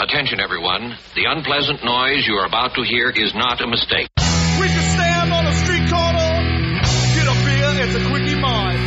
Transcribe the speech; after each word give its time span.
Attention, 0.00 0.38
everyone. 0.38 0.96
The 1.16 1.24
unpleasant 1.24 1.82
noise 1.82 2.24
you 2.24 2.34
are 2.34 2.46
about 2.46 2.72
to 2.76 2.84
hear 2.84 3.10
is 3.10 3.34
not 3.34 3.60
a 3.60 3.66
mistake. 3.66 4.06
We 4.60 4.68
can 4.68 4.86
stand 4.94 5.32
on 5.32 5.44
a 5.44 5.52
street 5.64 5.90
corner, 5.90 6.30
get 7.18 7.26
a 7.26 7.34
beer, 7.42 7.82
it's 7.82 7.96
a 7.96 8.08
quickie 8.08 8.38
mine. 8.38 8.78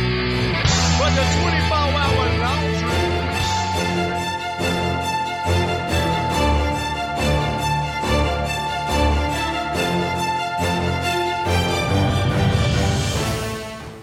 But 0.98 1.12
the 1.12 1.20
24-hour 1.36 2.24
lounge 2.40 2.82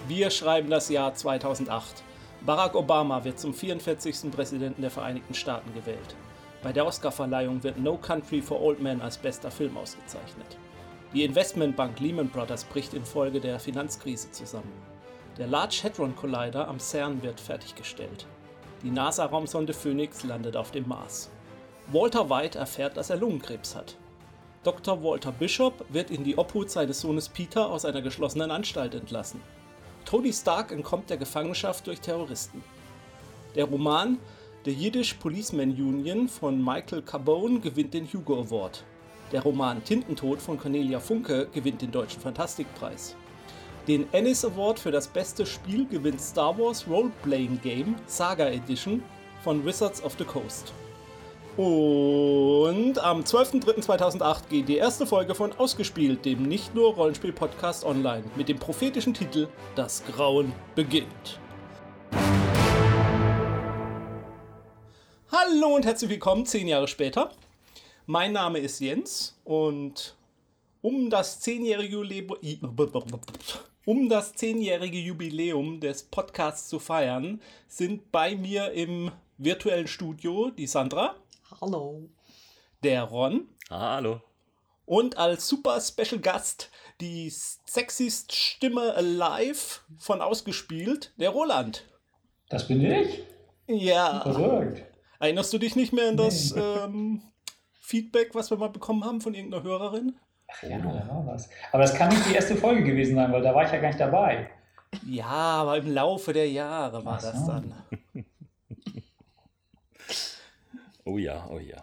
Wir 0.08 0.30
schreiben 0.30 0.70
das 0.70 0.90
Jahr 0.90 1.16
2008. 1.16 2.04
Barack 2.42 2.76
Obama 2.76 3.24
wird 3.24 3.40
zum 3.40 3.56
44. 3.56 4.32
Präsidenten 4.32 4.84
der 4.84 4.92
Vereinigten 4.92 5.34
Staaten 5.34 5.74
gewählt. 5.74 6.16
Bei 6.62 6.74
der 6.74 6.86
Oscarverleihung 6.86 7.64
wird 7.64 7.80
No 7.80 7.98
Country 7.98 8.42
for 8.42 8.62
Old 8.62 8.82
Men 8.82 9.02
als 9.02 9.18
bester 9.18 9.50
Film 9.50 9.78
ausgezeichnet. 9.78 10.58
Die 11.14 11.24
Investmentbank 11.24 12.00
Lehman 12.00 12.30
Brothers 12.30 12.66
bricht 12.66 12.94
infolge 12.94 13.40
der 13.40 13.60
Finanzkrise 13.60 14.30
zusammen. 14.32 14.74
Der 15.38 15.48
Large 15.48 15.82
Hadron 15.84 16.16
Collider 16.16 16.68
am 16.68 16.80
CERN 16.80 17.24
wird 17.24 17.40
fertiggestellt. 17.40 18.26
Die 18.84 18.92
NASA-Raumsonde 18.92 19.74
Phoenix 19.74 20.24
landet 20.24 20.58
auf 20.58 20.72
dem 20.72 20.88
Mars. 20.88 21.30
Walter 21.88 22.30
White 22.30 22.60
erfährt, 22.60 22.98
dass 22.98 23.10
er 23.10 23.18
Lungenkrebs 23.18 23.76
hat. 23.76 23.96
Dr. 24.64 25.02
Walter 25.02 25.32
Bishop 25.32 25.86
wird 25.90 26.12
in 26.12 26.26
die 26.26 26.38
Obhut 26.38 26.70
seines 26.70 27.00
Sohnes 27.00 27.30
Peter 27.30 27.70
aus 27.70 27.86
einer 27.86 28.02
geschlossenen 28.02 28.52
Anstalt 28.52 28.94
entlassen. 28.94 29.42
Tony 30.04 30.34
Stark 30.34 30.72
entkommt 30.72 31.10
der 31.10 31.18
Gefangenschaft 31.18 31.88
durch 31.88 32.02
Terroristen. 32.02 32.64
Der 33.56 33.66
Roman 33.66 34.18
The 34.66 34.74
Yiddish 34.74 35.14
Policeman 35.14 35.72
Union 35.72 36.28
von 36.28 36.62
Michael 36.62 37.02
Carbone 37.02 37.62
gewinnt 37.62 37.94
den 37.94 38.06
Hugo 38.06 38.42
Award. 38.42 38.84
Der 39.32 39.42
Roman 39.42 39.82
Tintentod 39.86 40.42
von 40.42 40.60
Cornelia 40.60 41.00
Funke 41.00 41.48
gewinnt 41.54 41.82
den 41.82 41.92
Deutschen 41.92 42.20
Fantastikpreis. 42.20 43.16
Den 43.88 44.12
Ennis 44.12 44.44
Award 44.44 44.78
für 44.78 44.92
das 44.92 45.08
beste 45.08 45.46
Spiel 45.46 45.86
gewinnt 45.88 46.20
Star 46.20 46.60
Wars 46.60 46.86
Role-Playing 46.90 47.62
Game 47.62 47.96
Saga 48.06 48.50
Edition 48.50 49.02
von 49.46 49.64
Wizards 49.64 50.04
of 50.04 50.16
the 50.18 50.26
Coast. 50.26 50.74
Und 51.56 53.00
am 53.00 53.22
12.03.2008 53.22 54.50
geht 54.50 54.68
die 54.68 54.76
erste 54.76 55.08
Folge 55.08 55.36
von 55.36 55.54
Ausgespielt, 55.58 56.26
dem 56.26 56.44
nicht 56.44 56.76
nur 56.76 56.96
Rollenspiel-Podcast 56.96 57.86
online, 57.86 58.26
mit 58.36 58.50
dem 58.50 58.60
prophetischen 58.60 59.14
Titel 59.14 59.48
Das 59.76 60.04
Grauen 60.06 60.52
beginnt. 60.76 61.40
Hallo 65.32 65.76
und 65.76 65.86
herzlich 65.86 66.10
willkommen, 66.10 66.48
zehn 66.48 66.68
Jahre 66.68 66.88
später. 66.88 67.30
Mein 68.08 68.32
Name 68.32 68.58
ist 68.58 68.80
Jens 68.80 69.40
und 69.44 70.16
um 70.82 71.12
das 71.12 71.40
zehnjährige 71.40 71.98
Jubiläum, 71.98 73.22
um 73.86 74.10
das 74.10 74.34
zehnjährige 74.34 74.98
Jubiläum 74.98 75.82
des 75.82 76.02
Podcasts 76.02 76.68
zu 76.68 76.80
feiern, 76.80 77.44
sind 77.68 78.12
bei 78.12 78.36
mir 78.36 78.72
im 78.72 79.12
virtuellen 79.38 79.88
Studio 79.88 80.50
die 80.50 80.66
Sandra. 80.66 81.14
Hallo. 81.62 82.10
Der 82.84 83.04
Ron. 83.04 83.50
Hallo. 83.70 84.22
Und 84.88 85.18
als 85.18 85.48
super 85.48 85.80
Special 85.80 86.20
Gast 86.20 86.72
die 87.02 87.30
sexyste 87.30 88.34
Stimme 88.34 88.96
alive 88.96 89.82
von 90.00 90.24
ausgespielt, 90.24 91.14
der 91.18 91.30
Roland. 91.30 91.86
Das 92.50 92.68
bin 92.68 92.84
ich? 92.84 93.20
Ja. 93.68 94.22
Verrückt. 94.22 94.89
Erinnerst 95.20 95.52
du 95.54 95.58
dich 95.58 95.76
nicht 95.76 95.92
mehr 95.94 96.10
an 96.10 96.18
das 96.18 96.54
ähm, 96.56 97.22
Feedback, 97.82 98.34
was 98.34 98.50
wir 98.50 98.58
mal 98.58 98.70
bekommen 98.70 99.04
haben 99.04 99.20
von 99.22 99.34
irgendeiner 99.34 99.64
Hörerin? 99.64 100.16
Ach 100.48 100.64
ja, 100.64 100.78
da 100.80 100.86
war 100.86 101.28
was. 101.28 101.50
Aber 101.72 101.84
das 101.84 101.94
kann 101.94 102.10
nicht 102.10 102.28
die 102.30 102.34
erste 102.34 102.56
Folge 102.56 102.84
gewesen 102.84 103.16
sein, 103.16 103.32
weil 103.32 103.42
da 103.42 103.54
war 103.54 103.66
ich 103.66 103.72
ja 103.72 103.80
gar 103.80 103.90
nicht 103.90 104.00
dabei. 104.00 104.50
Ja, 105.06 105.26
aber 105.26 105.78
im 105.78 105.94
Laufe 105.94 106.34
der 106.34 106.50
Jahre 106.50 107.04
war 107.06 107.20
so. 107.20 107.32
das 107.32 107.46
dann. 107.46 107.74
Oh 111.06 111.18
ja, 111.18 111.48
oh 111.50 111.58
ja. 111.58 111.78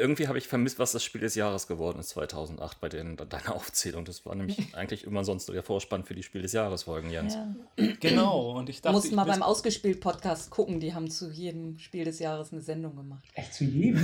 Irgendwie 0.00 0.26
habe 0.28 0.38
ich 0.38 0.48
vermisst, 0.48 0.78
was 0.78 0.92
das 0.92 1.04
Spiel 1.04 1.20
des 1.20 1.34
Jahres 1.34 1.66
geworden 1.66 1.98
ist 2.00 2.08
2008 2.10 2.80
bei 2.80 2.88
den, 2.88 3.16
deiner 3.16 3.54
Aufzählung. 3.54 4.04
Das 4.04 4.24
war 4.26 4.34
nämlich 4.34 4.58
eigentlich 4.74 5.04
immer 5.04 5.24
sonst 5.24 5.48
der 5.48 5.62
Vorspann 5.62 6.04
für 6.04 6.14
die 6.14 6.22
Spiel 6.22 6.42
des 6.42 6.52
Jahres 6.52 6.84
Folgen, 6.84 7.10
Jens. 7.10 7.34
Ja. 7.34 7.54
Genau. 8.00 8.52
Und 8.58 8.68
ich 8.68 8.80
dachte, 8.82 8.96
Mussten 8.96 9.14
mal 9.14 9.22
ich 9.22 9.28
beim 9.32 9.40
wüs- 9.42 9.44
Ausgespielt-Podcast 9.46 10.50
gucken, 10.50 10.80
die 10.80 10.94
haben 10.94 11.10
zu 11.10 11.30
jedem 11.30 11.78
Spiel 11.78 12.04
des 12.04 12.18
Jahres 12.18 12.52
eine 12.52 12.62
Sendung 12.62 12.96
gemacht. 12.96 13.22
Echt 13.34 13.54
zu 13.54 13.64
jedem? 13.64 14.02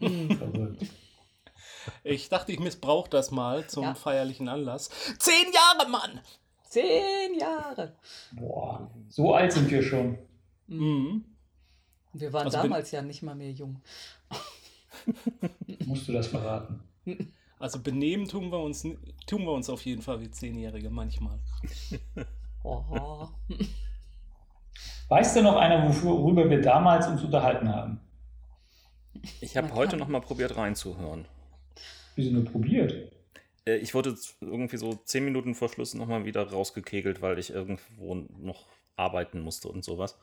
Verrückt. 0.38 0.82
ich 2.02 2.28
dachte, 2.28 2.52
ich 2.52 2.58
missbrauche 2.60 3.10
das 3.10 3.30
mal 3.30 3.66
zum 3.68 3.84
Ja. 3.84 3.94
feierlichen 3.94 4.48
Anlass. 4.48 4.88
Zehn 5.18 5.52
Jahre, 5.52 5.88
Mann! 5.90 6.20
Zehn 6.68 7.38
Jahre! 7.38 7.94
Boah, 8.32 8.90
so 9.08 9.34
alt 9.34 9.52
sind 9.52 9.70
wir 9.70 9.82
schon. 9.82 10.18
Mhm. 10.66 11.24
Und 12.12 12.20
wir 12.20 12.32
waren 12.32 12.46
Also 12.46 12.58
bin- 12.58 12.70
damals 12.70 12.90
ja 12.90 13.02
nicht 13.02 13.22
mal 13.22 13.34
mehr 13.34 13.50
jung. 13.50 13.80
Musst 15.86 16.08
du 16.08 16.12
das 16.12 16.26
verraten? 16.26 16.80
Also 17.58 17.80
benehmen 17.80 18.28
tun 18.28 18.50
wir 18.50 18.58
uns 18.58 18.82
tun 18.82 19.44
wir 19.44 19.52
uns 19.52 19.70
auf 19.70 19.84
jeden 19.84 20.02
Fall 20.02 20.20
wie 20.20 20.30
Zehnjährige 20.30 20.90
manchmal. 20.90 21.38
Oh. 22.62 23.28
Weiß 25.08 25.34
denn 25.34 25.44
noch 25.44 25.56
einer, 25.56 26.02
worüber 26.02 26.48
wir 26.48 26.60
damals 26.60 27.06
uns 27.06 27.22
unterhalten 27.22 27.68
haben? 27.68 28.00
Ich 29.40 29.56
habe 29.56 29.72
heute 29.74 29.96
noch 29.96 30.08
mal 30.08 30.20
probiert 30.20 30.56
reinzuhören. 30.56 31.26
Wieso 32.16 32.30
nur 32.32 32.44
probiert? 32.44 33.12
Äh, 33.66 33.76
Ich 33.76 33.94
wurde 33.94 34.16
irgendwie 34.40 34.76
so 34.76 34.94
zehn 35.04 35.24
Minuten 35.24 35.54
vor 35.54 35.68
Schluss 35.68 35.94
noch 35.94 36.06
mal 36.06 36.24
wieder 36.24 36.50
rausgekegelt, 36.50 37.22
weil 37.22 37.38
ich 37.38 37.50
irgendwo 37.50 38.14
noch 38.14 38.66
arbeiten 38.96 39.40
musste 39.40 39.68
und 39.68 39.84
sowas. 39.84 40.18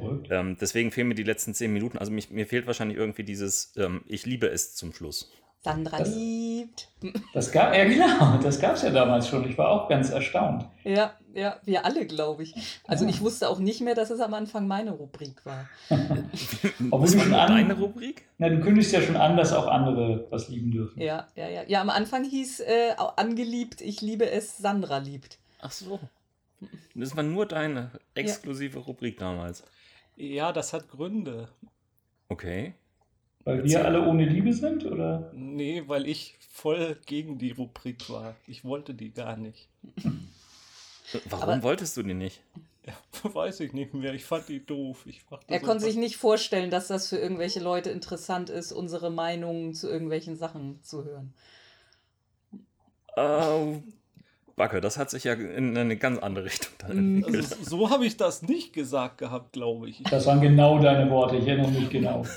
Verrückt. 0.00 0.28
Ähm, 0.30 0.56
deswegen 0.60 0.90
fehlen 0.90 1.08
mir 1.08 1.14
die 1.14 1.22
letzten 1.24 1.54
zehn 1.54 1.72
Minuten. 1.72 1.98
Also 1.98 2.12
mich, 2.12 2.30
mir 2.30 2.46
fehlt 2.46 2.66
wahrscheinlich 2.66 2.96
irgendwie 2.98 3.24
dieses 3.24 3.72
ähm, 3.76 4.02
Ich 4.06 4.26
liebe 4.26 4.46
es 4.48 4.74
zum 4.74 4.92
Schluss. 4.92 5.30
Sandra 5.60 5.98
Das- 5.98 6.14
liebt. 6.14 6.88
Das 7.34 7.50
gab, 7.50 7.74
ja 7.74 7.84
genau, 7.84 8.38
das 8.42 8.60
gab 8.60 8.74
es 8.76 8.82
ja 8.82 8.90
damals 8.90 9.28
schon. 9.28 9.48
Ich 9.48 9.58
war 9.58 9.68
auch 9.70 9.88
ganz 9.88 10.10
erstaunt. 10.10 10.64
Ja, 10.84 11.14
ja, 11.34 11.58
wir 11.64 11.84
alle, 11.84 12.06
glaube 12.06 12.44
ich. 12.44 12.54
Also 12.86 13.04
Ja. 13.04 13.10
ich 13.10 13.20
wusste 13.20 13.48
auch 13.48 13.58
nicht 13.58 13.80
mehr, 13.80 13.96
dass 13.96 14.10
es 14.10 14.20
am 14.20 14.34
Anfang 14.34 14.68
meine 14.68 14.92
Rubrik 14.92 15.44
war. 15.44 15.68
Obwohl 16.90 17.08
du 17.10 17.16
war 17.18 17.24
schon 17.24 17.34
an- 17.34 17.48
deine 17.48 17.74
Rubrik? 17.74 18.24
Na, 18.38 18.48
du 18.48 18.60
kündigst 18.60 18.92
ja 18.92 19.02
schon 19.02 19.16
an, 19.16 19.36
dass 19.36 19.52
auch 19.52 19.66
andere 19.66 20.26
was 20.30 20.48
lieben 20.48 20.70
dürfen. 20.70 21.00
Ja, 21.00 21.26
ja, 21.34 21.48
ja. 21.48 21.62
Ja, 21.66 21.80
am 21.80 21.90
Anfang 21.90 22.24
hieß 22.24 22.60
äh, 22.60 22.92
auch 22.96 23.16
angeliebt, 23.16 23.80
ich 23.80 24.00
liebe 24.00 24.30
es, 24.30 24.58
Sandra 24.58 24.98
liebt. 24.98 25.38
Ach 25.60 25.72
so. 25.72 25.98
Das 26.94 27.16
war 27.16 27.22
nur 27.22 27.46
deine 27.46 27.90
exklusive 28.14 28.78
Rubrik 28.80 29.18
damals. 29.18 29.62
Ja, 30.18 30.52
das 30.52 30.72
hat 30.72 30.88
Gründe. 30.88 31.48
Okay. 32.28 32.74
Weil 33.44 33.58
Erzähl. 33.60 33.70
wir 33.70 33.84
alle 33.86 34.04
ohne 34.06 34.24
Liebe 34.26 34.52
sind, 34.52 34.84
oder? 34.84 35.30
Nee, 35.32 35.84
weil 35.86 36.06
ich 36.08 36.36
voll 36.50 36.98
gegen 37.06 37.38
die 37.38 37.52
Rubrik 37.52 38.10
war. 38.10 38.34
Ich 38.46 38.64
wollte 38.64 38.94
die 38.94 39.12
gar 39.12 39.36
nicht. 39.36 39.68
Warum 41.30 41.42
Aber- 41.50 41.62
wolltest 41.62 41.96
du 41.96 42.02
die 42.02 42.14
nicht? 42.14 42.42
Ja, 42.84 42.94
weiß 43.34 43.60
ich 43.60 43.72
nicht 43.72 43.94
mehr. 43.94 44.12
Ich 44.12 44.24
fand 44.24 44.48
die 44.48 44.64
doof. 44.66 45.06
Er 45.46 45.60
so, 45.60 45.66
konnte 45.66 45.84
sich 45.84 45.96
nicht 45.96 46.16
vorstellen, 46.16 46.70
dass 46.70 46.88
das 46.88 47.08
für 47.08 47.16
irgendwelche 47.18 47.60
Leute 47.60 47.90
interessant 47.90 48.50
ist, 48.50 48.72
unsere 48.72 49.10
Meinungen 49.10 49.72
zu 49.72 49.88
irgendwelchen 49.88 50.36
Sachen 50.36 50.82
zu 50.82 51.04
hören. 51.04 51.32
Äh, 53.16 53.80
Backe, 54.58 54.80
das 54.82 54.98
hat 54.98 55.08
sich 55.10 55.24
ja 55.24 55.32
in 55.32 55.76
eine 55.76 55.96
ganz 55.96 56.18
andere 56.18 56.44
Richtung 56.44 56.72
dann 56.78 56.90
Mm, 56.92 57.16
entwickelt. 57.24 57.52
Also, 57.52 57.64
so 57.64 57.90
habe 57.90 58.04
ich 58.04 58.16
das 58.16 58.42
nicht 58.42 58.72
gesagt 58.74 59.18
gehabt, 59.18 59.52
glaube 59.52 59.88
ich. 59.88 60.02
Das 60.10 60.26
waren 60.26 60.40
genau 60.40 60.78
deine 60.78 61.10
Worte, 61.10 61.36
ich 61.36 61.46
erinnere 61.46 61.70
mich 61.70 61.88
genau. 61.88 62.24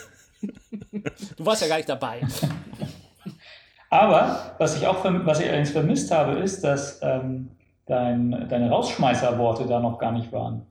Du 1.38 1.46
warst 1.46 1.62
ja 1.62 1.68
gar 1.68 1.78
nicht 1.78 1.90
dabei. 1.90 2.22
Aber 3.90 4.56
was 4.58 4.78
ich 4.78 4.88
auch 4.88 5.03
was 5.03 5.40
ich 5.40 5.47
allerdings 5.47 5.72
vermisst 5.72 6.12
habe, 6.12 6.40
ist, 6.40 6.64
dass 6.64 7.00
ähm, 7.02 7.50
dein, 7.85 8.47
deine 8.50 8.70
Rausschmeißerworte 8.70 9.67
da 9.67 9.79
noch 9.79 10.00
gar 10.00 10.12
nicht 10.12 10.32
waren. 10.32 10.66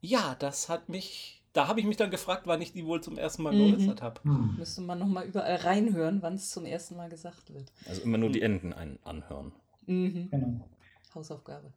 Ja, 0.00 0.34
das 0.38 0.68
hat 0.68 0.88
mich. 0.88 1.38
Da 1.52 1.68
habe 1.68 1.80
ich 1.80 1.86
mich 1.86 1.96
dann 1.98 2.10
gefragt, 2.10 2.42
wann 2.46 2.62
ich 2.62 2.72
die 2.72 2.86
wohl 2.86 3.00
zum 3.02 3.16
ersten 3.18 3.42
Mal 3.42 3.52
Mhm. 3.54 3.58
geäußert 3.70 4.02
habe. 4.02 4.20
Müsste 4.56 4.80
man 4.80 4.98
nochmal 4.98 5.24
überall 5.26 5.56
reinhören, 5.56 6.22
wann 6.22 6.34
es 6.34 6.50
zum 6.50 6.64
ersten 6.64 6.96
Mal 6.96 7.10
gesagt 7.10 7.52
wird. 7.52 7.70
Also 7.86 8.02
immer 8.02 8.18
nur 8.18 8.30
die 8.30 8.42
Enden 8.42 8.72
ein 8.72 8.98
anhören. 9.04 9.52
Mhm. 9.86 10.28
Genau. 10.30 10.68
Hausaufgabe. 11.14 11.72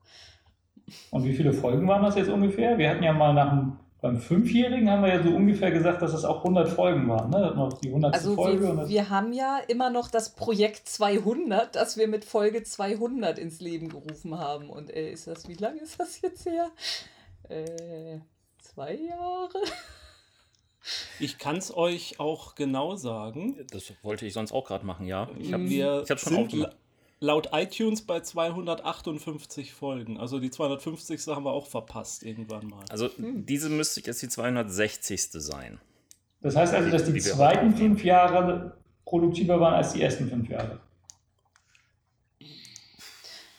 Und 1.12 1.24
wie 1.26 1.34
viele 1.34 1.54
Folgen 1.54 1.88
waren 1.88 2.04
das 2.04 2.16
jetzt 2.16 2.30
ungefähr? 2.30 2.78
Wir 2.78 2.90
hatten 2.90 3.04
ja 3.04 3.14
mal 3.14 3.34
nach 3.34 3.50
dem, 3.50 3.74
beim 4.02 4.20
Fünfjährigen 4.20 4.90
haben 4.90 5.02
wir 5.02 5.10
ja 5.10 5.24
so 5.24 5.30
ungefähr 5.30 5.72
gesagt, 5.72 6.02
dass 6.02 6.14
es 6.14 6.24
auch 6.26 6.38
100 6.38 6.70
Folgen 6.70 7.08
waren. 7.10 7.32
Ne? 7.32 7.54
Noch 7.56 7.74
die 7.74 7.88
100. 7.88 8.14
Also 8.14 8.36
Folge. 8.36 8.70
und 8.70 8.76
wir, 8.76 8.82
das, 8.82 8.90
wir 8.90 9.10
haben 9.10 9.34
ja 9.34 9.60
immer 9.68 9.90
noch 9.90 10.10
das 10.10 10.36
Projekt 10.36 10.88
200, 10.88 11.76
das 11.76 11.98
wir 11.98 12.08
mit 12.08 12.24
Folge 12.24 12.64
200 12.64 13.40
ins 13.40 13.60
Leben 13.62 13.90
gerufen 13.90 14.38
haben. 14.38 14.70
Und 14.70 14.92
äh, 14.92 15.12
ist 15.12 15.28
das, 15.28 15.48
wie 15.48 15.56
lange 15.56 15.82
ist 15.82 16.00
das 16.00 16.22
jetzt 16.22 16.46
her? 16.46 16.70
Äh, 17.50 18.20
zwei 18.60 18.94
Jahre? 18.96 19.50
Ich 21.20 21.40
kann 21.40 21.58
es 21.58 21.76
euch 21.76 22.20
auch 22.20 22.54
genau 22.54 22.96
sagen. 22.96 23.66
Das 23.72 23.92
wollte 24.04 24.28
ich 24.28 24.34
sonst 24.34 24.52
auch 24.52 24.66
gerade 24.66 24.86
machen, 24.86 25.08
ja. 25.08 25.28
Ich 25.40 25.52
habe 25.52 25.64
hab 26.08 26.20
schon 26.20 26.36
aufgemacht. 26.36 26.76
La- 27.20 27.34
laut 27.34 27.50
iTunes 27.54 28.02
bei 28.02 28.20
258 28.22 29.74
Folgen. 29.74 30.18
Also 30.20 30.40
die 30.40 30.52
250. 30.52 31.28
haben 31.28 31.46
wir 31.46 31.52
auch 31.52 31.68
verpasst 31.68 32.24
irgendwann 32.24 32.68
mal. 32.68 32.84
Also 32.90 33.10
diese 33.18 33.70
müsste 33.70 34.02
jetzt 34.02 34.22
die 34.22 34.30
260. 34.30 35.22
sein. 35.32 35.80
Das 36.42 36.56
heißt 36.56 36.74
also, 36.74 36.90
dass 36.92 37.06
die 37.06 37.14
Die 37.14 37.22
zweiten 37.22 37.76
fünf 37.76 38.04
Jahre 38.04 38.78
produktiver 39.06 39.60
waren 39.60 39.74
als 39.76 39.94
die 39.94 40.02
ersten 40.02 40.30
fünf 40.30 40.48
Jahre. 40.50 40.80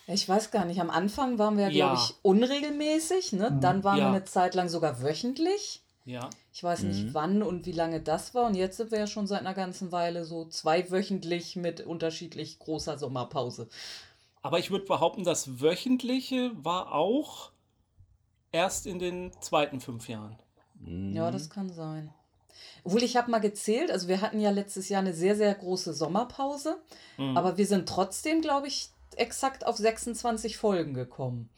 Ich 0.08 0.28
weiß 0.28 0.52
gar 0.52 0.64
nicht, 0.64 0.80
am 0.80 0.90
Anfang 0.90 1.38
waren 1.38 1.56
wir, 1.56 1.68
Ja. 1.68 1.88
glaube 1.94 2.00
ich, 2.00 2.14
unregelmäßig. 2.22 3.32
Ne? 3.32 3.58
Dann 3.60 3.82
waren 3.82 3.98
Ja. 3.98 4.04
wir 4.04 4.16
eine 4.16 4.24
Zeit 4.24 4.54
lang 4.54 4.68
sogar 4.68 5.02
wöchentlich. 5.02 5.82
Ja. 6.06 6.30
Ich 6.52 6.62
weiß 6.62 6.84
nicht, 6.84 7.12
wann 7.14 7.42
und 7.42 7.66
wie 7.66 7.72
lange 7.72 8.00
das 8.00 8.32
war. 8.34 8.46
Und 8.46 8.54
jetzt 8.54 8.76
sind 8.76 8.92
wir 8.92 8.98
ja 9.00 9.06
schon 9.08 9.26
seit 9.26 9.40
einer 9.40 9.54
ganzen 9.54 9.90
Weile 9.92 10.24
so 10.24 10.44
zweiwöchentlich 10.46 11.56
mit 11.56 11.80
unterschiedlich 11.80 12.58
großer 12.60 12.96
Sommerpause. 12.96 13.68
Aber 14.40 14.60
ich 14.60 14.70
würde 14.70 14.86
behaupten, 14.86 15.24
das 15.24 15.60
Wöchentliche 15.60 16.52
war 16.54 16.92
auch 16.92 17.50
erst 18.52 18.86
in 18.86 19.00
den 19.00 19.32
zweiten 19.40 19.80
fünf 19.80 20.08
Jahren. 20.08 20.36
Ja, 21.12 21.30
das 21.32 21.50
kann 21.50 21.70
sein. 21.70 22.12
Obwohl, 22.84 23.02
ich 23.02 23.16
habe 23.16 23.30
mal 23.30 23.40
gezählt, 23.40 23.90
also 23.90 24.06
wir 24.06 24.20
hatten 24.20 24.38
ja 24.40 24.50
letztes 24.50 24.88
Jahr 24.88 25.00
eine 25.00 25.12
sehr, 25.12 25.34
sehr 25.34 25.52
große 25.54 25.92
Sommerpause, 25.92 26.76
Mhm. 27.18 27.36
aber 27.36 27.56
wir 27.58 27.66
sind 27.66 27.88
trotzdem, 27.88 28.40
glaube 28.42 28.68
ich, 28.68 28.90
exakt 29.16 29.66
auf 29.66 29.76
26 29.76 30.56
Folgen 30.56 30.94
gekommen. 30.94 31.50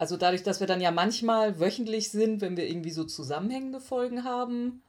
Also 0.00 0.16
dadurch, 0.16 0.42
dass 0.42 0.60
wir 0.60 0.66
dann 0.66 0.80
ja 0.80 0.90
manchmal 0.90 1.60
wöchentlich 1.60 2.10
sind, 2.10 2.40
wenn 2.40 2.56
wir 2.56 2.66
irgendwie 2.66 2.90
so 2.90 3.04
zusammenhängende 3.04 3.80
Folgen 3.80 4.24
haben, 4.24 4.80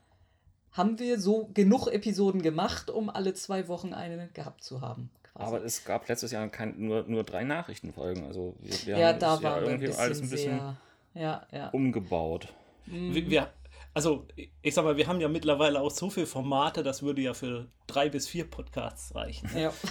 haben 0.72 0.98
wir 0.98 1.20
so 1.20 1.50
genug 1.52 1.86
Episoden 1.86 2.40
gemacht, 2.40 2.88
um 2.88 3.10
alle 3.10 3.34
zwei 3.34 3.68
Wochen 3.68 3.92
eine 3.92 4.30
gehabt 4.32 4.64
zu 4.64 4.80
haben. 4.80 5.10
quasi. 5.34 5.46
Aber 5.46 5.64
es 5.66 5.84
gab 5.84 6.08
letztes 6.08 6.32
Jahr 6.32 6.48
kein, 6.48 6.76
nur, 6.78 7.02
nur 7.02 7.24
drei 7.24 7.44
Nachrichtenfolgen. 7.44 8.24
Also 8.24 8.56
wir, 8.60 8.86
wir 8.86 8.98
ja, 8.98 9.08
haben 9.08 9.18
da 9.18 9.34
das 9.34 9.42
ja 9.42 9.54
ein 9.56 9.64
irgendwie 9.64 9.86
bisschen, 9.88 10.00
alles 10.00 10.22
ein 10.22 10.30
bisschen 10.30 10.58
sehr. 10.58 11.22
Ja, 11.22 11.46
ja. 11.52 11.68
umgebaut. 11.68 12.48
Wir, 12.86 13.28
wir, 13.28 13.52
also, 13.92 14.26
ich 14.62 14.72
sag 14.72 14.84
mal, 14.84 14.96
wir 14.96 15.08
haben 15.08 15.20
ja 15.20 15.28
mittlerweile 15.28 15.82
auch 15.82 15.90
so 15.90 16.08
viele 16.08 16.24
Formate, 16.24 16.82
das 16.82 17.02
würde 17.02 17.20
ja 17.20 17.34
für 17.34 17.68
drei 17.86 18.08
bis 18.08 18.28
vier 18.28 18.46
Podcasts 18.50 19.14
reichen. 19.14 19.50
ja. 19.54 19.74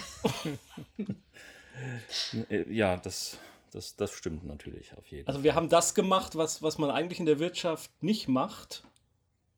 Äh, 2.50 2.70
Ja, 2.70 2.96
das, 2.98 3.38
das, 3.72 3.96
das 3.96 4.12
stimmt 4.12 4.44
natürlich 4.44 4.96
auf 4.96 5.06
jeden 5.06 5.24
Fall. 5.24 5.34
Also 5.34 5.44
wir 5.44 5.54
haben 5.54 5.68
das 5.68 5.94
gemacht, 5.94 6.36
was, 6.36 6.62
was 6.62 6.78
man 6.78 6.90
eigentlich 6.90 7.20
in 7.20 7.26
der 7.26 7.38
Wirtschaft 7.38 7.90
nicht 8.02 8.28
macht. 8.28 8.84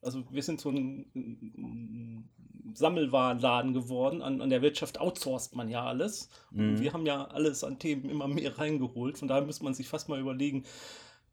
Also 0.00 0.25
wir 0.31 0.43
sind 0.43 0.61
so 0.61 0.70
ein, 0.70 2.28
Sammelwarenladen 2.75 3.75
geworden. 3.75 4.22
An, 4.22 4.40
an 4.40 4.50
der 4.50 4.62
Wirtschaft 4.62 5.00
outsourced 5.00 5.55
man 5.55 5.69
ja 5.69 5.84
alles. 5.84 6.28
Und 6.52 6.81
wir 6.81 6.93
haben 6.93 7.06
ja 7.06 7.25
alles 7.25 7.64
an 7.64 7.78
Themen 7.78 8.08
immer 8.08 8.28
mehr 8.28 8.58
reingeholt. 8.58 9.19
Von 9.19 9.28
daher 9.28 9.44
müsste 9.44 9.64
man 9.64 9.75
sich 9.75 9.88
fast 9.88 10.08
mal 10.08 10.20
überlegen, 10.20 10.64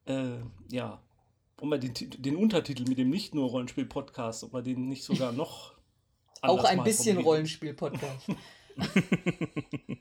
äh, 0.06 0.38
ja, 0.70 1.02
ob 1.58 1.70
man 1.70 1.80
den, 1.80 1.94
den 1.94 2.36
Untertitel 2.36 2.84
mit 2.88 2.98
dem 2.98 3.10
nicht 3.10 3.36
nur 3.36 3.50
Rollenspiel-Podcast, 3.50 4.44
ob 4.44 4.54
man 4.54 4.64
den 4.64 4.90
nicht 4.90 5.04
sogar 5.04 5.32
noch 5.32 5.74
Auch 6.42 6.64
ein 6.64 6.84
bisschen. 6.84 7.20
Rollenspiel-Podcast. 7.20 8.28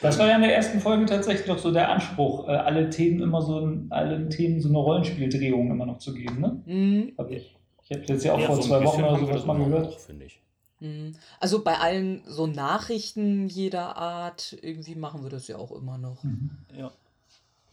Das 0.00 0.18
war 0.18 0.28
ja 0.28 0.36
in 0.36 0.42
der 0.42 0.54
ersten 0.54 0.80
Folge 0.80 1.06
tatsächlich 1.06 1.46
doch 1.46 1.58
so 1.58 1.72
der 1.72 1.90
Anspruch, 1.90 2.48
äh, 2.48 2.52
alle 2.52 2.90
Themen 2.90 3.20
immer 3.20 3.42
so 3.42 3.72
allen 3.90 4.30
Themen 4.30 4.60
so 4.60 4.68
eine 4.68 4.78
Rollenspieldrehung 4.78 5.70
immer 5.70 5.86
noch 5.86 5.98
zu 5.98 6.12
geben, 6.14 6.40
ne? 6.40 6.62
Mhm. 6.66 7.12
Hab 7.18 7.30
ich 7.30 7.56
ich 7.84 7.90
habe 7.96 8.04
jetzt 8.06 8.24
ja 8.24 8.32
auch 8.32 8.40
Ja, 8.40 8.46
vor 8.46 8.56
So 8.56 8.62
zwei 8.62 8.84
Wochen 8.84 9.02
oder 9.02 9.18
sowas 9.18 9.36
das 9.36 9.46
mal 9.46 9.58
gehört. 9.58 9.94
finde 10.00 10.26
ich. 10.26 10.40
Mhm. 10.80 11.14
Also 11.40 11.62
bei 11.62 11.78
allen 11.78 12.22
so 12.26 12.46
Nachrichten 12.46 13.48
jeder 13.48 13.96
Art, 13.96 14.56
irgendwie 14.62 14.94
machen 14.94 15.22
wir 15.22 15.30
das 15.30 15.48
ja 15.48 15.56
auch 15.56 15.72
immer 15.72 15.98
noch. 15.98 16.22
Ja. 16.76 16.90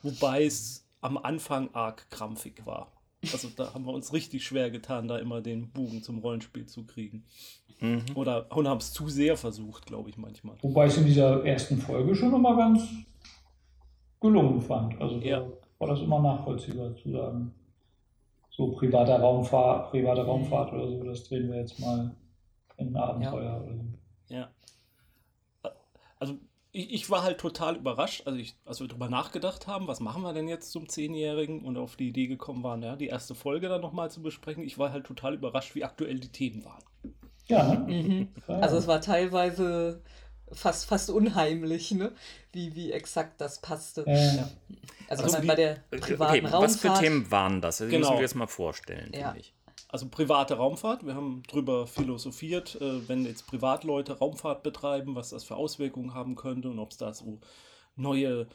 Wobei 0.03 0.45
es 0.45 0.85
am 1.01 1.17
Anfang 1.17 1.69
arg 1.73 2.09
krampfig 2.09 2.65
war. 2.65 2.91
Also 3.31 3.49
da 3.55 3.73
haben 3.73 3.85
wir 3.85 3.93
uns 3.93 4.13
richtig 4.13 4.45
schwer 4.45 4.71
getan, 4.71 5.07
da 5.07 5.17
immer 5.17 5.41
den 5.41 5.69
Bogen 5.69 6.03
zum 6.03 6.19
Rollenspiel 6.19 6.65
zu 6.65 6.83
kriegen. 6.85 7.23
Mhm. 7.79 8.03
Oder 8.15 8.45
und 8.55 8.67
haben 8.67 8.79
es 8.79 8.91
zu 8.91 9.07
sehr 9.07 9.37
versucht, 9.37 9.85
glaube 9.85 10.09
ich 10.09 10.17
manchmal. 10.17 10.55
Wobei 10.61 10.87
ich 10.87 10.93
es 10.93 10.97
in 10.99 11.05
dieser 11.05 11.45
ersten 11.45 11.77
Folge 11.77 12.13
schon 12.15 12.33
immer 12.33 12.55
ganz 12.57 12.87
gelungen 14.19 14.61
fand. 14.61 14.99
Also 15.01 15.15
Ja. 15.17 15.45
war 15.77 15.87
das 15.87 16.01
immer 16.01 16.19
nachvollziehbar 16.19 16.95
zu 16.97 17.11
sagen. 17.11 17.53
So 18.49 18.71
privater 18.73 19.19
Raumfahrt, 19.19 19.91
private 19.91 20.25
Raumfahrt 20.25 20.73
oder 20.73 20.89
so, 20.89 21.03
das 21.03 21.23
drehen 21.23 21.49
wir 21.49 21.59
jetzt 21.59 21.79
mal 21.79 22.13
in 22.77 22.89
ein 22.89 22.97
Abenteuer 22.97 23.61
oder 23.63 23.73
so. 23.75 23.85
Ja. 24.27 24.49
Also 26.19 26.35
ich, 26.73 26.93
ich 26.93 27.09
war 27.09 27.23
halt 27.23 27.39
total 27.39 27.77
überrascht, 27.77 28.27
also 28.27 28.37
ich, 28.37 28.55
als 28.65 28.81
wir 28.81 28.87
drüber 28.89 29.07
nachgedacht 29.09 29.67
haben, 29.67 29.87
was 29.87 30.01
machen 30.01 30.21
wir 30.21 30.33
denn 30.33 30.49
jetzt 30.49 30.71
zum 30.71 30.89
Zehnjährigen 30.89 31.63
und 31.63 31.77
auf 31.77 31.95
die 31.95 32.09
Idee 32.09 32.27
gekommen 32.27 32.61
waren, 32.63 32.83
ja, 32.83 32.97
die 32.97 33.07
erste 33.07 33.35
Folge 33.35 33.69
dann 33.69 33.79
nochmal 33.81 34.11
zu 34.11 34.21
besprechen. 34.21 34.63
Ich 34.63 34.77
war 34.77 34.91
halt 34.91 35.05
total 35.05 35.35
überrascht, 35.35 35.75
wie 35.75 35.85
aktuell 35.85 36.19
die 36.19 36.31
Themen 36.31 36.65
waren. 36.65 36.83
Ja, 37.49 37.73
ne? 37.73 37.79
Mhm. 38.03 38.27
Ja. 38.47 38.59
Also 38.59 38.77
es 38.77 38.87
war 38.87 39.01
teilweise 39.01 40.01
fast, 40.51 40.85
fast 40.85 41.09
unheimlich, 41.09 41.91
ne? 41.91 42.11
Wie, 42.51 42.73
wie 42.75 42.91
exakt 42.91 43.39
das 43.41 43.59
passte. 43.61 44.05
Äh, 44.07 44.39
Also, 45.09 45.23
Also 45.23 45.37
meine, 45.37 45.41
die- 45.41 45.47
bei 45.47 45.55
der 45.55 45.75
privaten 45.99 46.45
Okay, 46.45 46.53
was 46.53 46.75
für 46.77 46.87
Raumfahrt. 46.89 46.99
Themen 47.03 47.31
waren 47.31 47.61
das? 47.61 47.77
Die 47.79 47.85
Genau. 47.87 47.97
müssen 47.99 48.13
wir 48.13 48.21
jetzt 48.21 48.35
mal 48.35 48.47
vorstellen, 48.47 49.11
Ja. 49.13 49.35
Also 49.91 50.07
private 50.07 50.53
Raumfahrt, 50.55 51.03
wir 51.03 51.15
haben 51.15 51.41
drüber 51.49 51.87
philosophiert, 51.87 52.75
äh, 52.79 53.07
wenn 53.09 53.25
jetzt 53.25 53.47
Privatleute 53.47 54.19
Raumfahrt 54.19 54.61
betreiben, 54.61 55.15
was 55.15 55.29
das 55.31 55.43
für 55.43 55.55
Auswirkungen 55.55 56.13
haben 56.13 56.35
könnte 56.35 56.69
und 56.69 56.77
ob 56.77 56.91
es 56.91 56.97
da 56.97 57.11
so 57.11 57.39
neue 57.95 58.41
äh, 58.41 58.45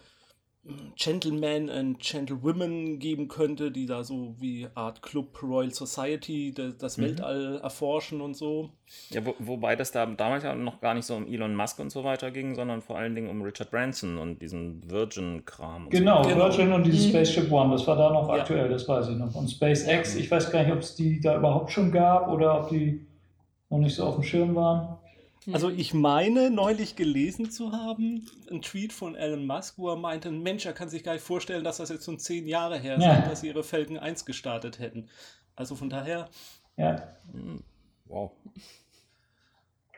Gentlemen 0.96 1.68
und 1.68 1.98
Gentlewomen 1.98 2.98
geben 2.98 3.28
könnte, 3.28 3.70
die 3.70 3.84
da 3.84 4.02
so 4.02 4.34
wie 4.38 4.66
Art 4.74 5.02
Club 5.02 5.42
Royal 5.42 5.70
Society 5.70 6.52
de, 6.52 6.72
das 6.78 6.98
Weltall 6.98 7.60
erforschen 7.62 8.22
und 8.22 8.34
so. 8.34 8.70
Ja, 9.10 9.24
wo, 9.26 9.34
wobei 9.40 9.76
das 9.76 9.92
da 9.92 10.06
damals 10.06 10.42
ja 10.44 10.54
noch 10.54 10.80
gar 10.80 10.94
nicht 10.94 11.04
so 11.04 11.16
um 11.16 11.26
Elon 11.26 11.54
Musk 11.54 11.80
und 11.80 11.90
so 11.90 12.02
weiter 12.04 12.30
ging, 12.30 12.54
sondern 12.54 12.80
vor 12.80 12.96
allen 12.96 13.14
Dingen 13.14 13.28
um 13.28 13.42
Richard 13.42 13.70
Branson 13.70 14.16
und 14.16 14.40
diesen 14.40 14.88
Virgin-Kram. 14.90 15.90
genau, 15.90 16.22
Genau. 16.22 16.36
Virgin 16.36 16.72
und 16.72 16.86
dieses 16.86 17.08
Spaceship 17.08 17.52
One, 17.52 17.72
das 17.72 17.86
war 17.86 17.96
da 17.96 18.10
noch 18.10 18.28
Ja. 18.28 18.36
aktuell, 18.36 18.68
das 18.70 18.88
weiß 18.88 19.08
ich 19.08 19.16
noch. 19.16 19.34
Und 19.34 19.50
SpaceX, 19.50 20.14
ich 20.16 20.30
weiß 20.30 20.50
gar 20.50 20.62
nicht, 20.62 20.72
ob 20.72 20.78
es 20.78 20.94
die 20.94 21.20
da 21.20 21.36
überhaupt 21.36 21.70
schon 21.72 21.92
gab 21.92 22.28
oder 22.30 22.60
ob 22.60 22.68
die 22.70 23.06
noch 23.68 23.78
nicht 23.78 23.94
so 23.94 24.04
auf 24.04 24.14
dem 24.14 24.24
Schirm 24.24 24.54
waren. 24.54 24.96
Also 25.52 25.68
ich 25.68 25.92
meine, 25.92 26.50
neulich 26.50 26.96
gelesen 26.96 27.50
zu 27.50 27.72
haben, 27.72 28.26
ein 28.50 28.62
Tweet 28.62 28.92
von 28.92 29.14
Elon 29.14 29.46
Musk, 29.46 29.78
wo 29.78 29.90
er 29.90 29.96
meinte, 29.96 30.30
Mensch, 30.30 30.64
er 30.64 30.72
kann 30.72 30.88
sich 30.88 31.04
gar 31.04 31.12
nicht 31.14 31.24
vorstellen, 31.24 31.64
dass 31.64 31.76
das 31.78 31.90
jetzt 31.90 32.04
schon 32.06 32.18
zehn 32.18 32.46
Jahre 32.46 32.78
her 32.78 32.98
Ja. 32.98 33.14
ist, 33.18 33.30
dass 33.30 33.40
sie 33.40 33.48
ihre 33.48 33.62
Falcon 33.62 33.98
1 33.98 34.24
gestartet 34.24 34.78
hätten. 34.78 35.08
Also 35.56 35.74
von 35.76 35.90
daher, 35.90 36.28
Ja, 36.76 37.14
So. 37.32 37.58
Wow. 38.06 38.32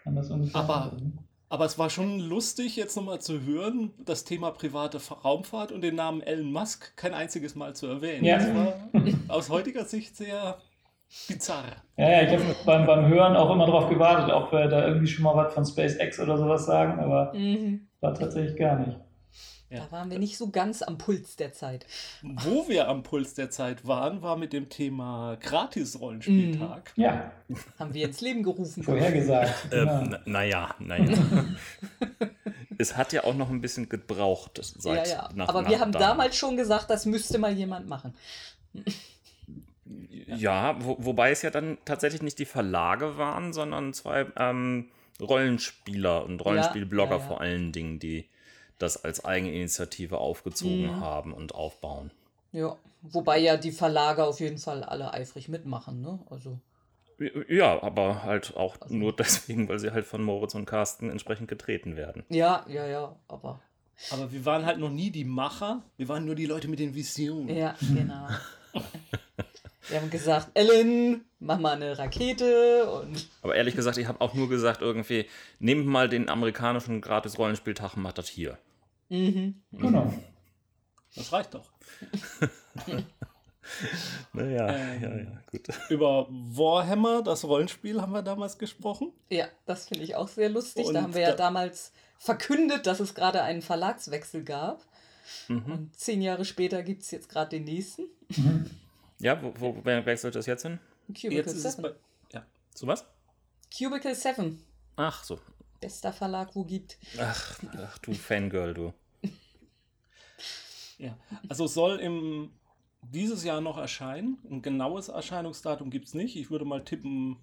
kann 0.03 0.15
das 0.17 0.31
Aber- 0.31 0.91
sein. 0.93 1.19
aber 1.49 1.65
es 1.65 1.79
war 1.79 1.91
schon 1.91 2.19
lustig, 2.21 2.76
jetzt 2.76 2.97
nochmal 2.97 3.21
zu 3.21 3.43
hören, 3.43 3.93
das 4.05 4.25
Thema 4.25 4.50
private 4.50 5.00
Fa- 5.00 5.15
Raumfahrt 5.17 5.73
und 5.73 5.81
den 5.83 5.95
Namen 5.95 6.21
Elon 6.23 6.53
Musk 6.53 6.97
kein 6.97 7.15
einziges 7.15 7.55
Mal 7.55 7.75
zu 7.75 7.87
erwähnen. 7.87 8.25
Ja. 8.25 8.38
Das 8.38 8.55
war 8.55 8.75
aus 9.29 9.49
heutiger 9.49 9.85
Sicht 9.85 10.17
sehr 10.17 10.59
bizarr. 11.29 11.65
Ja, 11.97 12.11
ja, 12.11 12.23
ich 12.23 12.31
habe 12.33 12.45
beim, 12.65 12.87
beim 12.87 13.07
Hören 13.09 13.37
auch 13.37 13.51
immer 13.51 13.67
darauf 13.67 13.89
gewartet, 13.89 14.31
auch 14.33 14.53
wir 14.53 14.67
da 14.69 14.87
irgendwie 14.87 15.07
schon 15.07 15.25
mal 15.25 15.35
was 15.37 15.55
von 15.55 15.65
SpaceX 15.65 16.21
oder 16.21 16.37
sowas 16.39 16.67
sagen, 16.67 16.99
aber 17.01 17.33
Mhm. 17.35 17.87
war 18.01 18.15
tatsächlich 18.15 18.57
gar 18.57 18.79
nicht. 18.79 18.99
Ja. 19.69 19.81
Da 19.81 19.91
waren 19.91 20.11
wir 20.13 20.21
nicht 20.21 20.39
so 20.39 20.51
ganz 20.51 20.81
am 20.83 20.97
Puls 20.97 21.35
der 21.35 21.53
Zeit. 21.53 21.87
Wo 22.23 22.69
wir 22.69 22.87
am 22.89 23.03
Puls 23.03 23.35
der 23.35 23.51
Zeit 23.51 23.85
waren, 23.85 24.23
war 24.23 24.37
mit 24.37 24.53
dem 24.53 24.69
Thema 24.69 25.37
Gratis-Rollenspieltag. 25.41 26.93
Ja, 26.95 27.33
Haben 27.77 27.93
wir 27.93 28.07
ins 28.07 28.21
Leben 28.21 28.45
gerufen. 28.45 28.85
vorhergesagt. 28.85 29.53
Ähm, 29.73 29.87
na- 30.11 30.21
Naja, 30.25 30.73
naja. 30.79 31.09
es 32.79 32.97
hat 32.97 33.13
ja 33.13 33.25
auch 33.25 33.35
noch 33.35 33.51
ein 33.51 33.61
bisschen 33.61 33.89
gebraucht 33.89 34.59
Ja, 34.59 34.65
seit 34.79 35.09
ja. 35.09 35.29
nach- 35.35 35.49
Aber 35.49 35.63
nach 35.63 35.71
wir 35.71 35.81
haben 35.81 35.91
dann. 35.91 36.01
damals 36.03 36.37
schon 36.37 36.57
gesagt, 36.57 36.89
das 36.89 37.05
müsste 37.05 37.39
mal 37.39 37.53
jemand 37.53 37.89
machen. 37.89 38.15
Ja, 40.26 40.76
wo, 40.85 40.97
wobei 40.99 41.30
es 41.30 41.42
ja 41.42 41.50
dann 41.50 41.78
tatsächlich 41.85 42.23
nicht 42.23 42.38
die 42.38 42.45
Verlage 42.45 43.16
waren, 43.18 43.52
sondern 43.52 43.92
zwei 43.92 44.26
ähm, 44.37 44.88
Rollenspieler 45.21 46.25
und 46.25 46.45
Rollenspielblogger 46.45 47.11
Ja, 47.12 47.16
ja, 47.16 47.23
ja. 47.23 47.28
vor 47.28 47.40
allen 47.40 47.73
Dingen, 47.73 47.99
die 47.99 48.28
das 48.78 49.02
als 49.04 49.25
Eigeninitiative 49.25 50.18
aufgezogen 50.18 50.87
Mhm. 50.97 51.00
haben 51.00 51.33
und 51.33 51.54
aufbauen. 51.54 52.11
Ja. 52.52 52.76
Wobei 53.02 53.38
ja 53.38 53.56
die 53.56 53.71
Verlage 53.73 54.25
auf 54.25 54.40
jeden 54.40 54.59
Fall 54.59 54.83
alle 54.83 55.12
eifrig 55.14 55.49
mitmachen, 55.49 56.00
ne? 56.00 56.18
Also. 56.28 56.59
Ja, 57.49 57.83
aber 57.83 58.25
halt 58.25 58.56
auch 58.56 58.76
nur 58.88 59.14
deswegen, 59.16 59.68
weil 59.68 59.78
sie 59.78 59.92
halt 59.92 60.06
von 60.06 60.23
Moritz 60.23 60.54
und 60.54 60.66
Carsten 60.66 61.09
entsprechend 61.09 61.49
getreten 61.49 61.97
werden. 61.97 62.25
Ja, 62.30 62.64
ja, 62.68 62.87
ja, 62.87 63.16
aber. 63.28 63.61
Aber 64.11 64.30
wir 64.33 64.45
waren 64.45 64.66
halt 64.66 64.78
noch 64.78 64.90
nie 64.90 65.11
die 65.11 65.25
Macher, 65.25 65.83
wir 65.97 66.09
waren 66.09 66.25
nur 66.26 66.35
die 66.35 66.45
Leute 66.47 66.68
mit 66.68 66.78
den 66.80 66.95
Visionen. 66.95 67.49
Ja, 67.56 67.75
genau. 67.95 68.26
Wir 69.88 70.00
haben 70.00 70.11
gesagt, 70.11 70.49
Ellen, 70.55 71.25
mach 71.38 71.59
mal 71.59 71.75
eine 71.75 71.97
Rakete 71.99 72.90
und. 72.90 73.28
Aber 73.43 73.55
ehrlich 73.55 73.76
gesagt, 73.76 73.97
ich 73.99 74.07
habe 74.09 74.21
auch 74.21 74.35
nur 74.35 74.49
gesagt, 74.49 74.81
irgendwie, 74.83 75.26
nehmt 75.59 75.87
mal 75.87 76.09
den 76.09 76.28
amerikanischen 76.28 77.00
Gratis-Rollenspieltag 77.00 77.97
und 77.97 78.02
macht 78.02 78.19
das 78.19 78.28
hier. 78.28 78.59
Mhm. 79.09 79.62
Genau. 79.73 80.12
Das 81.14 81.33
reicht 81.33 81.55
doch. 81.55 81.71
Naja, 84.33 84.69
Ähm. 84.69 85.02
ja, 85.02 85.16
ja, 85.16 85.40
gut. 85.50 85.66
Über 85.88 86.26
Warhammer, 86.31 87.23
das 87.23 87.43
Rollenspiel, 87.45 88.00
haben 88.00 88.12
wir 88.12 88.23
damals 88.23 88.59
gesprochen. 88.59 89.12
Ja, 89.28 89.47
das 89.64 89.88
finde 89.88 90.05
ich 90.05 90.14
auch 90.14 90.28
sehr 90.28 90.49
lustig. 90.49 90.87
Und 90.87 90.95
da 90.95 91.02
haben 91.02 91.14
wir 91.14 91.23
ja 91.23 91.31
da- 91.31 91.37
damals 91.37 91.93
verkündet, 92.19 92.87
dass 92.87 93.00
es 93.00 93.14
gerade 93.14 93.43
einen 93.43 93.62
Verlagswechsel 93.62 94.45
gab. 94.45 94.85
Mhm. 95.49 95.64
Und 95.64 95.97
zehn 95.99 96.23
Jahre 96.23 96.45
später 96.45 96.85
gibt 96.85 97.02
es 97.02 97.11
jetzt 97.11 97.28
gerade 97.28 97.50
den 97.50 97.64
nächsten. 97.64 98.05
Ja, 99.18 99.42
wo, 99.42 99.52
wo 99.58 99.80
wer 99.85 100.04
wechselt 100.04 100.35
das 100.35 100.46
jetzt 100.46 100.62
hin? 100.62 100.78
Cubicle 101.08 101.32
Jetzt 101.32 101.52
ist 101.52 101.64
es 101.64 101.76
7. 101.76 101.82
bei. 101.82 101.94
Ja. 102.32 102.46
Zu 102.75 102.87
was? 102.87 103.04
Cubicle 103.76 104.14
7. 104.14 104.62
Ach 104.96 105.25
so. 105.25 105.40
Bester 105.80 106.12
Verlag, 106.12 106.54
wo 106.54 106.64
gibt. 106.64 106.99
Ach, 107.18 107.58
ach 107.78 107.99
du 107.99 108.12
Fangirl, 108.14 108.75
du. 108.75 108.92
ja. 110.99 111.16
Also 111.49 111.64
es 111.66 111.75
soll 111.75 112.00
im 112.00 112.50
dieses 113.02 113.44
Jahr 113.44 113.61
noch 113.61 113.78
erscheinen. 113.78 114.38
Ein 114.50 114.62
genaues 114.62 115.08
Erscheinungsdatum 115.08 115.90
gibt 115.90 116.06
es 116.06 116.14
nicht. 116.14 116.37
Ich 116.37 116.50
würde 116.50 116.64
mal 116.64 116.85
tippen, 116.85 117.37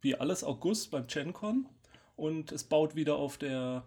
wie 0.00 0.14
alles 0.14 0.44
August 0.44 0.90
beim 0.90 1.06
GenCon. 1.06 1.66
Und 2.16 2.52
es 2.52 2.64
baut 2.64 2.94
wieder 2.94 3.16
auf 3.16 3.38
der 3.38 3.84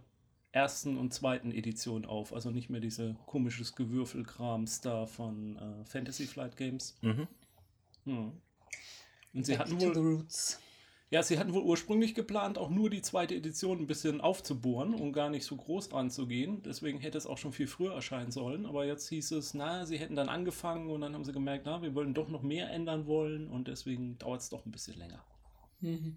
ersten 0.52 0.98
und 0.98 1.14
zweiten 1.14 1.52
Edition 1.52 2.06
auf. 2.06 2.34
Also 2.34 2.52
nicht 2.52 2.70
mehr 2.70 2.82
diese 2.82 3.16
komisches 3.26 3.76
Gewürfelkrams 3.76 4.82
da 4.82 5.06
von 5.06 5.58
äh, 5.58 5.86
Fantasy 5.86 6.26
Flight 6.26 6.58
Games. 6.58 6.98
Mhm. 7.02 7.28
Hm. 8.06 8.32
Und 9.34 9.46
sie 9.46 9.54
Back 9.54 9.62
hatten 9.62 9.82
wohl. 9.82 10.26
Ja, 11.10 11.22
sie 11.24 11.38
hatten 11.38 11.54
wohl 11.54 11.64
ursprünglich 11.64 12.16
geplant, 12.16 12.58
auch 12.58 12.70
nur 12.70 12.90
die 12.90 13.02
zweite 13.02 13.36
Edition 13.36 13.80
ein 13.80 13.88
bisschen 13.88 14.22
aufzubohren 14.22 14.94
und 14.94 15.12
gar 15.12 15.30
nicht 15.30 15.44
so 15.44 15.58
groß 15.58 15.92
ranzugehen. 15.92 16.64
Deswegen 16.64 17.00
hätte 17.02 17.18
es 17.18 17.26
auch 17.26 17.38
schon 17.38 17.52
viel 17.52 17.68
früher 17.68 17.94
erscheinen 17.94 18.32
sollen. 18.32 18.66
Aber 18.66 18.86
jetzt 18.86 19.10
hieß 19.10 19.32
es, 19.32 19.54
na, 19.54 19.86
sie 19.86 19.98
hätten 19.98 20.16
dann 20.16 20.30
angefangen 20.30 20.90
und 20.90 21.02
dann 21.02 21.14
haben 21.14 21.26
sie 21.26 21.34
gemerkt, 21.34 21.66
na, 21.66 21.82
wir 21.82 21.96
wollen 21.96 22.14
doch 22.14 22.30
noch 22.30 22.44
mehr 22.44 22.72
ändern 22.72 23.08
wollen 23.08 23.50
und 23.50 23.68
deswegen 23.68 24.18
dauert 24.20 24.40
es 24.40 24.50
doch 24.50 24.66
ein 24.66 24.72
bisschen 24.72 24.98
länger. 24.98 25.22
Mhm. 25.82 26.16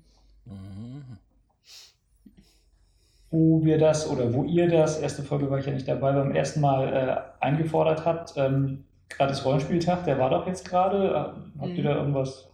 Wo 3.37 3.65
wir 3.65 3.79
das 3.79 4.09
oder 4.09 4.33
wo 4.33 4.45
ihr 4.45 4.69
das, 4.69 5.01
erste 5.01 5.25
Folge 5.25 5.51
war 5.51 5.59
ich 5.59 5.67
ja 5.67 5.73
nicht 5.73 5.89
dabei, 5.89 6.13
beim 6.13 6.31
ersten 6.37 6.61
Mal 6.61 6.93
äh, 7.41 7.45
eingefordert 7.45 8.05
habt, 8.05 8.35
ähm, 8.37 8.85
gratis 9.09 9.45
Rollenspieltag, 9.45 10.05
der 10.05 10.21
war 10.21 10.31
doch 10.31 10.47
jetzt 10.47 10.65
gerade. 10.69 11.09
Äh, 11.09 11.61
Habt 11.61 11.73
ihr 11.73 11.83
Mhm. 11.83 11.87
da 11.89 11.97
irgendwas 11.97 12.47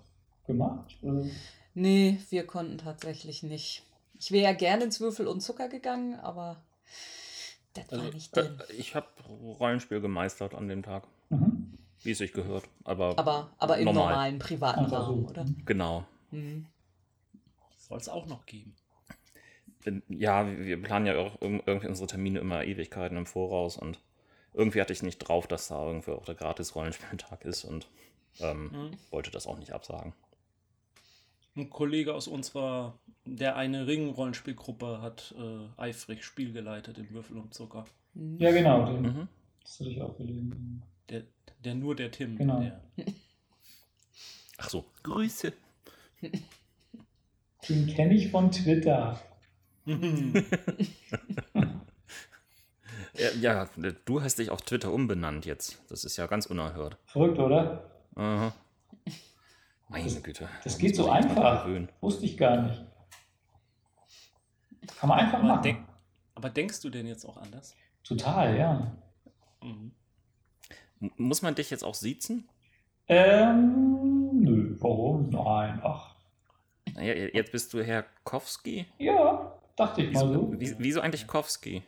gemacht? 0.46 0.96
Äh, 1.02 1.28
Nee, 1.74 2.18
wir 2.30 2.46
konnten 2.46 2.78
tatsächlich 2.78 3.42
nicht. 3.42 3.82
Ich 4.18 4.32
wäre 4.32 4.44
ja 4.44 4.52
gerne 4.54 4.84
ins 4.84 5.00
Würfel 5.00 5.26
und 5.26 5.40
Zucker 5.42 5.68
gegangen, 5.68 6.18
aber 6.20 6.56
das 7.74 7.92
war 7.92 7.98
Also, 8.00 8.12
nicht 8.12 8.34
äh, 8.38 8.42
drin. 8.42 8.58
ich 8.78 8.94
habe 8.94 9.06
Rollenspiel 9.60 10.00
gemeistert 10.00 10.54
an 10.54 10.66
dem 10.66 10.82
Tag, 10.82 11.02
mhm. 11.28 11.74
wie 12.02 12.12
es 12.12 12.18
sich 12.18 12.32
gehört. 12.32 12.64
Aber, 12.84 13.18
Aber, 13.18 13.50
aber 13.58 13.76
im 13.76 13.84
normal. 13.84 14.04
normalen, 14.08 14.38
privaten. 14.38 14.86
Rahmen, 14.86 15.26
oder? 15.26 15.44
Genau. 15.66 16.04
Mhm. 16.30 16.64
Soll 17.76 17.98
es 17.98 18.08
auch 18.08 18.26
noch 18.26 18.46
geben. 18.46 18.74
Ja, 20.08 20.46
wir 20.46 20.80
planen 20.82 21.06
ja 21.06 21.16
auch 21.18 21.40
irg- 21.40 21.62
irgendwie 21.66 21.88
unsere 21.88 22.06
Termine 22.06 22.38
immer 22.40 22.64
Ewigkeiten 22.64 23.16
im 23.16 23.26
Voraus 23.26 23.76
und 23.76 23.98
irgendwie 24.52 24.80
hatte 24.80 24.92
ich 24.92 25.02
nicht 25.02 25.18
drauf, 25.18 25.46
dass 25.46 25.68
da 25.68 25.86
irgendwie 25.86 26.10
auch 26.10 26.24
der 26.24 26.34
Gratis-Rollenspieltag 26.34 27.44
ist 27.44 27.64
und 27.64 27.88
ähm, 28.40 28.70
Mhm. 28.72 28.90
wollte 29.10 29.30
das 29.30 29.46
auch 29.46 29.58
nicht 29.58 29.72
absagen. 29.72 30.12
Ein 31.56 31.68
Kollege 31.70 32.14
aus 32.14 32.28
unserer, 32.28 32.98
der 33.24 33.56
eine 33.56 33.86
Ring-Rollenspielgruppe 33.86 35.00
hat 35.02 35.34
äh, 35.38 35.80
eifrig 35.80 36.24
Spiel 36.24 36.52
geleitet 36.52 36.98
im 36.98 37.10
Würfel 37.10 37.38
und 37.38 37.54
Zucker. 37.54 37.84
Ja, 38.38 38.50
genau. 38.52 38.86
Den, 38.86 39.02
Mhm. 39.02 39.28
Das 39.62 39.80
hatte 39.80 39.90
ich 39.90 40.00
auch 40.02 40.16
gelesen. 40.16 40.82
Der, 41.10 41.22
der 41.64 41.74
nur 41.74 41.94
der 41.96 42.10
Tim. 42.10 42.36
Genau. 42.36 42.60
Der, 42.60 42.80
Ach 44.58 44.68
so, 44.68 44.84
Grüße. 45.02 45.52
Den 47.68 47.86
kenne 47.88 48.14
ich 48.14 48.30
von 48.30 48.50
Twitter. 48.50 49.20
Ja, 53.14 53.30
ja, 53.38 53.68
du 54.06 54.22
hast 54.22 54.38
dich 54.38 54.50
auf 54.50 54.62
Twitter 54.62 54.92
umbenannt 54.92 55.44
jetzt. 55.44 55.82
Das 55.90 56.04
ist 56.04 56.16
ja 56.16 56.26
ganz 56.26 56.46
unerhört. 56.46 56.96
Verrückt, 57.04 57.38
oder? 57.38 57.90
Aha. 58.14 58.54
Meine 59.88 60.20
Güte. 60.20 60.48
Das 60.64 60.74
Da 60.74 60.80
geht 60.80 60.96
so 60.96 61.10
einfach. 61.10 61.68
Wusste 62.00 62.24
ich 62.24 62.38
gar 62.38 62.62
nicht. 62.62 62.82
Kann 64.98 65.08
man 65.08 65.18
einfach 65.18 65.38
aber, 65.38 65.48
machen. 65.48 65.62
denk, 65.62 65.88
aber 66.34 66.48
denkst 66.48 66.80
du 66.80 66.88
denn 66.90 67.06
jetzt 67.06 67.26
auch 67.26 67.36
anders? 67.36 67.76
Total, 68.04 68.56
ja. 68.56 68.96
Mhm. 69.62 69.92
Muss 71.16 71.42
man 71.42 71.54
dich 71.54 71.70
jetzt 71.70 71.84
auch 71.84 71.94
siezen? 71.94 72.48
Ähm, 73.08 74.40
nö, 74.40 74.76
warum? 74.78 75.28
Nein, 75.30 75.80
ach. 75.82 76.14
Naja, 76.94 77.12
jetzt 77.32 77.52
bist 77.52 77.72
du 77.74 77.84
Herr 77.84 78.04
Kowski. 78.24 78.86
Ja, 78.98 79.59
dachte 79.80 80.02
ich 80.02 80.12
mal 80.12 80.28
Wieso, 80.28 80.34
so. 80.34 80.60
wie- 80.60 80.74
wieso 80.78 81.00
eigentlich 81.00 81.26
Kowski? 81.26 81.82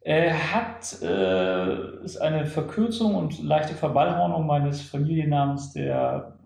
Er 0.00 0.52
hat, 0.54 1.00
äh, 1.02 2.04
ist 2.04 2.18
eine 2.18 2.46
Verkürzung 2.46 3.14
und 3.14 3.42
leichte 3.42 3.74
Verballhornung 3.74 4.46
meines 4.46 4.82
Familiennamens, 4.82 5.72
der 5.72 6.36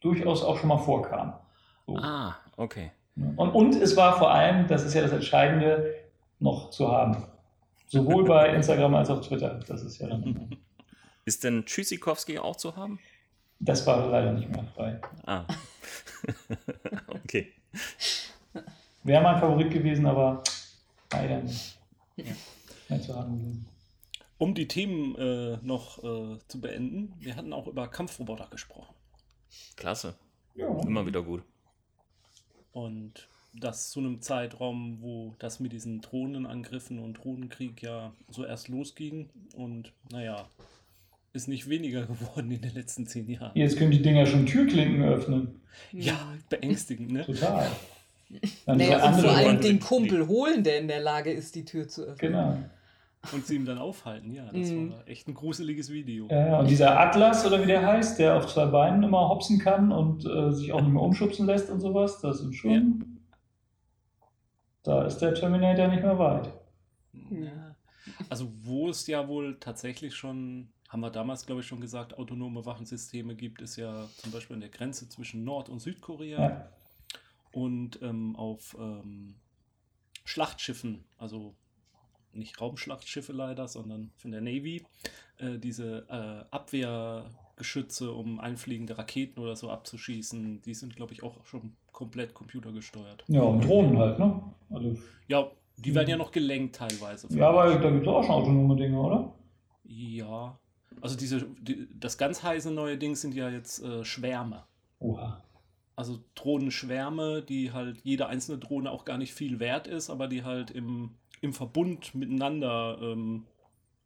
durchaus 0.00 0.42
auch 0.42 0.56
schon 0.58 0.68
mal 0.68 0.78
vorkam. 0.78 1.34
So. 1.86 1.96
Ah, 1.96 2.36
okay. 2.56 2.90
Und, 3.36 3.50
und 3.50 3.74
es 3.76 3.96
war 3.96 4.16
vor 4.18 4.30
allem, 4.32 4.66
das 4.66 4.84
ist 4.84 4.94
ja 4.94 5.02
das 5.02 5.12
Entscheidende, 5.12 5.94
noch 6.38 6.70
zu 6.70 6.90
haben. 6.90 7.24
Sowohl 7.88 8.24
bei 8.24 8.48
Instagram 8.54 8.94
als 8.94 9.10
auch 9.10 9.20
Twitter. 9.20 9.60
Das 9.68 9.82
ist 9.82 9.98
ja 9.98 10.06
dann. 10.08 10.56
Ist 11.26 11.44
denn 11.44 11.66
Tschüssikowski 11.66 12.38
auch 12.38 12.56
zu 12.56 12.74
haben? 12.76 12.98
Das 13.60 13.86
war 13.86 14.06
leider 14.08 14.32
nicht 14.32 14.48
mehr 14.50 14.64
frei. 14.74 14.98
Ah. 15.26 15.44
okay. 17.08 17.52
Wäre 19.02 19.22
mein 19.22 19.40
Favorit 19.40 19.70
gewesen, 19.70 20.06
aber 20.06 20.42
leider 21.12 21.42
nicht 21.42 21.78
mehr 22.88 23.00
zu 23.00 23.14
haben 23.14 23.38
gewesen. 23.38 23.66
Um 24.38 24.54
die 24.54 24.68
Themen 24.68 25.16
äh, 25.16 25.58
noch 25.62 25.98
äh, 25.98 26.38
zu 26.48 26.60
beenden, 26.60 27.12
wir 27.18 27.36
hatten 27.36 27.52
auch 27.52 27.66
über 27.66 27.88
Kampfroboter 27.88 28.48
gesprochen. 28.50 28.94
Klasse. 29.76 30.14
Ja. 30.54 30.66
Immer 30.86 31.06
wieder 31.06 31.22
gut. 31.22 31.42
Und 32.72 33.28
das 33.52 33.90
zu 33.90 34.00
einem 34.00 34.22
Zeitraum, 34.22 34.98
wo 35.00 35.34
das 35.38 35.60
mit 35.60 35.72
diesen 35.72 36.00
Drohnenangriffen 36.00 36.98
und 36.98 37.14
Drohnenkrieg 37.14 37.82
ja 37.82 38.12
so 38.28 38.44
erst 38.44 38.68
losging. 38.68 39.28
Und 39.54 39.92
naja, 40.10 40.48
ist 41.32 41.48
nicht 41.48 41.68
weniger 41.68 42.06
geworden 42.06 42.50
in 42.50 42.60
den 42.60 42.74
letzten 42.74 43.06
zehn 43.06 43.28
Jahren. 43.28 43.52
Jetzt 43.54 43.76
können 43.76 43.90
die 43.90 44.02
Dinger 44.02 44.26
schon 44.26 44.46
Türklinken 44.46 45.02
öffnen. 45.02 45.60
Ja, 45.92 46.34
beängstigend, 46.48 47.12
ne? 47.12 47.24
Total. 47.24 47.70
Dann 48.66 48.78
Naja, 48.78 49.08
und 49.08 49.20
vor 49.20 49.30
allem 49.36 49.60
den 49.60 49.80
Kumpel 49.80 50.28
holen, 50.28 50.62
der 50.62 50.78
in 50.78 50.88
der 50.88 51.00
Lage 51.00 51.32
ist, 51.32 51.54
die 51.54 51.64
Tür 51.64 51.88
zu 51.88 52.02
öffnen. 52.02 52.32
Genau. 52.32 52.58
Und 53.32 53.44
sie 53.46 53.56
ihm 53.56 53.66
dann 53.66 53.76
aufhalten, 53.78 54.32
ja. 54.32 54.46
Das 54.52 54.70
Mhm. 54.70 54.92
war 54.92 55.06
echt 55.06 55.28
ein 55.28 55.34
gruseliges 55.34 55.90
Video. 55.90 56.26
Ja, 56.30 56.46
ja, 56.46 56.58
und 56.60 56.70
dieser 56.70 56.98
Atlas, 56.98 57.44
oder 57.44 57.60
wie 57.60 57.66
der 57.66 57.84
heißt, 57.86 58.18
der 58.18 58.36
auf 58.36 58.46
zwei 58.46 58.66
Beinen 58.66 59.02
immer 59.02 59.28
hopsen 59.28 59.58
kann 59.58 59.92
und 59.92 60.24
äh, 60.24 60.52
sich 60.52 60.72
auch 60.72 60.80
nicht 60.80 60.92
mehr 60.92 61.02
umschubsen 61.02 61.44
lässt 61.46 61.68
und 61.70 61.80
sowas, 61.80 62.20
das 62.20 62.40
ist 62.40 62.54
schon. 62.54 63.18
Da 64.82 65.04
ist 65.04 65.18
der 65.18 65.34
Terminator 65.34 65.88
nicht 65.88 66.02
mehr 66.02 66.18
weit. 66.18 66.48
Ja. 67.30 67.76
Also 68.30 68.50
wo 68.62 68.88
es 68.88 69.06
ja 69.06 69.28
wohl 69.28 69.58
tatsächlich 69.60 70.14
schon, 70.14 70.68
haben 70.88 71.00
wir 71.00 71.10
damals 71.10 71.44
glaube 71.44 71.60
ich 71.60 71.66
schon 71.66 71.80
gesagt, 71.82 72.16
autonome 72.18 72.64
Waffensysteme 72.64 73.34
gibt, 73.34 73.60
ist 73.60 73.76
ja 73.76 74.06
zum 74.16 74.32
Beispiel 74.32 74.54
an 74.54 74.60
der 74.60 74.70
Grenze 74.70 75.08
zwischen 75.08 75.44
Nord- 75.44 75.68
und 75.68 75.80
Südkorea 75.80 76.40
Ja. 76.40 76.68
Und 77.52 78.00
ähm, 78.02 78.36
auf 78.36 78.76
ähm, 78.78 79.34
Schlachtschiffen, 80.24 81.04
also 81.18 81.54
nicht 82.32 82.60
Raumschlachtschiffe 82.60 83.32
leider, 83.32 83.66
sondern 83.66 84.12
von 84.16 84.30
der 84.30 84.40
Navy, 84.40 84.84
äh, 85.38 85.58
diese 85.58 86.06
äh, 86.08 86.54
Abwehrgeschütze, 86.54 88.12
um 88.12 88.38
einfliegende 88.38 88.96
Raketen 88.98 89.40
oder 89.40 89.56
so 89.56 89.70
abzuschießen, 89.70 90.62
die 90.62 90.74
sind 90.74 90.94
glaube 90.96 91.12
ich 91.12 91.22
auch 91.22 91.44
schon 91.44 91.72
komplett 91.92 92.34
computergesteuert. 92.34 93.24
Ja, 93.28 93.42
und 93.42 93.64
Drohnen 93.64 93.98
halt, 93.98 94.18
ne? 94.18 94.42
Also, 94.70 94.96
Ja, 95.26 95.50
die 95.76 95.94
werden 95.94 96.08
ja 96.08 96.16
noch 96.16 96.30
gelenkt 96.30 96.76
teilweise. 96.76 97.26
ja, 97.36 97.48
aber 97.48 97.74
da 97.78 97.90
gibt 97.90 98.02
es 98.02 98.08
auch 98.08 98.22
schon 98.22 98.34
autonome 98.34 98.76
Dinge, 98.76 99.00
oder? 99.00 99.34
Ja, 99.84 100.58
also 101.00 101.16
diese, 101.16 101.46
die, 101.60 101.88
das 101.98 102.16
ganz 102.16 102.42
heiße 102.42 102.70
neue 102.70 102.96
Ding 102.96 103.16
sind 103.16 103.34
ja 103.34 103.48
jetzt 103.50 103.82
äh, 103.82 104.04
Schwärme. 104.04 104.64
Oha. 105.00 105.42
Also 106.00 106.18
Drohnenschwärme, 106.34 107.42
die 107.42 107.72
halt 107.72 108.00
jede 108.02 108.26
einzelne 108.26 108.56
Drohne 108.58 108.90
auch 108.90 109.04
gar 109.04 109.18
nicht 109.18 109.34
viel 109.34 109.60
wert 109.60 109.86
ist, 109.86 110.08
aber 110.08 110.28
die 110.28 110.44
halt 110.44 110.70
im, 110.70 111.10
im 111.42 111.52
Verbund 111.52 112.14
miteinander 112.14 112.98
ähm, 113.02 113.46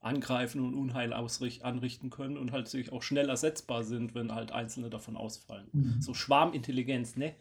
angreifen 0.00 0.60
und 0.60 0.74
Unheil 0.74 1.12
anrichten 1.12 2.10
können 2.10 2.36
und 2.36 2.50
halt 2.50 2.68
sich 2.68 2.92
auch 2.92 3.02
schnell 3.02 3.28
ersetzbar 3.28 3.84
sind, 3.84 4.14
wenn 4.14 4.34
halt 4.34 4.50
einzelne 4.50 4.90
davon 4.90 5.16
ausfallen. 5.16 5.68
Mhm. 5.72 6.02
So 6.02 6.14
Schwarmintelligenz, 6.14 7.16
ne? 7.16 7.34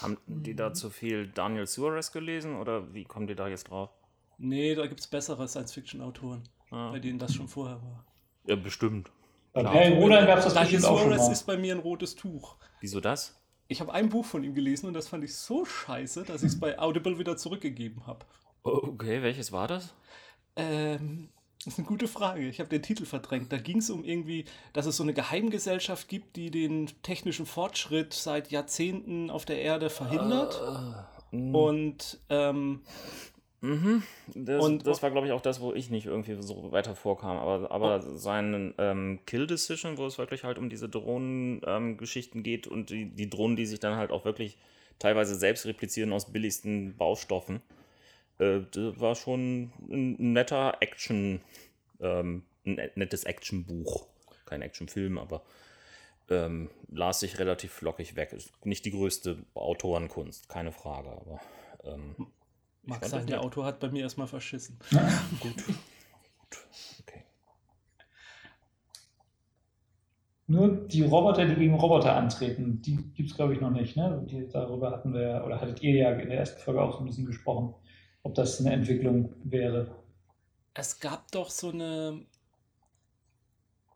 Haben 0.00 0.16
die 0.26 0.56
da 0.56 0.72
zu 0.72 0.88
viel 0.88 1.28
Daniel 1.28 1.66
Suarez 1.66 2.10
gelesen 2.10 2.56
oder 2.56 2.94
wie 2.94 3.04
kommen 3.04 3.26
die 3.26 3.34
da 3.34 3.48
jetzt 3.48 3.64
drauf? 3.70 3.90
Nee, 4.38 4.74
da 4.74 4.86
gibt 4.86 5.00
es 5.00 5.06
bessere 5.06 5.46
Science-Fiction-Autoren, 5.46 6.42
Ah. 6.70 6.90
bei 6.90 6.98
denen 7.00 7.18
das 7.18 7.34
schon 7.34 7.48
vorher 7.48 7.76
war. 7.82 8.04
Ja, 8.46 8.56
bestimmt. 8.56 9.12
Bei 9.52 9.60
Klar. 9.60 9.72
Perry 9.74 9.94
Rodan 9.94 10.26
gab 10.26 10.38
es 10.38 10.44
das 10.44 10.54
Daniel 10.54 10.80
Suarez 10.80 11.28
ist 11.28 11.44
bei 11.44 11.56
mir 11.56 11.74
ein 11.74 11.80
rotes 11.80 12.16
Tuch. 12.16 12.56
Wieso 12.80 13.00
das? 13.00 13.40
Ich 13.68 13.80
habe 13.80 13.92
ein 13.92 14.10
Buch 14.10 14.24
von 14.24 14.44
ihm 14.44 14.54
gelesen 14.54 14.86
und 14.86 14.94
das 14.94 15.08
fand 15.08 15.24
ich 15.24 15.34
so 15.34 15.64
scheiße, 15.64 16.24
dass 16.24 16.42
ich 16.42 16.52
es 16.52 16.60
bei 16.60 16.78
Audible 16.78 17.18
wieder 17.18 17.36
zurückgegeben 17.36 18.06
habe. 18.06 18.26
Okay, 18.62 19.22
welches 19.22 19.52
war 19.52 19.68
das? 19.68 19.94
Ähm, 20.56 21.28
das 21.64 21.74
ist 21.74 21.78
eine 21.78 21.88
gute 21.88 22.08
Frage. 22.08 22.46
Ich 22.46 22.60
habe 22.60 22.68
den 22.68 22.82
Titel 22.82 23.06
verdrängt. 23.06 23.50
Da 23.52 23.56
ging 23.56 23.78
es 23.78 23.88
um 23.88 24.04
irgendwie, 24.04 24.44
dass 24.74 24.84
es 24.84 24.98
so 24.98 25.02
eine 25.02 25.14
Geheimgesellschaft 25.14 26.08
gibt, 26.08 26.36
die 26.36 26.50
den 26.50 26.90
technischen 27.02 27.46
Fortschritt 27.46 28.12
seit 28.12 28.50
Jahrzehnten 28.50 29.30
auf 29.30 29.46
der 29.46 29.62
Erde 29.62 29.88
verhindert. 29.88 30.60
Mhm. 31.30 31.54
Und 31.54 32.20
ähm, 32.28 32.82
Mhm. 33.64 34.02
Das, 34.34 34.62
Und- 34.62 34.86
das 34.86 35.02
war, 35.02 35.10
glaube 35.10 35.26
ich, 35.26 35.32
auch 35.32 35.40
das, 35.40 35.60
wo 35.60 35.72
ich 35.72 35.88
nicht 35.88 36.04
irgendwie 36.04 36.36
so 36.42 36.70
weiter 36.70 36.94
vorkam. 36.94 37.38
Aber, 37.38 37.70
aber 37.70 38.02
sein 38.02 38.74
ähm, 38.76 39.20
Kill 39.24 39.46
Decision, 39.46 39.96
wo 39.96 40.04
es 40.04 40.18
wirklich 40.18 40.44
halt 40.44 40.58
um 40.58 40.68
diese 40.68 40.86
Drohnen-Geschichten 40.88 42.42
geht 42.42 42.66
und 42.66 42.90
die, 42.90 43.06
die 43.06 43.30
Drohnen, 43.30 43.56
die 43.56 43.64
sich 43.64 43.80
dann 43.80 43.96
halt 43.96 44.10
auch 44.10 44.26
wirklich 44.26 44.58
teilweise 44.98 45.34
selbst 45.34 45.64
replizieren 45.64 46.12
aus 46.12 46.30
billigsten 46.30 46.94
Baustoffen, 46.96 47.62
äh, 48.38 48.60
das 48.70 49.00
war 49.00 49.14
schon 49.14 49.72
ein 49.90 50.32
netter 50.34 50.76
Action, 50.80 51.40
ähm, 52.00 52.42
ein 52.66 52.90
nettes 52.96 53.24
Actionbuch. 53.24 54.06
Kein 54.44 54.60
Actionfilm, 54.60 55.16
aber 55.16 55.42
ähm, 56.28 56.68
las 56.90 57.20
sich 57.20 57.38
relativ 57.38 57.72
flockig 57.72 58.14
weg. 58.14 58.34
Ist 58.34 58.52
nicht 58.66 58.84
die 58.84 58.90
größte 58.90 59.38
Autorenkunst, 59.54 60.50
keine 60.50 60.70
Frage, 60.70 61.08
aber. 61.08 61.40
Mag 62.86 63.04
sein, 63.04 63.26
der. 63.26 63.42
Autor 63.42 63.64
hat 63.64 63.80
bei 63.80 63.90
mir 63.90 64.02
erstmal 64.02 64.26
verschissen. 64.26 64.78
Gut. 65.40 65.56
Gut. 65.66 66.58
Okay. 67.00 67.24
Nur 70.46 70.86
die 70.86 71.02
Roboter, 71.02 71.46
die 71.46 71.54
gegen 71.54 71.74
Roboter 71.74 72.14
antreten, 72.14 72.82
die 72.82 72.96
gibt 73.14 73.30
es, 73.30 73.36
glaube 73.36 73.54
ich, 73.54 73.60
noch 73.60 73.70
nicht. 73.70 73.96
Ne? 73.96 74.24
Die, 74.28 74.48
darüber 74.48 74.90
hatten 74.90 75.14
wir, 75.14 75.42
oder 75.46 75.60
hattet 75.60 75.82
ihr 75.82 75.94
ja 75.94 76.12
in 76.12 76.28
der 76.28 76.38
ersten 76.38 76.60
Folge 76.60 76.82
auch 76.82 76.92
so 76.92 76.98
ein 76.98 77.06
bisschen 77.06 77.26
gesprochen, 77.26 77.74
ob 78.22 78.34
das 78.34 78.60
eine 78.60 78.72
Entwicklung 78.72 79.34
wäre. 79.44 79.96
Es 80.74 81.00
gab 81.00 81.30
doch 81.30 81.50
so 81.50 81.70
eine 81.70 82.26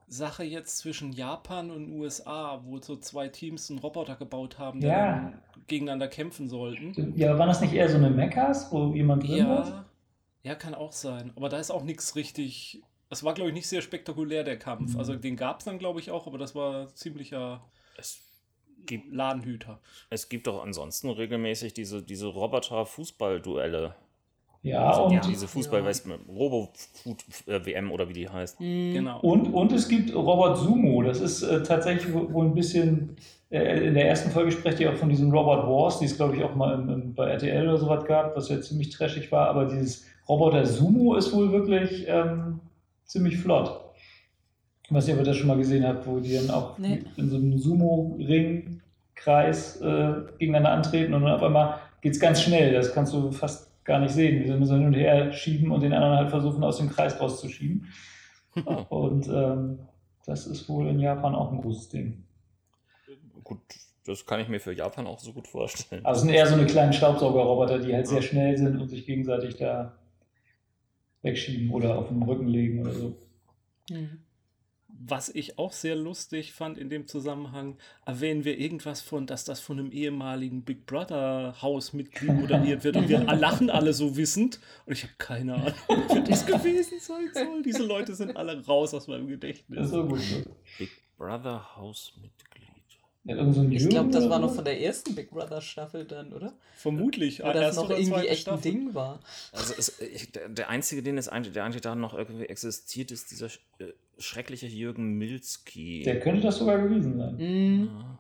Sache 0.09 0.43
jetzt 0.45 0.79
zwischen 0.79 1.13
Japan 1.13 1.71
und 1.71 1.93
USA, 1.93 2.61
wo 2.65 2.81
so 2.81 2.97
zwei 2.97 3.29
Teams 3.29 3.71
einen 3.71 3.79
Roboter 3.79 4.17
gebaut 4.17 4.59
haben, 4.59 4.81
der 4.81 4.91
Ja. 4.91 5.33
gegeneinander 5.67 6.09
kämpfen 6.09 6.49
sollten. 6.49 7.13
Ja, 7.17 7.31
aber 7.31 7.41
waren 7.41 7.49
das 7.49 7.61
nicht 7.61 7.75
eher 7.75 7.89
so 7.89 7.97
eine 7.97 8.11
Mechas, 8.11 8.73
wo 8.73 8.95
jemand 8.95 9.23
drin 9.25 9.47
war? 9.49 9.67
Ja, 9.69 9.85
ja, 10.43 10.55
kann 10.55 10.75
auch 10.75 10.93
sein. 10.93 11.33
Aber 11.37 11.49
da 11.49 11.59
ist 11.59 11.71
auch 11.71 11.83
nichts 11.85 12.17
richtig. 12.17 12.83
Es 13.11 13.23
war, 13.25 13.35
glaube 13.35 13.51
ich, 13.51 13.55
nicht 13.55 13.69
sehr 13.69 13.83
spektakulär, 13.83 14.45
der 14.45 14.59
Kampf. 14.59 14.95
Mhm. 14.95 14.99
Also 14.99 15.15
den 15.15 15.37
gab 15.37 15.59
es 15.61 15.65
dann, 15.67 15.79
glaube 15.79 16.01
ich, 16.01 16.11
auch, 16.11 16.27
aber 16.27 16.39
das 16.39 16.55
war 16.55 16.89
ziemlicher 16.95 17.63
Es 17.97 18.21
gibt, 18.87 19.13
Ladenhüter. 19.15 19.81
es 20.11 20.29
gibt 20.31 20.47
doch 20.47 20.63
ansonsten 20.63 21.11
regelmäßig 21.11 21.75
diese, 21.75 22.03
diese 22.03 22.29
Roboter-Fußball-Duelle. 22.29 23.95
Ja, 24.63 24.89
Also 24.91 25.05
und, 25.05 25.25
diese 25.27 25.47
fußball 25.47 25.83
Robo-WM 26.29 27.93
oder 27.93 28.09
wie 28.09 28.13
die 28.13 28.29
heißt. 28.29 28.61
Mhm. 28.61 28.93
Genau. 28.95 29.21
und, 29.21 29.53
und 29.55 29.73
es 29.73 29.89
gibt 29.89 30.15
Robot 30.15 30.59
Sumo. 30.59 31.03
Das 31.03 31.21
ist 31.21 31.43
äh, 31.43 31.63
tatsächlich 31.63 32.13
wo- 32.13 32.33
wohl 32.33 32.47
ein 32.47 32.55
bisschen. 32.55 33.17
Äh, 33.51 33.87
in 33.87 33.95
der 33.95 34.09
ersten 34.09 34.31
Folge 34.31 34.51
sprecht 34.53 34.81
ihr 34.81 34.91
auch 34.93 34.97
von 34.97 35.09
diesen 35.09 35.31
Robot 35.33 35.67
Wars, 35.67 36.01
die 36.01 36.05
es, 36.07 36.17
glaube 36.17 36.37
ich, 36.37 36.45
auch 36.45 36.55
mal 36.55 36.75
im, 36.75 36.89
im, 36.91 37.15
bei 37.15 37.31
RTL 37.31 37.67
oder 37.69 37.79
sowas 37.79 38.05
gab, 38.05 38.37
was 38.37 38.49
ja 38.49 38.61
ziemlich 38.61 38.91
trashig 38.91 39.31
war. 39.33 39.49
Aber 39.49 39.65
dieses 39.67 40.05
Roboter 40.29 40.67
Sumo 40.67 41.15
ist 41.15 41.33
wohl 41.33 41.51
wirklich 41.53 42.05
ähm, 42.09 42.61
ziemlich 43.05 43.39
flott. 43.39 43.81
Ob 44.91 45.07
ihr 45.07 45.23
das 45.23 45.37
schon 45.37 45.49
mal 45.49 45.57
gesehen 45.57 45.87
habt, 45.87 46.07
wo 46.07 46.19
die 46.19 46.35
dann 46.35 46.51
auch 46.51 46.77
Nee. 46.79 47.01
in 47.17 47.29
so 47.31 47.37
einem 47.37 47.59
Sumo-Ring-Kreis 47.59 49.81
äh, 49.81 50.13
gegeneinander 50.39 50.73
antreten 50.73 51.15
und 51.15 51.23
dann 51.23 51.33
auf 51.33 51.43
einmal 51.43 51.75
geht 52.01 52.15
es 52.15 52.21
ganz 52.21 52.43
schnell. 52.43 52.73
Das 52.73 52.93
kannst 52.93 53.13
du 53.13 53.31
fast 53.31 53.68
gar 53.89 53.99
nicht 53.99 54.13
sehen. 54.13 54.41
Die 54.41 54.67
so 54.67 54.75
hin 54.75 54.87
und 54.87 54.95
her 54.95 55.33
schieben 55.33 55.73
und 55.73 55.81
den 55.81 55.93
anderen 55.93 56.17
halt 56.17 56.31
versuchen, 56.31 56.63
aus 56.63 56.77
dem 56.77 56.89
Kreis 56.89 57.19
rauszuschieben. 57.21 57.89
und 58.89 59.27
ähm, 59.29 59.81
das 60.25 60.47
ist 60.47 60.69
wohl 60.69 60.87
in 60.87 61.01
Japan 61.01 61.35
auch 61.35 61.51
ein 61.51 61.61
großes 61.61 61.89
Ding. 61.89 62.25
Gut, 63.43 63.61
das 64.05 64.27
kann 64.27 64.41
ich 64.41 64.49
mir 64.49 64.61
für 64.61 64.73
Japan 64.73 65.07
auch 65.07 65.19
so 65.19 65.33
gut 65.33 65.49
vorstellen. 65.49 66.05
Also 66.05 66.21
es 66.21 66.27
sind 66.27 66.35
eher 66.35 66.47
so 66.47 66.55
eine 66.55 66.67
kleinen 66.67 66.93
Staubsaugerroboter, 66.93 67.79
die 67.79 67.95
halt 67.95 68.07
sehr 68.07 68.23
schnell 68.23 68.57
sind 68.57 68.81
und 68.81 68.89
sich 68.89 69.07
gegenseitig 69.07 69.57
da 69.57 69.99
wegschieben 71.23 71.71
oder 71.71 71.99
auf 71.99 72.09
den 72.09 72.23
Rücken 72.23 72.47
legen 72.47 72.81
oder 72.81 72.93
so. 72.93 73.17
Mhm. 73.91 74.21
Was 75.01 75.29
ich 75.29 75.59
auch 75.59 75.73
sehr 75.73 75.95
lustig 75.95 76.53
fand 76.53 76.77
in 76.77 76.91
dem 76.91 77.07
Zusammenhang, 77.07 77.77
erwähnen 78.05 78.45
wir 78.45 78.59
irgendwas 78.59 79.01
von, 79.01 79.27
dass 79.27 79.45
das 79.45 79.61
von 79.61 79.79
einem 79.79 79.93
ehemaligen 79.93 80.63
Big 80.65 80.87
Brother 80.87 81.55
Hausmitglied 81.63 82.33
moderiert 82.41 82.83
wird 82.83 82.97
und 82.97 83.09
wir 83.09 83.21
lachen 83.21 83.71
alle 83.71 83.93
so 83.93 84.17
wissend 84.17 84.59
und 84.87 84.95
ich 84.95 85.05
habe 85.05 85.13
keine 85.19 85.55
Ahnung, 85.55 85.75
wer 86.09 86.21
das 86.23 86.45
gewesen 86.45 86.99
sein 87.01 87.31
soll. 87.33 87.63
Diese 87.63 87.85
Leute 87.85 88.15
sind 88.17 88.37
alle 88.37 88.65
raus 88.67 88.93
aus 88.93 89.07
meinem 89.07 89.27
Das 89.29 89.35
ist 89.35 89.41
Gedächtnis. 89.41 89.91
so 89.91 90.05
gut. 90.07 90.21
so. 90.21 90.43
Big 90.79 90.91
Brother 91.17 91.77
Hausmitglied. 91.77 92.48
Ja, 93.29 93.53
so 93.53 93.61
ein 93.61 93.71
Ich 93.71 93.87
glaube, 93.87 94.11
das 94.11 94.29
war 94.31 94.39
noch 94.39 94.55
von 94.55 94.65
der 94.65 94.81
ersten 94.81 95.15
Big 95.15 95.31
Brother 95.31 95.61
Staffel 95.61 96.07
dann, 96.07 96.33
oder? 96.33 96.55
Vermutlich. 96.77 97.41
Wo 97.41 97.47
das 97.47 97.57
erste 97.57 97.83
noch 97.83 97.91
irgendwie 97.91 98.27
echt 98.27 98.49
ein 98.49 98.59
Staffel. 98.59 98.73
Ding 98.73 98.95
war. 98.95 99.21
Also 99.53 99.75
es, 99.77 100.01
ich, 100.01 100.33
der, 100.33 100.71
einzige, 100.71 101.03
den 101.03 101.19
es 101.19 101.29
eigentlich, 101.29 101.53
der 101.53 101.65
eigentlich 101.65 101.83
da 101.83 101.95
noch 101.95 102.15
irgendwie 102.15 102.47
existiert, 102.47 103.11
ist 103.11 103.31
dieser 103.31 103.49
äh, 103.79 103.93
schreckliche 104.17 104.67
Jürgen 104.67 105.19
Milski. 105.19 106.05
Der 106.05 106.21
könnte 106.21 106.41
das 106.41 106.57
sogar 106.57 106.81
gewesen 106.81 107.19
sein. 107.19 107.37
Mhm. 107.37 107.91
Ja. 107.93 108.19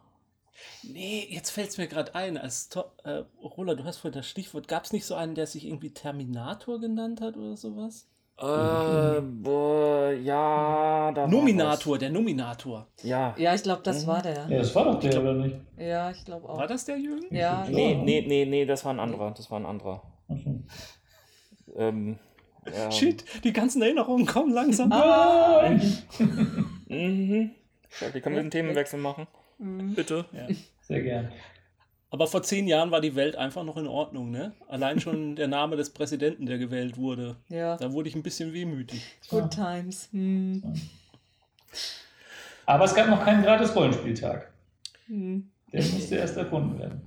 Nee, 0.82 1.26
jetzt 1.30 1.50
fällt 1.50 1.70
es 1.70 1.78
mir 1.78 1.86
gerade 1.86 2.14
ein. 2.14 2.36
Als 2.36 2.68
To 2.68 2.84
äh, 3.04 3.22
Roland, 3.42 3.80
du 3.80 3.84
hast 3.84 3.98
vorhin 3.98 4.18
das 4.18 4.28
Stichwort. 4.28 4.68
Gab 4.68 4.84
es 4.84 4.92
nicht 4.92 5.06
so 5.06 5.14
einen, 5.14 5.34
der 5.34 5.46
sich 5.46 5.64
irgendwie 5.66 5.90
Terminator 5.90 6.80
genannt 6.80 7.22
hat 7.22 7.38
oder 7.38 7.56
sowas? 7.56 8.06
Äh, 8.40 9.20
boah, 9.20 10.12
ja, 10.12 11.10
da 11.12 11.22
war 11.22 11.28
Nominator, 11.28 11.98
der 11.98 12.10
Nominator. 12.10 12.86
Ja. 13.02 13.34
Ja, 13.36 13.54
ich 13.54 13.62
glaube, 13.64 13.82
das 13.82 14.06
war 14.06 14.22
der. 14.22 14.46
Ja, 14.48 14.58
das 14.58 14.72
war 14.76 14.84
doch 14.84 15.00
der, 15.00 15.20
oder 15.20 15.34
nicht? 15.34 15.56
Ja, 15.76 16.10
ich 16.12 16.24
glaube 16.24 16.48
auch. 16.48 16.56
War 16.58 16.68
das 16.68 16.84
der 16.84 16.98
Jürgen? 16.98 17.34
Ja, 17.34 17.66
Nee, 17.68 17.94
Ja. 17.94 17.98
nee, 18.02 18.24
nee, 18.26 18.44
nee, 18.44 18.64
das 18.64 18.84
war 18.84 18.92
ein 18.94 19.00
anderer. 19.00 19.32
Das 19.36 19.50
war 19.50 19.58
ein 19.58 19.66
anderer. 19.66 20.02
Ach 20.28 20.36
so. 20.36 20.62
Ähm, 21.76 22.18
ja. 22.72 22.90
Shit, 22.92 23.24
die 23.42 23.52
ganzen 23.52 23.82
Erinnerungen 23.82 24.24
kommen 24.26 24.52
langsam. 24.52 24.92
Ah. 24.92 25.68
Mhm. 26.88 27.50
Okay, 28.06 28.20
können 28.20 28.34
wir 28.36 28.40
einen 28.40 28.50
Themenwechsel 28.50 29.00
machen? 29.00 29.26
Mhm. 29.58 29.94
Bitte. 29.94 30.26
Sehr 30.82 31.02
gern. 31.02 31.32
Aber 32.10 32.26
vor 32.26 32.42
zehn 32.42 32.66
Jahren 32.66 32.90
war 32.90 33.00
die 33.02 33.14
Welt 33.16 33.36
einfach 33.36 33.64
noch 33.64 33.76
in 33.76 33.86
Ordnung, 33.86 34.30
ne? 34.30 34.52
Allein 34.68 34.98
schon 35.00 35.36
der 35.36 35.48
Name 35.48 35.76
des 35.76 35.90
Präsidenten, 35.90 36.46
der 36.46 36.58
gewählt 36.58 36.96
wurde. 36.96 37.36
Ja, 37.48 37.76
Da 37.76 37.92
wurde 37.92 38.08
ich 38.08 38.14
ein 38.14 38.22
bisschen 38.22 38.52
wehmütig. 38.52 39.02
good 39.28 39.50
times. 39.50 40.08
Hm. 40.12 40.62
Aber 42.66 42.84
es 42.84 42.94
gab 42.94 43.08
noch 43.08 43.24
keinen 43.24 43.42
gratis 43.42 43.74
Rollenspieltag. 43.74 44.50
Hm. 45.06 45.48
Der 45.72 45.82
musste 45.84 46.16
erst 46.16 46.36
erfunden 46.36 46.78
werden. 46.78 47.06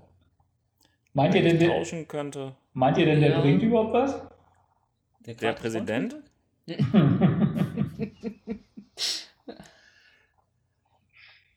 Meint 1.13 1.33
ihr 1.35 1.41
denn, 1.41 1.59
der, 1.59 1.69
tauschen 1.69 2.07
könnte. 2.07 2.53
meint 2.73 2.97
ihr 2.97 3.05
denn, 3.05 3.19
der 3.21 3.31
Ja. 3.31 3.41
bringt 3.41 3.61
überhaupt 3.63 3.93
was? 3.93 4.21
Der 5.25 5.33
Gratis- 5.35 5.61
Präsident? 5.61 6.15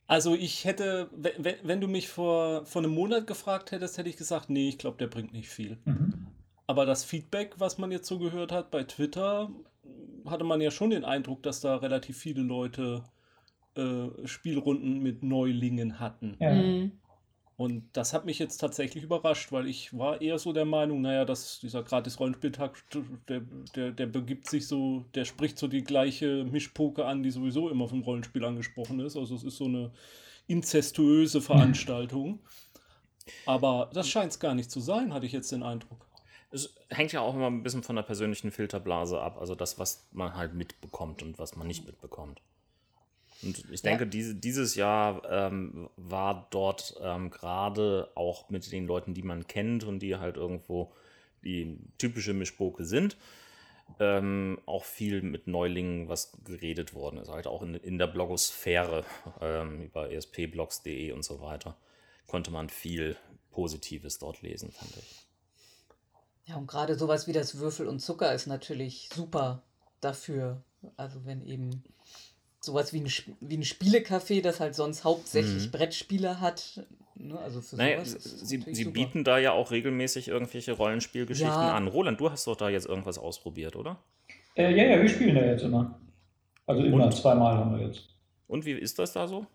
Also 0.06 0.34
ich 0.34 0.64
hätte, 0.64 1.08
we- 1.16 1.32
we- 1.38 1.56
wenn 1.62 1.80
du 1.80 1.88
mich 1.88 2.08
vor, 2.08 2.66
vor 2.66 2.82
einem 2.82 2.92
Monat 2.92 3.26
gefragt 3.26 3.72
hättest, 3.72 3.96
hätte 3.98 4.08
ich 4.10 4.16
gesagt, 4.16 4.50
nee, 4.50 4.68
ich 4.68 4.78
glaube, 4.78 4.98
der 4.98 5.06
bringt 5.06 5.32
nicht 5.32 5.48
viel. 5.48 5.78
Mhm. 5.84 6.26
Aber 6.66 6.86
das 6.86 7.04
Feedback, 7.04 7.54
was 7.58 7.78
man 7.78 7.90
jetzt 7.90 8.06
so 8.06 8.18
gehört 8.18 8.52
hat 8.52 8.70
bei 8.70 8.84
Twitter, 8.84 9.50
hatte 10.26 10.44
man 10.44 10.60
ja 10.60 10.70
schon 10.70 10.90
den 10.90 11.04
Eindruck, 11.04 11.42
dass 11.42 11.60
da 11.60 11.76
relativ 11.76 12.16
viele 12.18 12.42
Leute 12.42 13.02
äh, 13.76 14.08
Spielrunden 14.26 15.00
mit 15.02 15.22
Neulingen 15.22 15.98
hatten. 16.00 16.36
Ja. 16.38 16.50
Hm. 16.50 16.92
Und 17.56 17.88
das 17.92 18.12
hat 18.12 18.24
mich 18.24 18.40
jetzt 18.40 18.58
tatsächlich 18.58 19.04
überrascht, 19.04 19.52
weil 19.52 19.68
ich 19.68 19.96
war 19.96 20.20
eher 20.20 20.38
so 20.38 20.52
der 20.52 20.64
Meinung, 20.64 21.02
naja, 21.02 21.24
dass 21.24 21.60
dieser 21.60 21.84
Gratis-Rollenspieltag, 21.84 22.82
der, 23.28 23.42
der, 23.76 23.92
der 23.92 24.06
begibt 24.06 24.48
sich 24.48 24.66
so, 24.66 25.04
der 25.14 25.24
spricht 25.24 25.58
so 25.58 25.68
die 25.68 25.84
gleiche 25.84 26.44
Mischpoke 26.44 27.04
an, 27.04 27.22
die 27.22 27.30
sowieso 27.30 27.68
immer 27.68 27.88
vom 27.88 28.02
Rollenspiel 28.02 28.44
angesprochen 28.44 28.98
ist. 28.98 29.16
Also 29.16 29.36
es 29.36 29.44
ist 29.44 29.56
so 29.56 29.66
eine 29.66 29.92
inzestuöse 30.48 31.40
Veranstaltung. 31.40 32.40
Aber 33.46 33.88
das 33.94 34.08
scheint 34.08 34.32
es 34.32 34.40
gar 34.40 34.54
nicht 34.54 34.70
zu 34.70 34.80
sein, 34.80 35.14
hatte 35.14 35.26
ich 35.26 35.32
jetzt 35.32 35.52
den 35.52 35.62
Eindruck. 35.62 36.06
Es 36.50 36.74
hängt 36.88 37.12
ja 37.12 37.20
auch 37.20 37.34
immer 37.34 37.46
ein 37.46 37.62
bisschen 37.62 37.82
von 37.82 37.96
der 37.96 38.02
persönlichen 38.02 38.50
Filterblase 38.50 39.20
ab, 39.20 39.38
also 39.38 39.54
das, 39.54 39.78
was 39.78 40.08
man 40.12 40.36
halt 40.36 40.54
mitbekommt 40.54 41.22
und 41.22 41.38
was 41.38 41.56
man 41.56 41.66
nicht 41.66 41.86
mitbekommt. 41.86 42.40
Und 43.42 43.64
ich 43.70 43.82
denke, 43.82 44.04
Ja. 44.04 44.10
diese, 44.10 44.34
dieses 44.34 44.74
Jahr 44.74 45.22
ähm, 45.30 45.90
war 45.96 46.46
dort 46.50 46.96
ähm, 47.00 47.30
gerade 47.30 48.10
auch 48.14 48.48
mit 48.48 48.70
den 48.72 48.86
Leuten, 48.86 49.14
die 49.14 49.22
man 49.22 49.46
kennt 49.46 49.84
und 49.84 49.98
die 50.00 50.16
halt 50.16 50.36
irgendwo 50.36 50.92
die 51.42 51.78
typische 51.98 52.32
Mischpoke 52.32 52.84
sind, 52.84 53.18
ähm, 54.00 54.58
auch 54.64 54.84
viel 54.84 55.20
mit 55.20 55.46
Neulingen 55.46 56.08
was 56.08 56.32
geredet 56.44 56.94
worden 56.94 57.18
ist. 57.18 57.28
Halt 57.28 57.46
auch 57.46 57.62
in, 57.62 57.74
in 57.74 57.98
der 57.98 58.06
Blogosphäre, 58.06 59.04
ähm, 59.42 59.82
über 59.82 60.10
espblogs.de 60.10 61.12
und 61.12 61.22
so 61.22 61.40
weiter, 61.40 61.76
konnte 62.26 62.50
man 62.50 62.70
viel 62.70 63.16
Positives 63.50 64.18
dort 64.18 64.40
lesen, 64.40 64.72
fand 64.72 64.96
ich. 64.96 65.26
Ja, 66.46 66.56
und 66.56 66.66
gerade 66.66 66.96
sowas 66.96 67.26
wie 67.26 67.32
das 67.32 67.58
Würfel 67.58 67.86
und 67.86 68.00
Zucker 68.00 68.32
ist 68.34 68.46
natürlich 68.46 69.08
super 69.12 69.62
dafür. 70.00 70.62
Also 70.96 71.24
wenn 71.24 71.46
eben 71.46 71.82
sowas 72.64 72.92
wie 72.92 73.00
ein, 73.00 73.08
wie 73.40 73.56
ein 73.56 73.62
Spielecafé, 73.62 74.42
das 74.42 74.60
halt 74.60 74.74
sonst 74.74 75.04
hauptsächlich 75.04 75.66
Mhm. 75.66 75.70
Brettspiele 75.72 76.40
hat. 76.40 76.80
Ne? 77.16 77.38
Also 77.38 77.60
für 77.60 77.76
Naja, 77.76 78.04
sie, 78.04 78.64
sie 78.72 78.84
bieten 78.86 79.24
da 79.24 79.38
ja 79.38 79.52
auch 79.52 79.70
regelmäßig 79.70 80.28
irgendwelche 80.28 80.72
Rollenspielgeschichten 80.72 81.48
Ja. 81.66 81.74
an. 81.74 81.86
Roland, 81.88 82.20
du 82.20 82.30
hast 82.30 82.46
doch 82.46 82.56
da 82.56 82.68
jetzt 82.68 82.86
irgendwas 82.86 83.18
ausprobiert, 83.18 83.76
oder? 83.76 83.98
Äh, 84.56 84.74
ja, 84.74 84.96
ja, 84.96 85.02
wir 85.02 85.08
spielen 85.08 85.34
da 85.34 85.44
jetzt 85.44 85.62
immer. 85.62 85.98
Also 86.66 86.82
immer 86.82 87.04
Und? 87.04 87.14
zweimal 87.14 87.56
haben 87.56 87.78
wir 87.78 87.86
jetzt. 87.86 88.08
Und 88.48 88.64
wie 88.64 88.72
ist 88.72 88.98
das 88.98 89.12
da 89.12 89.26
so? 89.28 89.46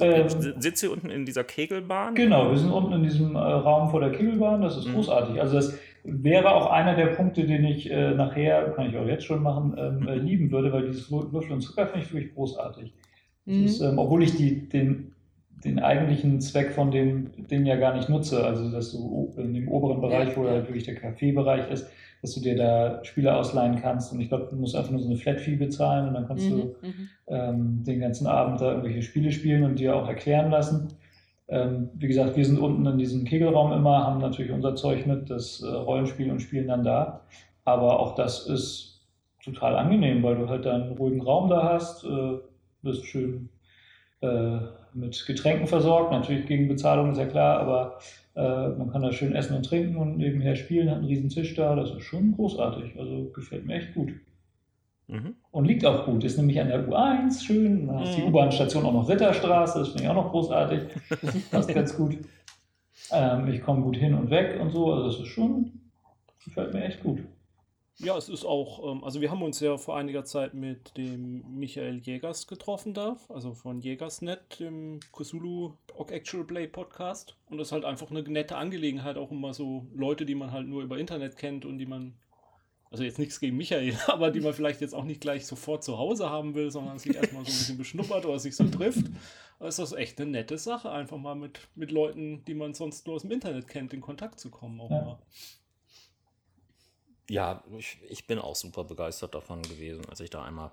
Ähm, 0.00 0.28
Sitzt 0.60 0.82
ihr 0.82 0.90
unten 0.90 1.10
in 1.10 1.26
dieser 1.26 1.44
Kegelbahn? 1.44 2.14
Genau, 2.14 2.50
wir 2.50 2.56
sind 2.58 2.70
unten 2.70 2.92
in 2.94 3.02
diesem 3.02 3.34
äh, 3.36 3.38
Raum 3.38 3.90
vor 3.90 4.00
der 4.00 4.12
Kegelbahn, 4.12 4.62
das 4.62 4.76
ist 4.78 4.86
Mhm. 4.86 4.94
großartig. 4.94 5.40
Also 5.40 5.54
das 5.56 5.74
wäre 6.04 6.54
auch 6.54 6.70
einer 6.70 6.94
der 6.96 7.06
Punkte, 7.06 7.44
den 7.46 7.64
ich 7.64 7.90
äh, 7.90 8.14
nachher, 8.14 8.70
kann 8.72 8.88
ich 8.90 8.96
auch 8.96 9.06
jetzt 9.06 9.24
schon 9.24 9.42
machen, 9.42 9.74
ähm, 9.78 10.08
äh, 10.08 10.14
lieben 10.16 10.50
würde, 10.50 10.72
weil 10.72 10.86
dieses 10.86 11.10
Wür- 11.10 11.32
Würfel 11.32 11.52
und 11.52 11.60
Zucker 11.60 11.86
finde 11.86 12.06
ich 12.06 12.12
wirklich 12.12 12.34
großartig. 12.34 12.92
Mhm. 13.44 13.64
ist, 13.64 13.80
ähm, 13.80 13.98
obwohl 13.98 14.22
ich 14.22 14.36
die, 14.36 14.68
den, 14.68 15.12
den 15.64 15.78
eigentlichen 15.78 16.40
Zweck 16.40 16.72
von 16.72 16.90
dem 16.90 17.46
Ding 17.48 17.66
ja 17.66 17.76
gar 17.76 17.94
nicht 17.96 18.08
nutze, 18.08 18.44
also 18.44 18.70
dass 18.70 18.92
du 18.92 19.32
in 19.36 19.54
dem 19.54 19.68
oberen 19.68 20.00
Bereich, 20.00 20.36
wo 20.36 20.44
ja. 20.44 20.50
halt 20.52 20.68
wirklich 20.68 20.84
der 20.84 20.96
Kaffeebereich 20.96 21.70
ist, 21.70 21.88
dass 22.20 22.34
du 22.34 22.40
dir 22.40 22.56
da 22.56 23.04
Spiele 23.04 23.34
ausleihen 23.36 23.80
kannst 23.80 24.12
und 24.12 24.20
ich 24.20 24.28
glaube, 24.28 24.46
du 24.50 24.56
musst 24.56 24.76
einfach 24.76 24.90
nur 24.92 25.00
so 25.00 25.08
eine 25.08 25.16
Flat-Fee 25.16 25.56
bezahlen 25.56 26.08
und 26.08 26.14
dann 26.14 26.26
kannst 26.26 26.48
du 26.50 26.54
Mhm, 26.54 26.88
mhm. 26.88 27.08
ähm, 27.28 27.84
den 27.84 28.00
ganzen 28.00 28.26
Abend 28.26 28.60
da 28.60 28.70
irgendwelche 28.70 29.02
Spiele 29.02 29.32
spielen 29.32 29.64
und 29.64 29.78
dir 29.78 29.96
auch 29.96 30.08
erklären 30.08 30.50
lassen. 30.50 30.88
Ähm, 31.48 31.90
wie 31.94 32.08
gesagt, 32.08 32.36
wir 32.36 32.44
sind 32.44 32.58
unten 32.58 32.86
in 32.86 32.98
diesem 32.98 33.24
Kegelraum 33.24 33.72
immer, 33.72 34.06
haben 34.06 34.20
natürlich 34.20 34.52
unser 34.52 34.74
Zeug 34.74 35.06
mit, 35.06 35.30
das 35.30 35.60
äh, 35.62 35.68
Rollenspiel 35.68 36.30
und 36.30 36.40
spielen 36.40 36.68
dann 36.68 36.84
da. 36.84 37.22
Aber 37.64 38.00
auch 38.00 38.14
das 38.14 38.46
ist 38.46 39.06
total 39.44 39.76
angenehm, 39.76 40.22
weil 40.22 40.36
du 40.36 40.48
halt 40.48 40.64
da 40.64 40.74
einen 40.74 40.92
ruhigen 40.92 41.20
Raum 41.20 41.48
da 41.48 41.62
hast, 41.74 42.04
äh, 42.04 42.38
bist 42.82 43.04
schön 43.06 43.48
äh, 44.20 44.58
mit 44.94 45.24
Getränken 45.26 45.66
versorgt, 45.66 46.12
natürlich 46.12 46.46
gegen 46.46 46.68
Bezahlung, 46.68 47.12
ist 47.12 47.18
ja 47.18 47.26
klar, 47.26 47.58
aber 47.60 47.98
äh, 48.34 48.68
man 48.76 48.90
kann 48.90 49.02
da 49.02 49.12
schön 49.12 49.34
essen 49.34 49.56
und 49.56 49.64
trinken 49.64 49.96
und 49.96 50.16
nebenher 50.16 50.54
spielen, 50.54 50.90
hat 50.90 50.98
einen 50.98 51.06
riesen 51.06 51.28
Tisch 51.28 51.54
da, 51.54 51.74
das 51.74 51.90
ist 51.90 52.02
schon 52.02 52.32
großartig, 52.32 52.98
also 52.98 53.30
gefällt 53.34 53.66
mir 53.66 53.74
echt 53.74 53.94
gut. 53.94 54.12
Mhm. 55.12 55.36
Und 55.50 55.64
liegt 55.66 55.84
auch 55.84 56.06
gut. 56.06 56.24
Ist 56.24 56.38
nämlich 56.38 56.60
an 56.60 56.68
der 56.68 56.88
U1 56.88 57.44
schön. 57.44 57.86
Dann 57.86 58.02
ist 58.02 58.16
die 58.16 58.22
Mhm. 58.22 58.28
U-Bahn-Station 58.28 58.84
auch 58.86 58.92
noch 58.92 59.08
Ritterstraße. 59.08 59.80
Das 59.80 59.88
finde 59.88 60.04
ich 60.04 60.08
auch 60.08 60.14
noch 60.14 60.30
großartig. 60.30 60.82
Passt 61.50 61.74
ganz 61.74 61.96
gut. 61.96 62.18
Ähm, 63.10 63.48
ich 63.48 63.62
komme 63.62 63.82
gut 63.82 63.96
hin 63.96 64.14
und 64.14 64.30
weg 64.30 64.58
und 64.60 64.70
so. 64.70 64.92
Also 64.92 65.06
das 65.10 65.18
ist 65.20 65.26
schon, 65.28 65.72
gefällt 66.44 66.72
mir 66.72 66.84
echt 66.84 67.02
gut. 67.02 67.20
Ja, 67.98 68.16
es 68.16 68.28
ist 68.30 68.44
auch, 68.46 68.90
ähm, 68.90 69.04
also 69.04 69.20
wir 69.20 69.30
haben 69.30 69.42
uns 69.42 69.60
ja 69.60 69.76
vor 69.76 69.96
einiger 69.96 70.24
Zeit 70.24 70.54
mit 70.54 70.96
dem 70.96 71.44
Michael 71.58 71.98
Jägers 71.98 72.46
getroffen 72.46 72.94
da, 72.94 73.16
also 73.28 73.52
von 73.52 73.80
Jägersnet, 73.80 74.58
dem 74.60 74.98
Cthulhu 75.12 75.74
Actual 76.08 76.44
Play 76.44 76.66
Podcast. 76.66 77.36
Und 77.50 77.58
das 77.58 77.68
ist 77.68 77.72
halt 77.72 77.84
einfach 77.84 78.10
eine 78.10 78.22
nette 78.22 78.56
Angelegenheit, 78.56 79.18
auch 79.18 79.30
immer 79.30 79.52
so 79.52 79.86
Leute, 79.94 80.24
die 80.24 80.34
man 80.34 80.52
halt 80.52 80.66
nur 80.66 80.82
über 80.82 80.98
Internet 80.98 81.36
kennt 81.36 81.66
und 81.66 81.78
die 81.78 81.86
man, 81.86 82.14
also 82.92 83.02
jetzt 83.04 83.18
nichts 83.18 83.40
gegen 83.40 83.56
Michael, 83.56 83.96
aber 84.06 84.30
die 84.30 84.40
man 84.40 84.52
vielleicht 84.52 84.80
jetzt 84.80 84.94
auch 84.94 85.04
nicht 85.04 85.20
gleich 85.20 85.46
sofort 85.46 85.82
zu 85.82 85.98
Hause 85.98 86.30
haben 86.30 86.54
will, 86.54 86.70
sondern 86.70 86.98
sich 86.98 87.16
erstmal 87.16 87.44
so 87.44 87.50
ein 87.50 87.58
bisschen 87.58 87.78
beschnuppert 87.78 88.26
oder 88.26 88.38
sich 88.38 88.54
so 88.54 88.64
trifft. 88.68 89.06
Ist 89.60 89.78
das 89.78 89.92
echt 89.92 90.20
eine 90.20 90.30
nette 90.30 90.58
Sache, 90.58 90.90
einfach 90.90 91.16
mal 91.16 91.34
mit, 91.34 91.68
mit 91.74 91.90
Leuten, 91.90 92.44
die 92.44 92.54
man 92.54 92.74
sonst 92.74 93.06
nur 93.06 93.16
aus 93.16 93.22
dem 93.22 93.30
Internet 93.30 93.68
kennt, 93.68 93.92
in 93.94 94.00
Kontakt 94.00 94.38
zu 94.40 94.50
kommen. 94.50 94.80
Auch 94.80 94.90
Ja. 94.90 95.00
mal. 95.02 95.18
Ja, 97.30 97.64
ich, 97.78 97.98
ich 98.08 98.26
bin 98.26 98.38
auch 98.38 98.56
super 98.56 98.84
begeistert 98.84 99.34
davon 99.34 99.62
gewesen, 99.62 100.04
als 100.10 100.20
ich 100.20 100.30
da 100.30 100.44
einmal 100.44 100.72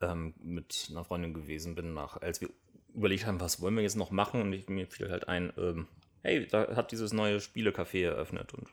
ähm, 0.00 0.34
mit 0.42 0.88
einer 0.90 1.04
Freundin 1.04 1.34
gewesen 1.34 1.74
bin, 1.74 1.94
nach, 1.94 2.16
als 2.20 2.40
wir 2.40 2.48
überlegt 2.94 3.26
haben, 3.26 3.38
was 3.38 3.60
wollen 3.60 3.76
wir 3.76 3.82
jetzt 3.82 3.96
noch 3.96 4.10
machen 4.10 4.40
und 4.40 4.52
ich, 4.52 4.68
mir 4.68 4.86
fiel 4.86 5.10
halt 5.10 5.28
ein, 5.28 5.52
ähm, 5.58 5.86
hey, 6.22 6.46
da 6.48 6.74
hat 6.74 6.90
dieses 6.90 7.12
neue 7.12 7.36
Spielecafé 7.38 8.04
eröffnet 8.04 8.52
und 8.54 8.66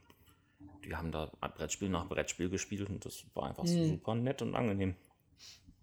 die 0.87 0.95
haben 0.95 1.11
da 1.11 1.29
Brettspiel 1.57 1.89
nach 1.89 2.07
Brettspiel 2.07 2.49
gespielt 2.49 2.89
und 2.89 3.05
das 3.05 3.23
war 3.33 3.47
einfach 3.49 3.63
Mhm. 3.65 3.89
super 3.89 4.15
nett 4.15 4.41
und 4.41 4.55
angenehm. 4.55 4.95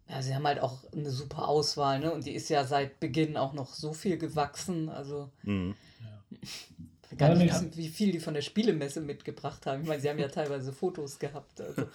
Ja, 0.09 0.21
sie 0.21 0.35
haben 0.35 0.47
halt 0.47 0.61
auch 0.61 0.85
eine 0.93 1.11
super 1.11 1.49
Auswahl, 1.49 1.99
ne? 2.01 2.13
Und 2.13 2.27
die 2.27 2.33
ist 2.35 2.49
ja 2.51 2.65
seit 2.65 3.01
Beginn 3.01 3.37
auch 3.37 3.53
noch 3.55 3.73
so 3.75 3.93
viel 3.93 4.19
gewachsen. 4.19 4.89
Also 4.89 5.31
Mhm. 5.43 5.75
gar 7.17 7.31
Ja, 7.31 7.35
nicht 7.35 7.45
nicht- 7.45 7.55
wissen, 7.55 7.77
wie 7.77 7.89
viel 7.89 8.13
die 8.13 8.21
von 8.21 8.35
der 8.35 8.43
Spielemesse 8.43 9.01
mitgebracht 9.01 9.67
haben. 9.67 9.83
Ich 9.83 9.89
meine, 9.89 10.01
sie 10.01 10.09
haben 10.11 10.19
ja 10.19 10.29
teilweise 10.29 10.73
Fotos 10.73 11.19
gehabt. 11.19 11.61
Also. 11.61 11.85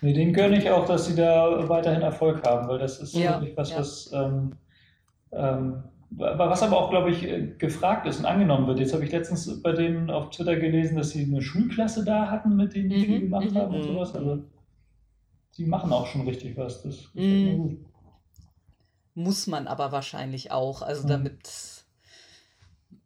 Nee, 0.00 0.12
denen 0.12 0.34
gönne 0.34 0.58
ich 0.58 0.68
auch, 0.70 0.84
dass 0.86 1.06
sie 1.06 1.14
da 1.14 1.66
weiterhin 1.66 2.02
Erfolg 2.02 2.46
haben, 2.46 2.68
weil 2.68 2.78
das 2.78 2.98
ist 3.00 3.14
Ja, 3.14 3.40
wirklich 3.40 3.56
was, 3.56 3.70
ja. 3.70 3.78
was, 3.78 4.12
ähm, 4.12 4.52
ähm, 5.32 5.82
was 6.16 6.62
aber 6.62 6.76
auch, 6.78 6.90
glaube 6.90 7.10
ich, 7.10 7.24
äh, 7.24 7.46
gefragt 7.58 8.06
ist 8.06 8.18
und 8.18 8.24
angenommen 8.26 8.66
wird. 8.66 8.78
Jetzt 8.78 8.92
habe 8.94 9.04
ich 9.04 9.12
letztens 9.12 9.62
bei 9.62 9.72
denen 9.72 10.10
auf 10.10 10.30
Twitter 10.30 10.56
gelesen, 10.56 10.96
dass 10.96 11.10
sie 11.10 11.24
eine 11.24 11.42
Schulklasse 11.42 12.04
da 12.04 12.30
hatten, 12.30 12.56
mit 12.56 12.74
denen 12.74 12.90
die 12.90 12.96
Mhm, 12.98 13.04
viel 13.04 13.20
gemacht 13.20 13.50
mhm, 13.50 13.56
haben 13.56 13.74
und 13.74 13.80
mhm. 13.80 13.92
sowas. 13.92 14.14
Also, 14.14 14.44
die 15.56 15.64
machen 15.66 15.92
auch 15.92 16.06
schon 16.06 16.22
richtig 16.22 16.56
was. 16.56 16.82
Das 16.82 17.08
Mhm. 17.14 17.56
gut. 17.58 17.78
Muss 19.14 19.46
man 19.46 19.66
aber 19.68 19.92
wahrscheinlich 19.92 20.50
auch. 20.50 20.82
Also 20.82 21.04
Mhm. 21.04 21.08
damit. 21.08 21.84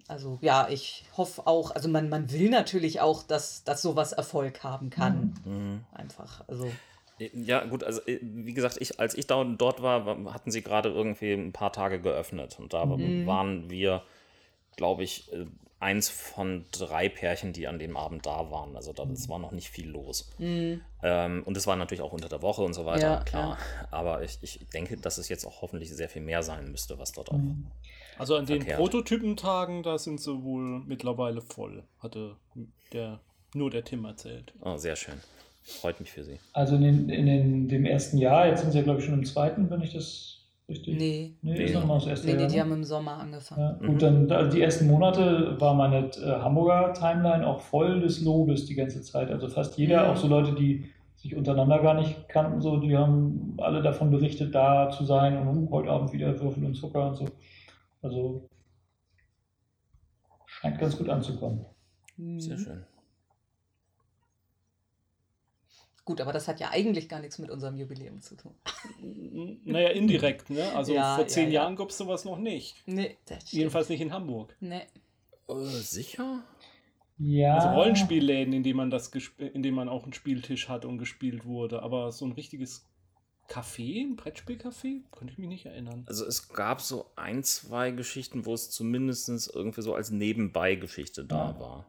Also 0.07 0.39
ja, 0.41 0.69
ich 0.71 1.05
hoffe 1.19 1.47
auch, 1.47 1.71
also 1.71 1.89
man, 1.89 2.09
man 2.09 2.33
will 2.33 2.49
natürlich 2.49 3.03
auch, 3.03 3.23
dass, 3.23 3.63
dass 3.65 3.83
sowas 3.83 4.13
Erfolg 4.15 4.65
haben 4.65 4.89
kann. 4.91 5.35
Mhm. 5.45 5.81
Einfach. 5.93 6.45
Also. 6.49 6.71
Ja, 7.19 7.65
gut, 7.65 7.83
also 7.85 8.01
äh, 8.07 8.19
wie 8.23 8.55
gesagt, 8.55 8.77
ich, 8.81 9.01
als 9.01 9.15
ich 9.15 9.27
da, 9.27 9.43
dort 9.45 9.83
war, 9.83 10.33
hatten 10.33 10.51
sie 10.51 10.63
gerade 10.63 10.89
irgendwie 10.89 11.33
ein 11.33 11.53
paar 11.53 11.73
Tage 11.73 12.01
geöffnet. 12.01 12.59
Und 12.59 12.73
da 12.73 12.85
Mhm. 12.87 13.27
waren 13.27 13.71
wir, 13.71 14.03
glaube 14.77 15.03
ich, 15.05 15.33
äh, 15.33 15.47
eins 15.81 16.09
von 16.09 16.65
drei 16.73 17.09
Pärchen, 17.09 17.53
die 17.53 17.67
an 17.69 17.79
dem 17.79 17.97
Abend 17.97 18.27
da 18.27 18.51
waren. 18.51 18.75
Also 18.77 18.93
da, 18.93 19.05
es 19.05 19.29
war 19.29 19.39
noch 19.39 19.53
nicht 19.53 19.71
viel 19.71 19.89
los. 19.89 20.31
mh, 20.39 20.81
Ähm, 21.03 21.43
und 21.45 21.57
es 21.57 21.67
war 21.69 21.77
natürlich 21.77 22.03
auch 22.03 22.13
unter 22.13 22.29
der 22.29 22.43
Woche 22.43 22.63
und 22.63 22.75
so 22.75 22.85
weiter, 22.85 23.01
Ja, 23.19 23.21
klar. 23.25 23.59
Aber 23.93 24.23
ich, 24.23 24.39
ich 24.43 24.59
denke, 24.73 24.97
dass 24.97 25.19
es 25.19 25.29
jetzt 25.29 25.45
auch 25.45 25.63
hoffentlich 25.63 25.91
sehr 25.95 26.09
viel 26.09 26.23
mehr 26.23 26.43
sein 26.43 26.71
müsste, 26.73 26.99
was 26.99 27.13
dort 27.13 27.31
auch. 27.31 27.35
Mhm. 27.35 27.67
Also 28.19 28.35
an 28.35 28.47
den 28.47 28.63
Verkehrt. 28.63 28.79
Prototypentagen, 28.81 29.85
da 29.85 29.97
sind 29.99 30.21
sie 30.21 30.43
wohl 30.43 30.81
mittlerweile 30.81 31.41
voll, 31.41 31.85
hatte 32.01 32.35
der 32.93 33.21
nur 33.55 33.71
der 33.71 33.85
Tim 33.85 34.05
erzählt. 34.05 34.53
Oh, 34.61 34.77
sehr 34.77 34.97
schön. 34.97 35.21
Freut 35.69 36.01
mich 36.01 36.11
für 36.11 36.25
Sie. 36.25 36.39
Also 36.55 36.77
in, 36.77 36.83
den, 36.83 37.09
in 37.11 37.27
den, 37.27 37.69
dem 37.69 37.85
ersten 37.85 38.17
Jahr, 38.19 38.47
jetzt 38.47 38.63
sind 38.63 38.71
sie 38.73 38.79
ja, 38.79 38.85
glaube 38.85 39.01
ich, 39.01 39.05
schon 39.05 39.15
im 39.15 39.25
zweiten, 39.25 39.69
wenn 39.71 39.83
ich 39.83 39.93
das 39.93 40.47
richtig. 40.69 40.97
nee. 40.99 41.35
Nee, 41.43 41.53
Nee. 41.53 41.65
ist 41.65 41.75
noch 41.75 41.85
mal 41.87 41.99
das 41.99 42.07
erste 42.07 42.27
Nee, 42.27 42.33
nee, 42.35 42.41
Jahr. 42.41 42.49
die 42.49 42.57
ne? 42.57 42.61
haben 42.63 42.73
im 42.73 42.85
Sommer 42.85 43.19
angefangen. 43.19 43.61
Ja, 43.61 43.73
Mhm. 43.81 43.87
gut, 43.93 44.03
dann 44.03 44.33
also 44.33 44.51
die 44.57 44.63
ersten 44.63 44.87
Monate 44.87 45.61
war 45.61 45.75
meine 45.75 46.07
äh, 46.11 46.41
Hamburger 46.41 46.95
Timeline 46.95 47.47
auch 47.47 47.61
voll 47.61 48.01
des 48.01 48.23
Lobes 48.23 48.65
die 48.67 48.75
ganze 48.75 49.03
Zeit. 49.03 49.31
Also 49.31 49.49
fast 49.49 49.77
jeder, 49.77 50.05
Mhm. 50.05 50.11
auch 50.11 50.17
so 50.17 50.27
Leute, 50.27 50.55
die 50.55 50.87
sich 51.17 51.35
untereinander 51.37 51.81
gar 51.81 51.95
nicht 51.95 52.29
kannten, 52.29 52.61
so, 52.61 52.77
die 52.79 52.97
haben 52.97 53.55
alle 53.59 53.83
davon 53.83 54.11
berichtet, 54.11 54.55
da 54.55 54.89
zu 54.91 55.05
sein 55.05 55.37
und 55.37 55.49
uh, 55.49 55.71
heute 55.73 55.91
Abend 55.91 56.13
wieder 56.13 56.39
Würfel 56.41 56.65
und 56.65 56.75
Zucker 56.77 57.09
und 57.09 57.15
so. 57.17 57.27
Also 58.03 58.49
scheint 60.47 60.79
ganz 60.79 60.97
gut 60.97 61.09
anzukommen. 61.09 61.67
Sehr 62.39 62.57
Mhm. 62.57 62.61
schön. 62.61 62.85
Gut, 66.09 66.23
aber 66.23 66.33
das 66.33 66.49
hat 66.49 66.59
ja 66.59 66.71
eigentlich 66.71 67.07
gar 67.07 67.21
nichts 67.21 67.39
mit 67.39 67.51
unserem 67.51 67.77
Jubiläum 67.77 68.23
zu 68.23 68.35
tun. 68.35 68.55
Naja, 69.67 69.91
indirekt, 69.91 70.49
ne? 70.49 70.73
Also 70.75 70.95
Ja, 70.95 71.17
vor 71.17 71.27
zehn 71.27 71.49
ja. 71.51 71.61
Jahren 71.61 71.77
gab 71.77 71.91
es 71.91 71.99
sowas 71.99 72.25
noch 72.25 72.39
nicht. 72.39 72.77
Nee, 72.87 73.19
das 73.27 73.43
stimmt. 73.43 73.53
Jedenfalls 73.53 73.91
nicht 73.91 74.01
in 74.01 74.11
Hamburg. 74.11 74.57
Nee. 74.59 74.87
Äh, 75.51 75.55
sicher? 75.67 76.43
Ja. 77.19 77.57
Also 77.57 77.69
Rollenspielläden, 77.69 78.55
in 78.55 78.63
denen 78.63 78.79
man 78.79 78.89
das 78.89 79.09
in 79.37 79.63
denen 79.63 79.77
man 79.77 79.91
auch 79.91 80.05
einen 80.05 80.15
Spieltisch 80.15 80.71
hat 80.71 80.87
und 80.87 80.97
gespielt 80.97 81.45
wurde. 81.45 81.83
Aber 81.83 82.11
so 82.11 82.25
ein 82.25 82.33
richtiges 82.33 82.87
Café, 83.47 84.01
ein 84.07 84.17
Brettspielcafé, 84.17 85.03
könnte 85.13 85.35
ich 85.35 85.39
mich 85.39 85.49
nicht 85.49 85.67
erinnern. 85.67 86.07
Also 86.09 86.25
es 86.25 86.49
gab 86.49 86.81
so 86.81 87.05
ein, 87.17 87.45
zwei 87.45 87.91
Geschichten, 87.91 88.47
wo 88.47 88.55
es 88.55 88.71
zumindest 88.71 89.29
irgendwie 89.55 89.83
so 89.83 89.93
als 89.95 90.11
Nebenbei-Geschichte 90.11 91.27
da 91.27 91.51
Ja. 91.51 91.61
war. 91.61 91.87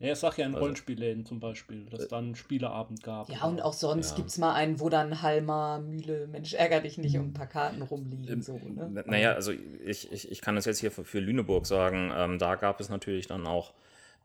Ja, 0.00 0.12
ich 0.12 0.18
sag 0.18 0.36
ja 0.38 0.44
in 0.46 0.52
Also- 0.54 0.64
Rollenspielläden 0.64 1.24
zum 1.24 1.40
Beispiel, 1.40 1.86
dass 1.86 2.08
dann 2.08 2.24
einen 2.26 2.34
Spieleabend 2.34 3.02
gab. 3.02 3.28
Ja, 3.30 3.44
und 3.44 3.62
auch 3.62 3.72
sonst 3.72 4.10
Ja. 4.10 4.16
gibt 4.16 4.28
es 4.30 4.38
mal 4.38 4.52
einen, 4.52 4.80
wo 4.80 4.88
dann 4.88 5.22
Halma, 5.22 5.78
Mühle, 5.78 6.26
Mensch, 6.26 6.52
ärger 6.54 6.80
dich 6.80 6.98
nicht 6.98 7.16
und 7.16 7.26
ein 7.28 7.32
paar 7.32 7.46
Karten 7.46 7.80
rumliegen. 7.80 8.28
Ähm, 8.28 8.42
So, 8.42 8.58
ne? 8.58 9.04
Naja, 9.06 9.32
also 9.32 9.52
ich, 9.52 10.10
ich, 10.12 10.30
ich 10.30 10.40
kann 10.40 10.56
das 10.56 10.64
jetzt 10.64 10.80
hier 10.80 10.90
für, 10.90 11.04
für 11.04 11.20
Lüneburg 11.20 11.66
sagen. 11.66 12.12
Ähm, 12.14 12.38
da 12.38 12.56
gab 12.56 12.80
es 12.80 12.88
natürlich 12.88 13.28
dann 13.28 13.46
auch, 13.46 13.72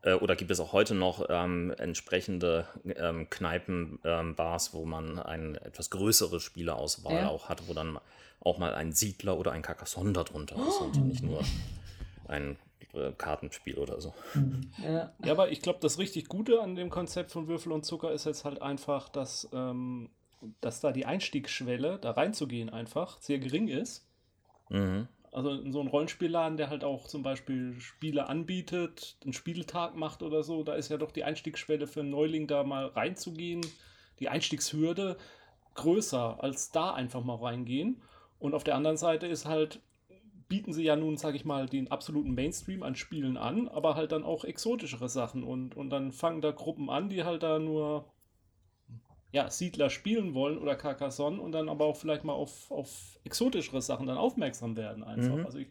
äh, 0.02 0.14
oder 0.14 0.36
gibt 0.36 0.50
es 0.50 0.60
auch 0.60 0.74
heute 0.74 0.96
noch 0.96 1.26
ähm, 1.30 1.72
entsprechende 1.78 2.66
ähm, 2.98 3.30
Kneipen, 3.30 4.00
ähm, 4.04 4.36
Bars, 4.36 4.74
wo 4.74 4.86
man 4.86 5.20
eine 5.20 5.62
etwas 5.62 5.92
größere 5.92 6.40
Spieleauswahl 6.40 7.14
Ja. 7.14 7.28
auch 7.30 7.48
hat, 7.48 7.68
wo 7.68 7.74
dann 7.74 8.00
auch 8.42 8.58
mal 8.58 8.74
ein 8.74 8.92
Siedler 8.92 9.38
oder 9.38 9.52
ein 9.52 9.62
Carcassonne 9.62 10.14
darunter 10.14 10.56
ist 10.68 10.80
und 10.82 11.06
nicht 11.06 11.22
nur 11.24 11.42
ein 12.28 12.58
äh, 12.94 13.12
Kartenspiel 13.18 13.78
oder 13.78 14.02
so. 14.02 14.14
Ja. 14.84 15.14
Ja, 15.24 15.32
aber 15.32 15.52
ich 15.52 15.62
glaube, 15.62 15.80
das 15.82 16.00
richtig 16.00 16.28
Gute 16.28 16.62
an 16.62 16.76
dem 16.76 16.90
Konzept 16.90 17.32
von 17.32 17.48
Würfel 17.48 17.72
und 17.72 17.86
Zucker 17.86 18.12
ist 18.12 18.26
jetzt 18.26 18.46
halt 18.46 18.62
einfach, 18.62 19.10
dass, 19.10 19.50
ähm, 19.54 20.10
dass 20.62 20.80
da 20.80 20.92
die 20.92 21.06
Einstiegsschwelle, 21.06 22.00
da 22.00 22.12
reinzugehen, 22.12 22.70
einfach 22.70 23.20
sehr 23.22 23.40
gering 23.40 23.68
ist. 23.68 24.08
Mhm. 24.70 25.08
Also 25.32 25.52
in 25.52 25.72
so 25.72 25.80
einem 25.80 25.90
Rollenspielladen, 25.90 26.58
der 26.58 26.70
halt 26.70 26.84
auch 26.84 27.08
zum 27.08 27.22
Beispiel 27.22 27.80
Spiele 27.80 28.28
anbietet, 28.28 29.18
einen 29.24 29.34
Spieltag 29.34 29.96
macht 29.96 30.24
oder 30.24 30.44
so, 30.44 30.64
da 30.64 30.74
ist 30.74 30.90
ja 30.90 30.98
doch 30.98 31.12
die 31.12 31.24
Einstiegsschwelle 31.24 31.86
für 31.86 32.00
einen 32.00 32.10
Neuling 32.10 32.48
da 32.48 32.64
mal 32.64 32.88
reinzugehen, 32.88 33.62
die 34.20 34.30
Einstiegshürde 34.30 35.18
größer 35.76 36.44
als 36.44 36.72
da 36.72 36.94
einfach 36.94 37.24
mal 37.24 37.36
reingehen. 37.36 38.02
Und 38.40 38.56
auf 38.56 38.64
der 38.64 38.76
anderen 38.76 38.98
Seite 38.98 39.28
ist 39.28 39.46
halt, 39.46 39.82
bieten 40.50 40.74
sie 40.74 40.84
ja 40.84 40.96
nun, 40.96 41.16
sage 41.16 41.38
ich 41.38 41.46
mal, 41.46 41.68
den 41.68 41.92
absoluten 41.92 42.34
Mainstream 42.34 42.84
an 42.84 42.96
Spielen 42.96 43.38
an, 43.38 43.68
aber 43.70 43.96
halt 43.96 44.12
dann 44.12 44.24
auch 44.24 44.44
exotischere 44.44 45.08
Sachen. 45.08 45.44
Und, 45.44 45.78
und 45.78 45.92
dann 45.92 46.12
fangen 46.12 46.42
da 46.42 46.52
Gruppen 46.52 46.90
an, 46.90 47.08
die 47.08 47.24
halt 47.24 47.44
da 47.44 47.60
nur 47.60 48.12
ja, 49.32 49.50
Siedler 49.50 49.92
spielen 49.92 50.34
wollen 50.34 50.58
oder 50.58 50.76
Carcassonne 50.76 51.40
und 51.40 51.52
dann 51.52 51.70
aber 51.70 51.86
auch 51.86 51.96
vielleicht 51.96 52.24
mal 52.24 52.34
auf, 52.34 52.72
auf 52.72 53.20
exotischere 53.24 53.82
Sachen 53.82 54.08
dann 54.08 54.18
aufmerksam 54.18 54.76
werden 54.76 55.04
einfach. 55.04 55.36
Mhm. 55.36 55.46
Also 55.46 55.60
ich, 55.60 55.68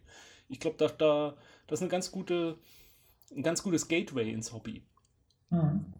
ich 0.47 0.61
glaube, 0.61 0.77
da, 0.77 0.87
da, 0.87 1.37
das 1.67 1.79
ist 1.79 1.83
eine 1.83 1.91
ganz 1.91 2.09
gute, 2.09 2.57
ein 3.35 3.43
ganz 3.43 3.61
gutes 3.61 3.89
Gateway 3.89 4.31
ins 4.31 4.53
Hobby. 4.53 4.81
Mhm. 5.49 5.93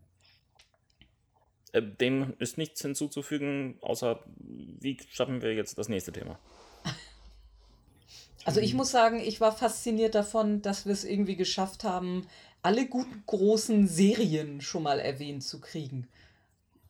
Äh, 1.73 1.81
dem 1.81 2.33
ist 2.39 2.57
nichts 2.57 2.81
hinzuzufügen, 2.81 3.77
außer 3.81 4.23
wie 4.37 4.97
schaffen 5.09 5.41
wir 5.41 5.53
jetzt 5.53 5.77
das 5.77 5.89
nächste 5.89 6.13
Thema? 6.13 6.39
Also 8.49 8.61
ich 8.61 8.73
muss 8.73 8.89
sagen, 8.89 9.19
ich 9.19 9.39
war 9.39 9.51
fasziniert 9.51 10.15
davon, 10.15 10.63
dass 10.63 10.87
wir 10.87 10.93
es 10.93 11.03
irgendwie 11.03 11.35
geschafft 11.35 11.83
haben, 11.83 12.25
alle 12.63 12.87
guten 12.87 13.21
großen 13.27 13.87
Serien 13.87 14.59
schon 14.59 14.81
mal 14.81 14.99
erwähnt 14.99 15.43
zu 15.43 15.61
kriegen. 15.61 16.07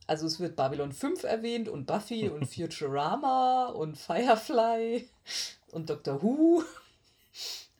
Also 0.06 0.26
es 0.26 0.40
wird 0.40 0.56
Babylon 0.56 0.90
5 0.90 1.22
erwähnt 1.24 1.68
und 1.68 1.84
Buffy 1.84 2.28
und 2.30 2.46
Futurama 2.46 3.66
und 3.66 3.98
Firefly 3.98 5.06
und 5.72 5.90
Doctor 5.90 6.22
Who. 6.22 6.64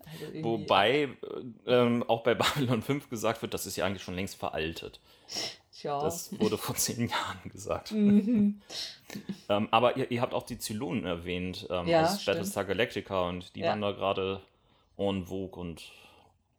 Also 0.04 0.44
Wobei 0.44 1.04
äh, 1.04 1.08
ähm, 1.64 2.02
auch 2.06 2.22
bei 2.22 2.34
Babylon 2.34 2.82
5 2.82 3.08
gesagt 3.08 3.40
wird, 3.40 3.54
das 3.54 3.64
ist 3.64 3.76
ja 3.76 3.86
eigentlich 3.86 4.02
schon 4.02 4.14
längst 4.14 4.36
veraltet. 4.36 5.00
Tja. 5.80 5.98
Das 6.02 6.38
wurde 6.38 6.58
vor 6.58 6.74
zehn 6.74 7.08
Jahren 7.08 7.50
gesagt. 7.50 7.92
Mhm. 8.00 8.60
Ähm, 9.48 9.66
aber 9.72 9.96
ihr, 9.96 10.08
ihr 10.12 10.20
habt 10.20 10.34
auch 10.34 10.44
die 10.44 10.58
Zylonen 10.58 11.04
erwähnt 11.04 11.66
ähm, 11.70 11.88
Ja, 11.88 12.02
aus 12.04 12.22
stimmt. 12.22 12.36
Battlestar 12.36 12.64
Galactica 12.64 13.28
und 13.28 13.56
die 13.56 13.60
Ja. 13.60 13.70
waren 13.70 13.80
da 13.80 13.90
gerade 13.92 14.40
en 14.96 15.24
vogue 15.26 15.60
und 15.60 15.90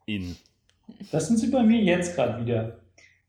in. 0.05 0.35
Das 1.11 1.27
sind 1.27 1.37
sie 1.37 1.47
bei 1.47 1.63
mir 1.63 1.81
jetzt 1.81 2.15
gerade 2.15 2.43
wieder. 2.45 2.79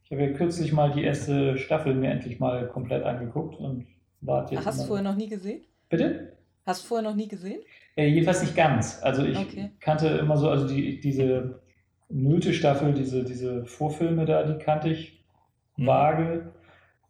Ich 0.05 0.11
habe 0.11 0.23
ja 0.25 0.33
kürzlich 0.33 0.73
mal 0.73 0.91
die 0.93 1.05
erste 1.05 1.57
Staffel 1.57 1.95
mir 1.95 2.11
endlich 2.11 2.41
mal 2.41 2.67
komplett 2.69 3.05
angeguckt 3.05 3.55
und 3.61 3.87
warte 4.23 4.55
jetzt. 4.57 4.67
Hast 4.67 4.81
du 4.83 4.87
vorher 4.87 5.05
noch 5.05 5.17
nie 5.17 5.29
gesehen? 5.29 5.63
Bitte? 5.89 6.33
Hast 6.67 6.83
du 6.83 6.89
vorher 6.89 7.09
noch 7.09 7.17
nie 7.17 7.29
gesehen? 7.29 7.61
Äh, 7.97 8.07
jedenfalls 8.09 8.43
nicht 8.43 8.57
ganz. 8.57 9.01
Also 9.03 9.25
ich 9.25 9.39
Okay. 9.39 9.71
kannte 9.79 10.09
immer 10.09 10.37
so, 10.37 10.49
also 10.51 10.67
die, 10.67 10.99
diese 11.01 11.61
nullte 12.09 12.53
Staffel, 12.55 12.93
diese, 12.95 13.25
diese 13.25 13.65
Vorfilme 13.67 14.25
da, 14.25 14.43
die 14.43 14.59
kannte 14.63 14.89
ich. 14.89 15.22
Vage. 15.87 16.53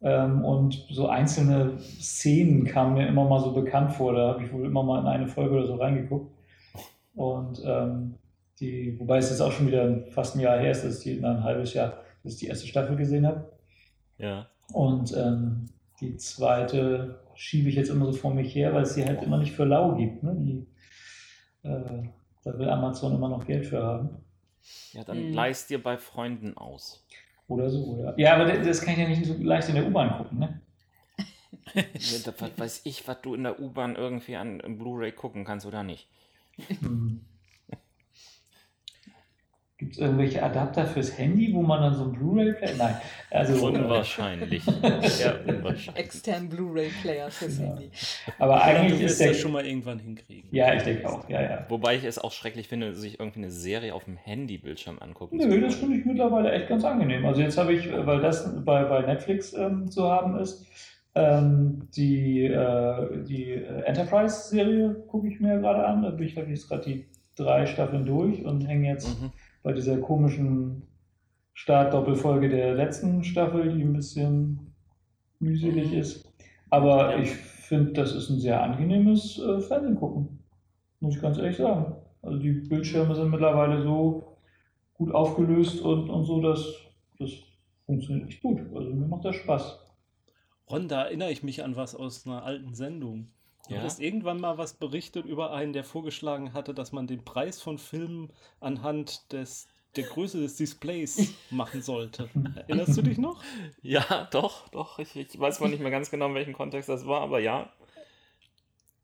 Ähm, 0.01 0.43
und 0.43 0.85
so 0.89 1.07
einzelne 1.07 1.79
Szenen 1.79 2.65
kamen 2.65 2.95
mir 2.95 3.07
immer 3.07 3.25
mal 3.25 3.39
so 3.39 3.53
bekannt 3.53 3.93
vor. 3.93 4.13
Da 4.13 4.29
habe 4.33 4.43
ich 4.43 4.51
wohl 4.51 4.65
immer 4.65 4.83
mal 4.83 4.99
in 4.99 5.07
eine 5.07 5.27
Folge 5.27 5.55
oder 5.55 5.67
so 5.67 5.75
reingeguckt. 5.75 6.31
Und 7.15 7.61
ähm, 7.65 8.15
die, 8.59 8.99
wobei 8.99 9.17
es 9.17 9.29
jetzt 9.29 9.41
auch 9.41 9.51
schon 9.51 9.67
wieder 9.67 10.03
fast 10.11 10.35
ein 10.35 10.41
Jahr 10.41 10.57
her 10.59 10.71
ist, 10.71 10.83
dass 10.83 10.97
ich 10.97 11.03
die, 11.03 11.19
na, 11.21 11.31
ein 11.31 11.43
halbes 11.43 11.73
Jahr, 11.73 12.01
dass 12.23 12.33
ich 12.33 12.39
die 12.39 12.47
erste 12.47 12.67
Staffel 12.67 12.95
gesehen 12.95 13.25
habe. 13.25 13.51
Ja. 14.17 14.47
Und 14.71 15.15
ähm, 15.15 15.67
die 16.01 16.17
zweite 16.17 17.19
schiebe 17.35 17.69
ich 17.69 17.75
jetzt 17.75 17.89
immer 17.89 18.05
so 18.05 18.13
vor 18.13 18.33
mich 18.33 18.53
her, 18.55 18.73
weil 18.73 18.83
es 18.83 18.93
sie 18.93 19.05
halt 19.05 19.23
immer 19.23 19.37
nicht 19.37 19.53
für 19.53 19.65
lau 19.65 19.95
gibt. 19.95 20.23
Ne? 20.23 20.35
Die, 20.37 20.67
äh, 21.67 22.03
da 22.43 22.57
will 22.59 22.69
Amazon 22.69 23.15
immer 23.15 23.29
noch 23.29 23.45
Geld 23.45 23.65
für 23.65 23.81
haben. 23.83 24.09
Ja, 24.91 25.03
dann 25.03 25.29
Mhm. 25.29 25.33
leihst 25.33 25.69
dir 25.69 25.81
bei 25.81 25.97
Freunden 25.97 26.57
aus. 26.57 27.05
Oder 27.53 27.69
so, 27.69 27.99
ja. 28.03 28.13
Ja, 28.17 28.35
aber 28.35 28.51
das 28.51 28.81
kann 28.81 28.93
ich 28.93 28.99
ja 28.99 29.07
nicht 29.07 29.25
so 29.25 29.35
leicht 29.39 29.69
in 29.69 29.75
der 29.75 29.85
U-Bahn 29.85 30.17
gucken, 30.17 30.39
ne? 30.39 30.59
Was 31.73 32.59
weiß 32.59 32.81
ich, 32.85 33.07
was 33.07 33.21
du 33.21 33.35
in 33.35 33.43
der 33.43 33.59
U-Bahn 33.59 33.95
irgendwie 33.95 34.35
an 34.35 34.59
Blu-ray 34.59 35.11
gucken 35.11 35.45
kannst 35.45 35.65
oder 35.65 35.83
nicht. 35.83 36.07
Gibt 39.83 39.95
es 39.95 39.99
irgendwelche 39.99 40.41
Adapter 40.41 40.85
fürs 40.85 41.17
Handy, 41.17 41.53
wo 41.53 41.61
man 41.61 41.81
dann 41.81 41.93
so 41.93 42.05
ein 42.05 42.13
Blu-ray-Player. 42.13 42.75
Nein. 42.77 42.95
Also, 43.31 43.67
Unwahrscheinlich. 43.67 44.63
ja, 44.65 45.35
unwahrscheinlich. 45.45 45.95
Extern 46.05 46.47
Blu-ray-Player 46.47 47.29
fürs 47.29 47.59
Ja. 47.59 47.65
Handy. 47.65 47.89
aber 48.39 48.55
du 48.55 48.61
eigentlich 48.63 48.99
wirst 49.01 49.11
ist 49.13 49.19
der. 49.19 49.27
das 49.29 49.39
schon 49.39 49.51
mal 49.51 49.65
irgendwann 49.65 49.99
hinkriegen. 49.99 50.49
ja, 50.53 50.73
ich 50.73 50.83
denke 50.83 51.09
auch. 51.09 51.27
Ja, 51.27 51.41
ja. 51.41 51.65
Wobei 51.67 51.95
ich 51.95 52.05
es 52.05 52.17
auch 52.17 52.31
schrecklich 52.31 52.69
finde, 52.69 52.93
sich 52.93 53.19
irgendwie 53.19 53.39
eine 53.39 53.51
Serie 53.51 53.93
auf 53.93 54.05
dem 54.05 54.15
Handybildschirm 54.15 54.99
angucken 54.99 55.35
Nö, 55.37 55.59
das 55.61 55.75
finde 55.75 55.97
ich 55.97 56.05
mittlerweile 56.05 56.51
echt 56.53 56.69
ganz 56.69 56.85
angenehm. 56.85 57.25
Also 57.25 57.41
jetzt 57.41 57.57
habe 57.57 57.73
ich, 57.73 57.85
äh, 57.87 58.07
weil 58.07 58.21
das 58.21 58.49
bei, 58.63 58.85
bei 58.85 59.01
Netflix 59.01 59.53
ähm, 59.53 59.91
zu 59.91 60.09
haben 60.09 60.37
ist, 60.39 60.65
ähm, 61.15 61.89
die, 61.95 62.45
äh, 62.45 63.23
die 63.23 63.53
Enterprise-Serie 63.85 64.95
gucke 65.07 65.27
ich 65.27 65.39
mir 65.39 65.59
gerade 65.59 65.85
an. 65.85 66.01
Da 66.03 66.09
bin 66.11 66.25
ich, 66.25 66.35
habe 66.37 66.45
ich 66.47 66.59
jetzt 66.59 66.69
gerade 66.69 66.83
die 66.85 67.05
drei 67.35 67.65
Staffeln 67.65 68.05
durch 68.05 68.45
und 68.45 68.61
hänge 68.67 68.87
jetzt 68.89 69.19
Mhm. 69.21 69.31
Bei 69.63 69.73
dieser 69.73 69.97
komischen 69.97 70.83
Start-Doppelfolge 71.53 72.49
der 72.49 72.75
letzten 72.75 73.23
Staffel, 73.23 73.73
die 73.73 73.81
ein 73.83 73.93
bisschen 73.93 74.73
mühselig 75.39 75.91
Mhm. 75.91 75.97
ist. 75.97 76.33
Aber 76.69 77.11
Ja. 77.15 77.19
ich 77.21 77.31
finde, 77.31 77.93
das 77.93 78.13
ist 78.13 78.29
ein 78.29 78.39
sehr 78.39 78.61
angenehmes 78.61 79.39
äh, 79.39 79.59
Fernsehen 79.61 79.95
gucken. 79.95 80.39
Muss 80.99 81.15
ich 81.15 81.21
ganz 81.21 81.37
ehrlich 81.37 81.57
sagen. 81.57 81.95
Also 82.21 82.37
die 82.39 82.51
Bildschirme 82.51 83.13
sind 83.15 83.29
mittlerweile 83.29 83.81
so 83.83 84.37
gut 84.95 85.13
aufgelöst 85.13 85.81
und, 85.81 86.09
und 86.09 86.23
so, 86.25 86.41
dass 86.41 86.65
das 87.19 87.29
funktioniert 87.85 88.29
echt 88.29 88.41
gut. 88.41 88.59
Also 88.75 88.89
mir 88.89 89.05
macht 89.07 89.25
das 89.25 89.35
Spaß. 89.35 89.79
Ron, 90.69 90.87
da 90.87 91.03
erinnere 91.03 91.31
ich 91.31 91.43
mich 91.43 91.63
an 91.63 91.75
was 91.75 91.93
aus 91.95 92.25
einer 92.25 92.43
alten 92.43 92.73
Sendung. 92.73 93.27
Du 93.67 93.73
Ja? 93.75 93.79
hattest 93.79 93.99
irgendwann 93.99 94.39
mal 94.39 94.57
was 94.57 94.73
berichtet 94.73 95.25
über 95.25 95.51
einen, 95.53 95.73
der 95.73 95.83
vorgeschlagen 95.83 96.53
hatte, 96.53 96.73
dass 96.73 96.91
man 96.91 97.07
den 97.07 97.23
Preis 97.23 97.61
von 97.61 97.77
Filmen 97.77 98.29
anhand 98.59 99.31
des, 99.31 99.67
der 99.95 100.03
Größe 100.03 100.39
des 100.41 100.55
Displays 100.57 101.33
machen 101.49 101.81
sollte. 101.81 102.29
Erinnerst 102.55 102.97
du 102.97 103.01
dich 103.01 103.17
noch? 103.17 103.41
Ja, 103.81 104.27
doch, 104.31 104.67
doch. 104.69 104.99
Ich, 104.99 105.15
ich 105.15 105.39
weiß 105.39 105.59
mal 105.61 105.69
nicht 105.69 105.79
mehr 105.81 105.91
ganz 105.91 106.11
genau, 106.11 106.27
in 106.27 106.35
welchem 106.35 106.53
Kontext 106.53 106.89
das 106.89 107.05
war, 107.07 107.21
aber 107.21 107.39
ja. 107.39 107.71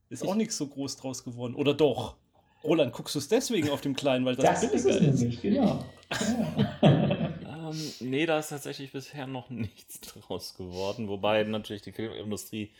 Ist 0.09 0.27
auch 0.27 0.35
nichts 0.35 0.57
so 0.57 0.67
groß 0.67 0.97
draus 0.97 1.23
geworden. 1.23 1.53
Oder 1.55 1.73
doch? 1.73 2.15
Roland, 2.63 2.91
guckst 2.91 3.15
du 3.15 3.19
es 3.19 3.29
deswegen 3.29 3.69
auf 3.69 3.79
dem 3.79 3.95
Kleinen, 3.95 4.25
weil 4.25 4.35
das, 4.35 4.61
Das 4.61 4.63
ist 4.73 4.83
billiger 4.83 5.01
es 5.01 5.13
ist? 5.15 5.19
nämlich, 5.21 5.41
genau. 5.41 5.85
Ja. 6.11 7.29
Ähm, 7.69 7.93
nee, 7.99 8.25
da 8.25 8.39
ist 8.39 8.49
tatsächlich 8.49 8.91
bisher 8.91 9.27
noch 9.27 9.51
nichts 9.51 9.99
draus 10.01 10.55
geworden, 10.55 11.07
wobei 11.07 11.43
natürlich 11.43 11.83
die 11.83 11.91
Filmindustrie 11.91 12.71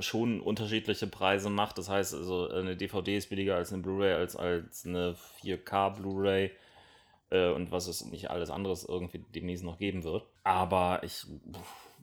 schon 0.00 0.40
unterschiedliche 0.40 1.06
Preise 1.06 1.50
macht. 1.50 1.78
Das 1.78 1.88
heißt, 1.88 2.14
also 2.14 2.48
eine 2.48 2.76
DVD 2.76 3.16
ist 3.16 3.30
billiger 3.30 3.56
als 3.56 3.72
eine 3.72 3.82
Blu-ray, 3.82 4.12
als, 4.12 4.36
als 4.36 4.86
eine 4.86 5.16
4K 5.42 5.96
Blu-ray 5.96 6.50
äh, 7.30 7.50
und 7.50 7.70
was 7.70 7.86
es 7.86 8.04
nicht 8.04 8.30
alles 8.30 8.50
anderes 8.50 8.84
irgendwie 8.84 9.24
demnächst 9.34 9.64
noch 9.64 9.78
geben 9.78 10.04
wird. 10.04 10.24
Aber 10.42 11.02
ich 11.02 11.26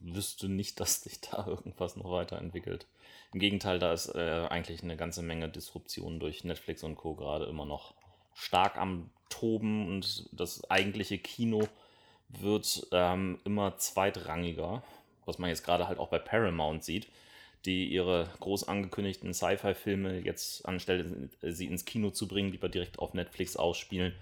wüsste 0.02 0.50
nicht, 0.50 0.80
dass 0.80 1.02
sich 1.02 1.22
da 1.22 1.46
irgendwas 1.48 1.96
noch 1.96 2.12
weiterentwickelt. 2.12 2.88
Im 3.34 3.40
Gegenteil, 3.40 3.80
da 3.80 3.94
ist 3.94 4.14
äh, 4.14 4.48
eigentlich 4.50 4.84
eine 4.84 4.98
ganze 4.98 5.22
Menge 5.22 5.48
Disruption 5.48 6.20
durch 6.20 6.44
Netflix 6.44 6.84
und 6.84 6.96
Co. 6.96 7.16
gerade 7.16 7.46
immer 7.46 7.66
noch 7.66 7.94
stark 8.34 8.78
am 8.78 9.10
Toben 9.30 9.88
und 9.88 10.28
das 10.34 10.70
eigentliche 10.70 11.18
Kino 11.18 11.68
wird 12.28 12.88
ähm, 12.92 13.40
immer 13.46 13.78
zweitrangiger, 13.78 14.84
was 15.26 15.38
man 15.40 15.50
jetzt 15.50 15.64
gerade 15.64 15.88
halt 15.88 16.00
auch 16.00 16.10
bei 16.10 16.20
Paramount 16.20 16.84
sieht, 16.84 17.08
die 17.66 17.86
ihre 17.92 18.30
groß 18.40 18.68
angekündigten 18.68 19.34
Sci-Fi-Filme 19.34 20.20
jetzt 20.20 20.66
anstelle, 20.68 21.30
sie 21.42 21.68
ins 21.68 21.86
Kino 21.86 22.10
zu 22.10 22.28
bringen, 22.28 22.52
lieber 22.52 22.70
direkt 22.70 23.00
auf 23.00 23.14
Netflix 23.14 23.56
ausspielen, 23.56 24.14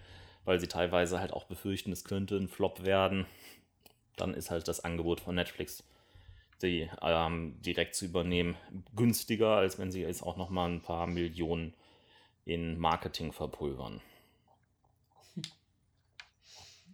weil 0.45 0.59
sie 0.59 0.67
teilweise 0.67 1.19
halt 1.19 1.31
auch 1.31 1.45
befürchten, 1.45 1.91
es 1.91 2.03
könnte 2.03 2.35
ein 2.35 2.49
Flop 2.49 2.85
werden. 2.85 3.25
dann 4.17 4.33
ist 4.33 4.51
halt 4.51 4.67
das 4.67 4.83
Angebot 4.83 5.21
von 5.21 5.35
Netflix, 5.35 5.83
die 6.61 6.89
ähm, 7.01 7.61
direkt 7.61 7.95
zu 7.95 8.05
übernehmen, 8.05 8.57
günstiger, 8.95 9.55
als 9.55 9.79
wenn 9.79 9.91
sie 9.91 10.01
jetzt 10.01 10.23
auch 10.23 10.35
noch 10.35 10.49
mal 10.49 10.69
ein 10.69 10.81
paar 10.81 11.07
Millionen 11.07 11.73
in 12.43 12.77
Marketing 12.77 13.31
verpulvern. 13.31 14.01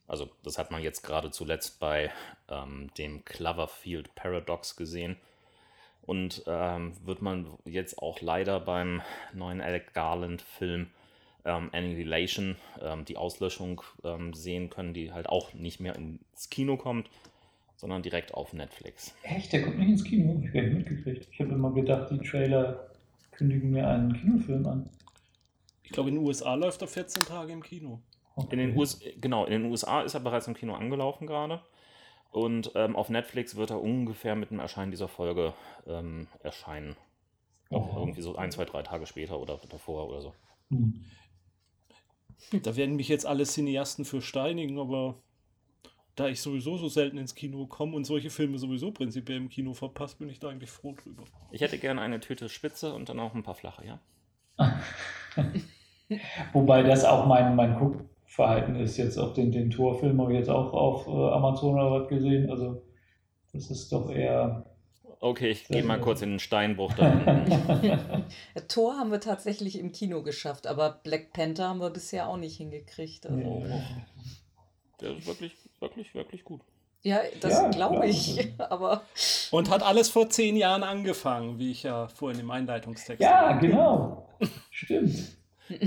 Also 0.07 0.29
das 0.43 0.59
hat 0.59 0.69
man 0.69 0.83
jetzt 0.83 1.01
gerade 1.01 1.31
zuletzt 1.31 1.79
bei 1.79 2.11
ähm, 2.47 2.91
dem 2.99 3.25
Cloverfield 3.25 4.13
Paradox 4.13 4.75
gesehen 4.75 5.17
und 6.05 6.43
ähm, 6.47 6.93
wird 7.03 7.21
man 7.21 7.47
jetzt 7.65 7.99
auch 7.99 8.21
leider 8.21 8.59
beim 8.59 9.01
neuen 9.33 9.61
Alec 9.61 9.93
Garland-Film 9.93 10.87
ähm, 11.45 11.69
Annihilation, 11.71 12.55
ähm, 12.81 13.05
die 13.05 13.17
Auslöschung 13.17 13.81
ähm, 14.03 14.33
sehen 14.33 14.69
können, 14.69 14.93
die 14.93 15.11
halt 15.11 15.29
auch 15.29 15.53
nicht 15.53 15.79
mehr 15.79 15.95
ins 15.95 16.49
Kino 16.49 16.77
kommt, 16.77 17.09
sondern 17.75 18.01
direkt 18.01 18.33
auf 18.33 18.53
Netflix. 18.53 19.15
Echt? 19.23 19.53
Der 19.53 19.63
kommt 19.63 19.77
nicht 19.79 19.89
ins 19.89 20.03
Kino? 20.03 20.41
Ich 20.43 20.53
nicht 20.53 20.73
mitgekriegt. 20.73 21.27
Ich 21.31 21.39
habe 21.39 21.51
immer 21.51 21.71
gedacht, 21.71 22.09
die 22.11 22.19
Trailer 22.19 22.89
kündigen 23.31 23.71
mir 23.71 23.87
einen 23.87 24.13
Kinofilm 24.13 24.65
an. 24.65 24.89
Ich 25.83 25.91
glaube, 25.91 26.09
in 26.09 26.15
den 26.15 26.25
USA 26.25 26.55
läuft 26.55 26.81
er 26.81 26.87
14 26.87 27.23
Tage 27.23 27.53
im 27.53 27.61
Kino. 27.61 27.99
In 28.49 28.57
den 28.57 28.75
US 28.75 28.99
genau, 29.21 29.45
in 29.45 29.51
den 29.51 29.65
USA 29.65 30.01
ist 30.01 30.13
er 30.13 30.19
bereits 30.19 30.47
im 30.47 30.55
Kino 30.55 30.73
angelaufen 30.73 31.25
gerade. 31.25 31.61
Und 32.35 32.73
ähm, 32.75 32.97
auf 32.97 33.07
Netflix 33.07 33.55
wird 33.55 33.69
er 33.69 33.81
ungefähr 33.81 34.35
mit 34.35 34.51
dem 34.51 34.59
Erscheinen 34.59 34.91
dieser 34.91 35.07
Folge 35.07 35.53
ähm, 35.87 36.27
erscheinen. 36.43 36.97
Auch 37.69 37.91
Aha. 37.91 37.99
irgendwie 37.99 38.21
so 38.21 38.35
ein, 38.35 38.51
zwei, 38.51 38.65
drei 38.65 38.83
Tage 38.83 39.05
später 39.05 39.39
oder 39.39 39.57
davor 39.69 40.09
oder 40.09 40.19
so. 40.19 40.33
Hm. 40.69 41.05
Da 42.61 42.75
werden 42.75 42.97
mich 42.97 43.07
jetzt 43.07 43.25
alle 43.25 43.45
Cineasten 43.45 44.03
für 44.03 44.21
steinigen, 44.21 44.79
aber 44.79 45.15
da 46.15 46.27
ich 46.27 46.41
sowieso 46.41 46.75
so 46.75 46.89
selten 46.89 47.17
ins 47.17 47.35
Kino 47.35 47.67
komme 47.67 47.95
und 47.95 48.03
solche 48.03 48.29
Filme 48.29 48.57
sowieso 48.57 48.91
prinzipiell 48.91 49.37
im 49.37 49.47
Kino 49.47 49.73
verpasse, 49.73 50.17
bin 50.17 50.27
ich 50.27 50.41
da 50.41 50.49
eigentlich 50.49 50.71
froh 50.71 50.91
drüber. 50.91 51.23
Ich 51.51 51.61
hätte 51.61 51.77
gerne 51.77 52.01
eine 52.01 52.19
Tüte 52.19 52.49
Spitze 52.49 52.93
und 52.93 53.07
dann 53.07 53.21
auch 53.21 53.33
ein 53.33 53.43
paar 53.43 53.55
flache, 53.55 53.85
ja? 53.85 54.01
Wobei 56.51 56.83
das 56.83 57.05
auch 57.05 57.27
mein, 57.27 57.55
mein 57.55 57.77
Guckverhalten 58.35 58.75
ist. 58.75 58.97
Jetzt 58.97 59.17
auch 59.17 59.33
den, 59.33 59.51
den 59.51 59.69
Torfilm 59.71 60.19
habe 60.21 60.33
ich 60.33 60.39
jetzt 60.39 60.49
auch 60.49 60.73
auf 60.73 61.07
äh, 61.07 61.33
Amazon 61.33 61.75
oder 61.75 61.91
was 61.91 62.09
gesehen. 62.09 62.49
Also 62.49 62.81
das 63.53 63.71
ist 63.71 63.91
doch 63.91 64.09
eher. 64.09 64.65
Okay, 65.21 65.49
ich 65.49 65.67
gehe 65.67 65.83
mal 65.83 65.99
kurz 65.99 66.21
in 66.21 66.31
den 66.31 66.39
Steinbruch 66.39 66.93
da 66.93 67.09
hinten. 67.09 68.25
Thor 68.67 68.97
haben 68.97 69.11
wir 69.11 69.21
tatsächlich 69.21 69.79
im 69.79 69.91
Kino 69.91 70.21
geschafft, 70.21 70.67
aber 70.67 70.99
Black 71.03 71.31
Panther 71.33 71.69
haben 71.69 71.79
wir 71.79 71.89
bisher 71.89 72.27
auch 72.27 72.37
nicht 72.37 72.57
hingekriegt. 72.57 73.25
Also. 73.25 73.37
Nee. 73.37 73.65
Der 75.01 75.17
ist 75.17 75.25
wirklich, 75.25 75.53
wirklich, 75.79 76.13
wirklich 76.13 76.43
gut. 76.43 76.61
Ja, 77.01 77.19
das 77.39 77.53
Ja, 77.53 77.69
glaube 77.69 77.95
klar. 77.95 78.05
ich. 78.05 78.53
Aber 78.57 79.03
Und 79.51 79.69
hat 79.69 79.83
alles 79.83 80.09
vor 80.09 80.27
zehn 80.29 80.55
Jahren 80.55 80.81
angefangen, 80.81 81.59
wie 81.59 81.69
ich 81.69 81.83
ja 81.83 82.07
vorhin 82.07 82.39
im 82.39 82.49
Einleitungstext 82.49 83.21
Ja, 83.21 83.53
genau. 83.59 84.27
Stimmt. 84.71 85.37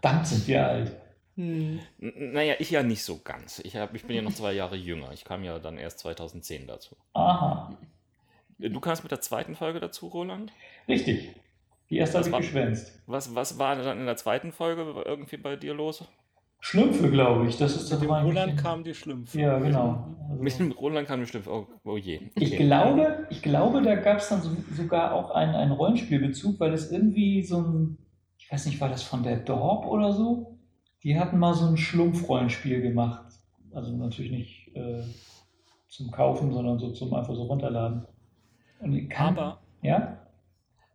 Verdammt 0.00 0.26
sind 0.26 0.46
wir 0.46 0.66
alt. 0.66 0.92
hm, 1.36 1.80
naja, 1.98 2.54
ich 2.58 2.70
ja 2.70 2.82
nicht 2.82 3.02
so 3.02 3.18
ganz. 3.22 3.58
Ich, 3.60 3.76
hab, 3.76 3.94
ich 3.94 4.04
bin 4.04 4.16
ja 4.16 4.22
noch 4.22 4.32
zwei 4.34 4.52
Jahre 4.52 4.76
jünger. 4.76 5.10
Ich 5.12 5.24
kam 5.24 5.42
ja 5.44 5.58
dann 5.58 5.78
erst 5.78 5.98
2010 6.00 6.66
dazu. 6.66 6.96
Aha. 7.14 7.76
Du 8.58 8.80
kamst 8.80 9.02
mit 9.02 9.10
der 9.12 9.20
zweiten 9.20 9.54
Folge 9.54 9.80
dazu, 9.80 10.06
Roland? 10.08 10.52
Richtig. 10.88 11.34
Die 11.90 11.98
erste 11.98 12.18
habe 12.18 12.26
ich 12.28 12.32
war- 12.32 12.40
geschwänzt. 12.40 12.98
Was, 13.06 13.34
was 13.34 13.58
war 13.58 13.76
dann 13.76 14.00
in 14.00 14.06
der 14.06 14.16
zweiten 14.16 14.52
Folge 14.52 15.02
irgendwie 15.04 15.36
bei 15.36 15.56
dir 15.56 15.74
los? 15.74 16.04
Schlümpfe, 16.60 17.10
glaube 17.10 17.46
ich. 17.46 17.58
Das 17.58 17.76
ist 17.76 17.92
das 17.92 18.00
Mit 18.00 18.08
dem 18.08 18.14
Roland 18.14 18.56
kam 18.56 18.82
die 18.82 18.94
Schlümpfe. 18.94 19.38
Ja, 19.38 19.58
genau. 19.58 20.06
Mit 20.40 20.54
Also, 20.54 20.64
dem 20.64 20.72
Roland 20.72 21.06
kam 21.06 21.20
bestimmt. 21.20 21.46
Oh, 21.46 21.66
oh 21.84 21.96
je. 21.98 22.20
ich, 22.34 22.54
Okay. 22.54 22.64
glaube, 22.64 23.26
ich 23.30 23.42
glaube, 23.42 23.82
da 23.82 23.94
gab 23.94 24.18
es 24.18 24.28
dann 24.30 24.40
so, 24.42 24.50
sogar 24.74 25.12
auch 25.12 25.30
einen, 25.32 25.54
einen 25.54 25.72
Rollenspielbezug, 25.72 26.58
weil 26.58 26.72
es 26.72 26.90
irgendwie 26.90 27.42
so 27.42 27.60
ein, 27.60 27.98
ich 28.46 28.52
weiß 28.52 28.66
nicht, 28.66 28.80
war 28.80 28.88
das 28.88 29.02
von 29.02 29.24
der 29.24 29.38
Dorp 29.38 29.86
oder 29.86 30.12
so? 30.12 30.56
Die 31.02 31.18
hatten 31.18 31.36
mal 31.36 31.52
so 31.52 31.66
ein 31.66 31.76
Schlumpf-Rollenspiel 31.76 32.80
gemacht. 32.80 33.26
Also 33.74 33.90
natürlich 33.96 34.30
nicht 34.30 34.76
äh, 34.76 35.02
zum 35.88 36.12
Kaufen, 36.12 36.52
sondern 36.52 36.78
so 36.78 36.92
zum 36.92 37.12
einfach 37.12 37.34
so 37.34 37.42
runterladen. 37.42 38.06
Und 38.78 39.08
kann, 39.08 39.36
Aber, 39.36 39.60
ja? 39.82 40.16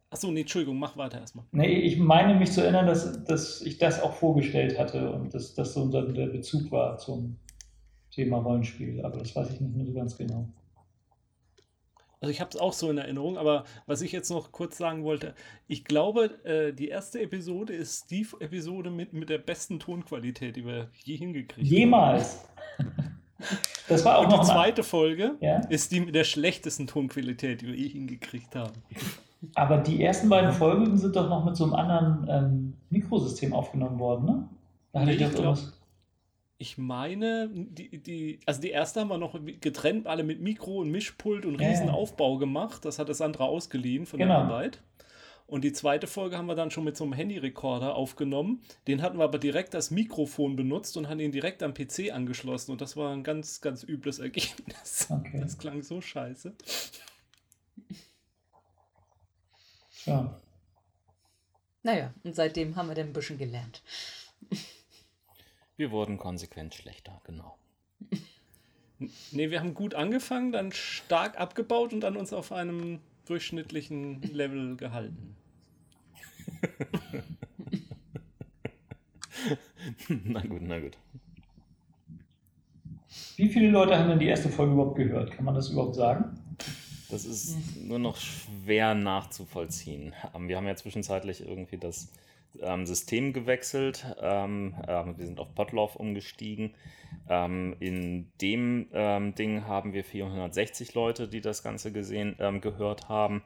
achso, 0.10 0.32
nee, 0.32 0.42
Entschuldigung, 0.42 0.80
mach 0.80 0.96
weiter 0.96 1.20
erstmal. 1.20 1.44
Nee, 1.52 1.74
ich 1.74 2.00
meine 2.00 2.36
mich 2.36 2.54
zu 2.54 2.62
erinnern, 2.62 2.88
dass, 2.88 3.22
dass 3.26 3.62
ich 3.62 3.78
das 3.78 4.02
auch 4.02 4.14
vorgestellt 4.14 4.80
hatte 4.80 5.12
und 5.12 5.34
dass 5.34 5.54
das 5.54 5.74
so 5.74 5.90
der 5.90 6.28
Bezug 6.28 6.72
war 6.72 7.00
zum 7.00 7.36
Thema 8.12 8.38
Rollenspiel. 8.38 9.04
Aber 9.04 9.18
das 9.18 9.36
weiß 9.36 9.50
ich 9.52 9.60
nicht 9.60 9.76
mehr 9.76 9.86
so 9.86 9.94
ganz 9.94 10.18
genau. 10.18 10.48
Also 12.22 12.32
ich 12.32 12.40
habe 12.40 12.52
es 12.54 12.58
auch 12.58 12.72
so 12.74 12.90
in 12.92 13.00
Erinnerung, 13.00 13.38
aber 13.38 13.66
was 13.88 14.02
ich 14.04 14.12
jetzt 14.12 14.30
noch 14.30 14.52
kurz 14.52 14.78
sagen 14.78 15.04
wollte, 15.04 15.34
ich 15.68 15.84
glaube, 15.86 16.26
äh, 16.46 16.72
die 16.72 16.88
erste 16.88 17.20
Episode 17.20 17.74
ist 17.74 18.12
die 18.12 18.28
Episode 18.40 18.92
mit, 18.92 19.12
mit 19.12 19.30
der 19.30 19.40
besten 19.40 19.80
Tonqualität, 19.80 20.56
die 20.56 20.66
wir 20.66 20.90
je 21.04 21.16
hingekriegt 21.18 21.68
haben. 21.68 21.76
Jemals! 21.76 22.46
Das 23.88 24.06
war 24.06 24.20
auch 24.20 24.26
Und 24.26 24.30
noch 24.30 24.42
die 24.42 24.48
mal- 24.50 24.54
zweite 24.54 24.84
Folge 24.84 25.32
Ja? 25.42 25.62
ist 25.62 25.92
die 25.92 26.00
mit 26.00 26.14
der 26.14 26.26
schlechtesten 26.26 26.86
Tonqualität, 26.86 27.62
die 27.62 27.68
wir 27.68 27.76
je 27.76 27.88
hingekriegt 27.88 28.56
haben. 28.56 28.72
Aber 29.56 29.80
die 29.80 30.04
ersten 30.04 30.30
beiden 30.30 30.52
Folgen 30.52 30.96
sind 31.00 31.16
doch 31.16 31.28
noch 31.28 31.44
mit 31.44 31.56
so 31.56 31.64
einem 31.64 31.74
anderen 31.74 32.28
ähm, 32.30 32.74
Mikrosystem 32.92 33.52
aufgenommen 33.54 33.98
worden, 33.98 34.26
ne? 34.26 34.48
Da 34.94 35.00
hatte 35.00 35.10
Nee, 35.10 35.16
ich 35.16 35.22
ich 35.24 35.30
glaub- 35.32 35.44
irgendwas. 35.44 35.81
Ich 36.62 36.78
meine, 36.78 37.50
die, 37.52 37.98
die, 37.98 38.40
also 38.46 38.62
die 38.62 38.70
erste 38.70 39.00
haben 39.00 39.08
wir 39.08 39.18
noch 39.18 39.36
getrennt, 39.62 40.06
alle 40.06 40.22
mit 40.22 40.42
Mikro 40.42 40.78
und 40.82 40.92
Mischpult 40.92 41.44
und. 41.48 41.56
Riesenaufbau 41.60 42.38
gemacht. 42.38 42.86
Das 42.86 43.00
hat 43.00 43.10
das 43.10 43.18
Sandra 43.18 43.46
ausgeliehen 43.46 44.06
von 44.06 44.20
Genau. 44.20 44.36
der 44.36 44.44
Arbeit. 44.44 44.84
Und 45.48 45.64
die 45.64 45.74
zweite 45.74 46.06
Folge 46.06 46.38
haben 46.38 46.46
wir 46.46 46.54
dann 46.54 46.70
schon 46.70 46.84
mit 46.84 46.96
so 46.96 47.04
einem 47.04 47.14
Handyrekorder 47.14 47.96
aufgenommen. 47.96 48.62
Den 48.88 49.02
hatten 49.02 49.18
wir 49.18 49.24
aber 49.24 49.40
direkt 49.40 49.74
als 49.74 49.90
Mikrofon 49.90 50.56
benutzt 50.56 50.98
und 50.98 51.10
haben 51.10 51.20
ihn 51.20 51.32
direkt 51.32 51.64
am 51.64 51.74
PC 51.74 52.12
angeschlossen. 52.14 52.72
Und 52.74 52.80
das 52.80 52.96
war 52.96 53.12
ein 53.12 53.24
ganz, 53.24 53.60
ganz 53.62 53.82
übles 53.84 54.20
Ergebnis. 54.20 55.08
Okay. 55.10 55.40
Das 55.42 55.58
klang 55.58 55.82
so 55.82 56.00
scheiße. 56.00 56.54
Ja. 60.06 60.40
naja, 61.82 62.14
und 62.24 62.36
seitdem 62.36 62.76
haben 62.76 62.88
wir 62.88 62.94
dann 62.96 63.08
ein 63.08 63.14
bisschen 63.14 63.40
gelernt. 63.40 63.82
Wir 65.82 65.90
wurden 65.90 66.20
konsequent 66.20 66.76
schlechter, 66.76 67.20
genau. 67.24 67.58
Nee, 69.32 69.50
wir 69.50 69.60
haben 69.60 69.74
gut 69.74 69.96
angefangen, 69.96 70.52
dann 70.52 70.72
stark 70.72 71.40
abgebaut 71.40 71.92
und 71.92 72.02
dann 72.02 72.18
uns 72.18 72.34
auf 72.34 72.52
einem 72.52 73.00
durchschnittlichen 73.26 74.22
Level 74.22 74.78
gehalten. 74.78 75.36
na 80.08 80.42
gut, 80.42 80.62
na 80.62 80.80
gut. 80.80 81.00
Wie 83.38 83.50
viele 83.50 83.72
Leute 83.72 83.98
haben 83.98 84.10
denn 84.10 84.20
die 84.20 84.28
erste 84.28 84.50
Folge 84.50 84.74
überhaupt 84.74 84.98
gehört? 84.98 85.32
Kann 85.32 85.46
man 85.46 85.56
das 85.56 85.70
überhaupt 85.70 85.96
sagen? 85.96 86.40
Das 87.10 87.26
ist 87.26 87.58
nur 87.88 87.98
noch 87.98 88.18
schwer 88.18 88.94
nachzuvollziehen. 88.94 90.14
Ähm, 90.36 90.48
Wir 90.48 90.58
haben 90.58 90.68
ja 90.68 90.76
zwischenzeitlich 90.76 91.42
irgendwie 91.42 91.80
das 91.80 92.12
ähm, 92.60 92.86
System 92.86 93.34
gewechselt. 93.34 94.06
Ähm, 94.20 94.76
ähm, 94.88 95.18
wir 95.18 95.26
sind 95.26 95.40
auf 95.40 95.54
Potlauf 95.56 95.96
umgestiegen. 95.96 96.74
Ähm, 97.30 97.76
in 97.80 98.32
dem 98.42 98.88
ähm, 98.94 99.36
Ding 99.36 99.66
haben 99.66 99.94
wir 99.94 100.04
460 100.04 100.94
Leute, 100.94 101.28
die 101.28 101.42
das 101.42 101.64
Ganze 101.64 101.92
gesehen, 101.92 102.36
ähm, 102.40 102.62
gehört 102.62 103.10
haben. 103.10 103.44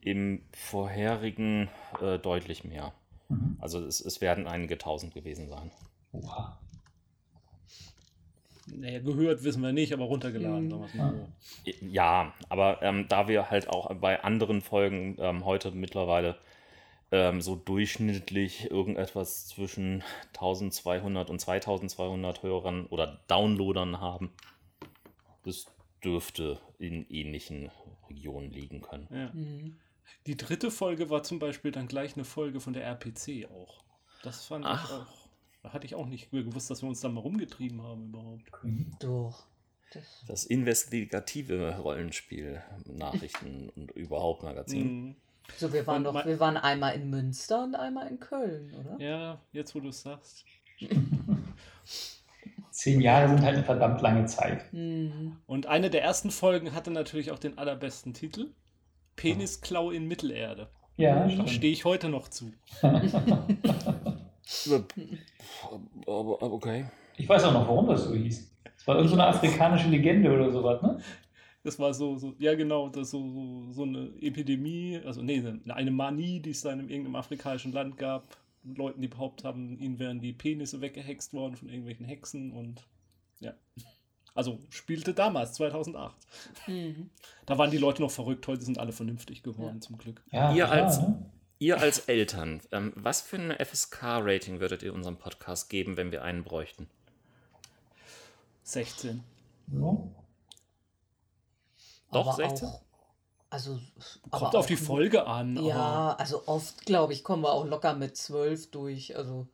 Im 0.00 0.42
vorherigen 0.52 1.68
äh, 2.00 2.18
deutlich 2.18 2.64
mehr. 2.64 2.92
Mhm. 3.28 3.56
Also 3.60 3.78
es, 3.80 4.00
es 4.00 4.20
werden 4.20 4.46
einige 4.46 4.78
tausend 4.78 5.14
gewesen 5.14 5.48
sein. 5.48 5.70
Oha. 6.12 6.58
Naja, 8.74 9.00
gehört 9.00 9.42
wissen 9.42 9.62
wir 9.62 9.72
nicht, 9.72 9.92
aber 9.92 10.04
runtergeladen. 10.04 10.66
Mhm. 10.66 10.70
sagen 10.70 10.98
mal 10.98 11.28
so. 11.64 11.86
Ja, 11.86 12.32
aber 12.48 12.82
ähm, 12.82 13.06
da 13.08 13.28
wir 13.28 13.50
halt 13.50 13.68
auch 13.68 13.94
bei 13.94 14.22
anderen 14.22 14.60
Folgen 14.60 15.16
ähm, 15.18 15.44
heute 15.44 15.72
mittlerweile 15.72 16.36
ähm, 17.12 17.42
so 17.42 17.54
durchschnittlich 17.54 18.70
irgendetwas 18.70 19.46
zwischen 19.46 20.02
1200 20.28 21.28
und 21.30 21.38
2200 21.38 22.42
Hörern 22.42 22.86
oder 22.86 23.20
Downloadern 23.28 24.00
haben, 24.00 24.32
das 25.44 25.66
dürfte 26.02 26.58
in 26.78 27.06
ähnlichen 27.08 27.70
Regionen 28.08 28.50
liegen 28.50 28.80
können. 28.80 29.06
Ja. 29.10 29.30
Mhm. 29.32 29.76
Die 30.26 30.36
dritte 30.36 30.70
Folge 30.70 31.10
war 31.10 31.22
zum 31.22 31.38
Beispiel 31.38 31.70
dann 31.70 31.86
gleich 31.86 32.14
eine 32.16 32.24
Folge 32.24 32.60
von 32.60 32.72
der 32.72 32.84
RPC 32.84 33.48
auch. 33.50 33.84
Das 34.22 34.46
fand 34.46 34.64
Ach. 34.66 34.84
ich 34.84 34.90
auch. 34.92 35.28
Da 35.62 35.72
hatte 35.72 35.86
ich 35.86 35.94
auch 35.94 36.06
nicht 36.06 36.30
gewusst, 36.30 36.70
dass 36.70 36.82
wir 36.82 36.88
uns 36.88 37.00
da 37.00 37.08
mal 37.08 37.20
rumgetrieben 37.20 37.82
haben 37.82 38.06
überhaupt. 38.06 38.50
Doch. 39.00 39.46
Das, 39.92 40.24
Das 40.26 40.44
investigative 40.44 41.76
Rollenspiel, 41.78 42.62
Nachrichten 42.86 43.68
und 43.68 43.90
überhaupt 43.92 44.42
Magazin. 44.42 45.06
Mhm. 45.06 45.16
So, 45.56 45.72
wir 45.72 45.86
waren 45.86 46.06
Und 46.06 46.14
doch, 46.14 46.26
wir 46.26 46.40
waren 46.40 46.56
einmal 46.56 46.94
in 46.94 47.10
Münster 47.10 47.64
und 47.64 47.74
einmal 47.74 48.08
in 48.08 48.18
Köln, 48.20 48.72
oder? 48.74 48.96
Ja, 49.04 49.38
jetzt 49.52 49.74
wo 49.74 49.80
du 49.80 49.88
es 49.88 50.02
sagst. 50.02 50.44
zehn 52.70 53.00
Jahre 53.00 53.28
sind 53.28 53.42
halt 53.42 53.54
eine 53.56 53.64
verdammt 53.64 54.00
lange 54.00 54.24
Zeit. 54.26 54.72
Mhm. 54.72 55.36
Und 55.46 55.66
eine 55.66 55.90
der 55.90 56.02
ersten 56.02 56.30
Folgen 56.30 56.74
hatte 56.74 56.90
natürlich 56.90 57.30
auch 57.30 57.38
den 57.38 57.58
allerbesten 57.58 58.14
Titel. 58.14 58.48
Penisklau 59.16 59.90
in 59.90 60.08
Mittelerde. 60.08 60.68
Ja, 60.96 61.20
Da 61.24 61.30
stimmt. 61.30 61.50
stehe 61.50 61.72
ich 61.72 61.84
heute 61.84 62.08
noch 62.08 62.28
zu. 62.28 62.52
Okay. 66.06 66.86
Ich 67.16 67.28
weiß 67.28 67.44
auch 67.44 67.52
noch, 67.52 67.68
warum 67.68 67.86
das 67.86 68.04
so 68.04 68.14
hieß. 68.14 68.50
Es 68.76 68.86
war 68.86 68.96
irgendeine 68.96 69.26
afrikanische 69.28 69.88
Legende 69.88 70.32
oder 70.32 70.50
sowas, 70.50 70.82
ne? 70.82 70.98
Das 71.64 71.78
war 71.78 71.94
so, 71.94 72.16
so 72.18 72.34
ja 72.38 72.54
genau, 72.54 72.88
das 72.88 73.10
so, 73.10 73.28
so, 73.30 73.72
so 73.72 73.82
eine 73.84 74.12
Epidemie, 74.20 75.00
also 75.04 75.22
nee, 75.22 75.42
eine 75.68 75.90
Manie, 75.92 76.40
die 76.40 76.50
es 76.50 76.62
dann 76.62 76.80
in 76.80 76.88
irgendeinem 76.88 77.16
afrikanischen 77.16 77.72
Land 77.72 77.96
gab. 77.98 78.36
Leuten, 78.64 79.00
die 79.00 79.08
behauptet 79.08 79.44
haben, 79.44 79.76
ihnen 79.78 79.98
wären 79.98 80.20
die 80.20 80.32
Penisse 80.32 80.80
weggehext 80.80 81.32
worden 81.34 81.56
von 81.56 81.68
irgendwelchen 81.68 82.06
Hexen 82.06 82.52
und 82.52 82.86
ja. 83.40 83.54
Also 84.34 84.60
spielte 84.70 85.12
damals, 85.14 85.52
2008. 85.54 86.16
Mhm. 86.68 87.10
Da 87.44 87.58
waren 87.58 87.70
die 87.70 87.76
Leute 87.78 88.00
noch 88.02 88.10
verrückt, 88.10 88.46
heute 88.46 88.62
sind 88.64 88.78
alle 88.78 88.92
vernünftig 88.92 89.42
geworden, 89.42 89.74
Ja. 89.76 89.80
zum 89.80 89.98
Glück. 89.98 90.22
Ja, 90.30 90.54
Ihr 90.54 90.64
klar, 90.64 90.84
als- 90.84 91.00
ne? 91.00 91.30
Ihr 91.58 91.78
als 91.80 92.00
Eltern, 92.00 92.60
ähm, 92.72 92.92
was 92.96 93.20
für 93.20 93.36
ein 93.36 93.50
FSK-Rating 93.52 94.58
würdet 94.58 94.82
ihr 94.82 94.92
unserem 94.94 95.16
Podcast 95.16 95.68
geben, 95.70 95.96
wenn 95.96 96.10
wir 96.10 96.22
einen 96.24 96.42
bräuchten? 96.44 96.88
16. 98.64 99.22
Ja. 99.72 99.96
Doch, 102.12 102.26
Aber 102.28 102.36
16? 102.36 102.68
Auch, 102.68 102.80
also, 103.50 103.78
Kommt 104.30 104.56
auf 104.56 104.66
die 104.66 104.76
Folge 104.76 105.26
an. 105.26 105.58
aber- 105.58 105.66
Ja, 105.68 106.14
also 106.18 106.42
oft, 106.46 106.86
glaube 106.86 107.12
ich, 107.12 107.22
kommen 107.24 107.42
wir 107.42 107.52
auch 107.52 107.66
locker 107.66 107.94
mit 107.94 108.16
12 108.16 108.70
durch. 108.70 109.16
Also 109.16 109.46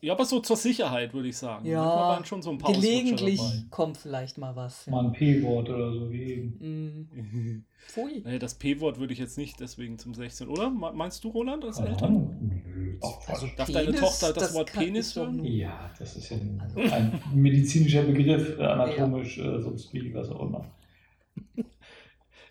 Ja, 0.00 0.12
aber 0.14 0.24
so 0.24 0.40
zur 0.40 0.56
Sicherheit, 0.56 1.14
würde 1.14 1.28
ich 1.28 1.36
sagen. 1.36 1.64
Ja, 1.66 1.80
Manchmal 1.80 2.08
waren 2.08 2.24
schon 2.24 2.42
so 2.42 2.50
ein 2.50 2.58
paar 2.58 2.72
gelegentlich 2.72 3.38
dabei. 3.40 3.64
kommt 3.70 3.96
vielleicht 3.96 4.38
mal 4.38 4.56
was. 4.56 4.86
Mal 4.88 5.02
Ja. 5.04 5.08
ein 5.08 5.12
P-Wort 5.12 5.68
oder 5.70 5.92
so 5.92 6.10
wie 6.10 6.22
eben. 6.32 7.64
Pfui. 7.86 8.22
Nee, 8.26 8.38
das 8.40 8.54
P-Wort 8.56 8.98
würde 8.98 9.12
ich 9.12 9.20
jetzt 9.20 9.38
nicht 9.38 9.60
deswegen 9.60 9.98
zum 9.98 10.14
16, 10.14 10.48
oder? 10.48 10.68
Me- 10.68 10.92
Meinst 10.92 11.22
du, 11.22 11.28
Roland, 11.28 11.64
als 11.64 11.76
Keine 11.76 11.90
Eltern? 11.90 12.98
Ach, 13.04 13.28
Also 13.28 13.46
Darf 13.56 13.70
deine 13.70 13.94
Tochter 13.94 14.32
das 14.32 14.52
Wort 14.52 14.72
kann 14.72 14.84
Penis 14.84 15.14
hören? 15.14 15.44
Ja, 15.44 15.90
das 15.96 16.16
ist 16.16 16.28
ja 16.30 16.38
ein, 16.38 16.60
Also- 16.60 16.80
ein 16.80 17.22
medizinischer 17.32 18.02
Begriff, 18.02 18.58
äh, 18.58 18.62
anatomisch, 18.64 19.38
äh, 19.38 19.60
sonst 19.62 19.92
wie, 19.94 20.12
was 20.12 20.28
auch 20.28 20.40
immer. 20.42 20.64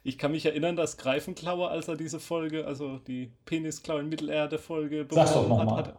Ich 0.08 0.20
kann 0.20 0.32
mich 0.32 0.46
erinnern, 0.46 0.76
dass 0.76 0.98
Greifenklaue, 0.98 1.68
als 1.68 1.88
er 1.88 1.96
diese 1.96 2.20
Folge, 2.20 2.68
also 2.68 3.00
die 3.00 3.32
Penisklaue 3.46 4.02
in 4.02 4.10
Mittelerde-Folge 4.10 5.08
Sag's 5.10 5.34
doch 5.34 5.44
beworben 5.44 5.66
noch 5.66 5.78
hat, 5.78 5.98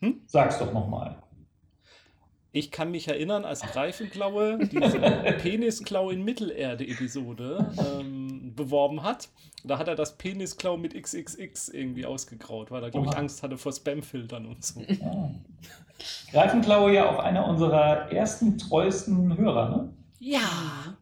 mal. 0.00 0.10
hat. 0.10 0.14
Sag's 0.26 0.58
doch 0.58 0.72
nochmal. 0.72 1.22
Ich 2.52 2.70
kann 2.70 2.90
mich 2.90 3.06
erinnern, 3.06 3.44
als 3.44 3.60
Greifenklaue 3.60 4.58
diese 4.66 4.98
Penisklaue 5.42 6.14
in 6.14 6.24
Mittelerde-Episode 6.24 7.70
ähm, 8.00 8.54
beworben 8.56 9.02
hat. 9.02 9.28
Da 9.62 9.78
hat 9.78 9.88
er 9.88 9.94
das 9.94 10.16
Penisklaue 10.16 10.78
mit 10.78 10.94
XXX 10.94 11.68
irgendwie 11.68 12.06
ausgegraut, 12.06 12.70
weil 12.70 12.82
er, 12.82 12.90
glaube 12.90 13.08
ich. 13.10 13.16
Angst 13.16 13.42
hatte 13.42 13.58
vor 13.58 13.72
Spamfiltern 13.72 14.46
und 14.46 14.64
so. 14.64 14.80
Ja. 14.80 15.30
Greifenklaue 16.32 16.94
ja 16.94 17.10
auch 17.10 17.18
einer 17.18 17.46
unserer 17.46 18.10
ersten, 18.10 18.56
treuesten 18.56 19.36
Hörer, 19.36 19.68
ne? 19.68 19.92
Ja. 20.18 20.96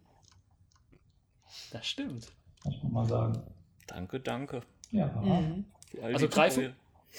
Das 1.76 1.86
stimmt. 1.86 2.32
Muss 2.64 2.82
man 2.82 2.92
mal 2.92 3.04
sagen. 3.06 3.42
Danke, 3.86 4.20
danke. 4.20 4.60
Ja. 4.90 5.06
Mhm. 5.08 5.64
Also 6.02 6.28
greifen-. 6.28 6.74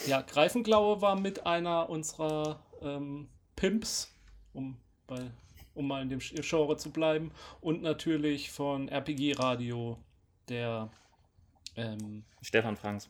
Ja, 0.06 0.22
Greifenklaue 0.22 1.02
war 1.02 1.20
mit 1.20 1.46
einer 1.46 1.90
unserer 1.90 2.60
ähm, 2.82 3.30
Pimps, 3.56 4.14
um, 4.54 4.78
bei, 5.08 5.32
um 5.74 5.88
mal 5.88 6.02
in 6.04 6.10
dem 6.10 6.20
Genre 6.20 6.78
zu 6.78 6.92
bleiben, 6.92 7.32
und 7.62 7.82
natürlich 7.82 8.52
von 8.52 8.90
RPG 8.90 9.34
Radio, 9.40 9.98
der. 10.50 10.90
Ähm, 11.76 12.24
Stefan 12.42 12.76
Franks. 12.76 13.10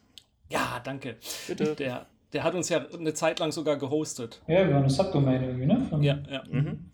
ja, 0.49 0.79
danke. 0.83 1.17
Bitte. 1.47 1.75
Der, 1.75 2.05
der 2.33 2.43
hat 2.43 2.53
uns 2.55 2.69
ja 2.69 2.85
eine 2.87 3.13
Zeit 3.13 3.39
lang 3.39 3.51
sogar 3.51 3.77
gehostet. 3.77 4.41
Ja, 4.47 4.67
wir 4.67 4.75
haben 4.75 4.83
eine 4.83 4.89
Subdomain 4.89 5.41
irgendwie, 5.43 5.65
ne? 5.65 5.85
Von- 5.89 6.03
Ja, 6.03 6.17
ja. 6.29 6.43
Mhm. 6.49 6.91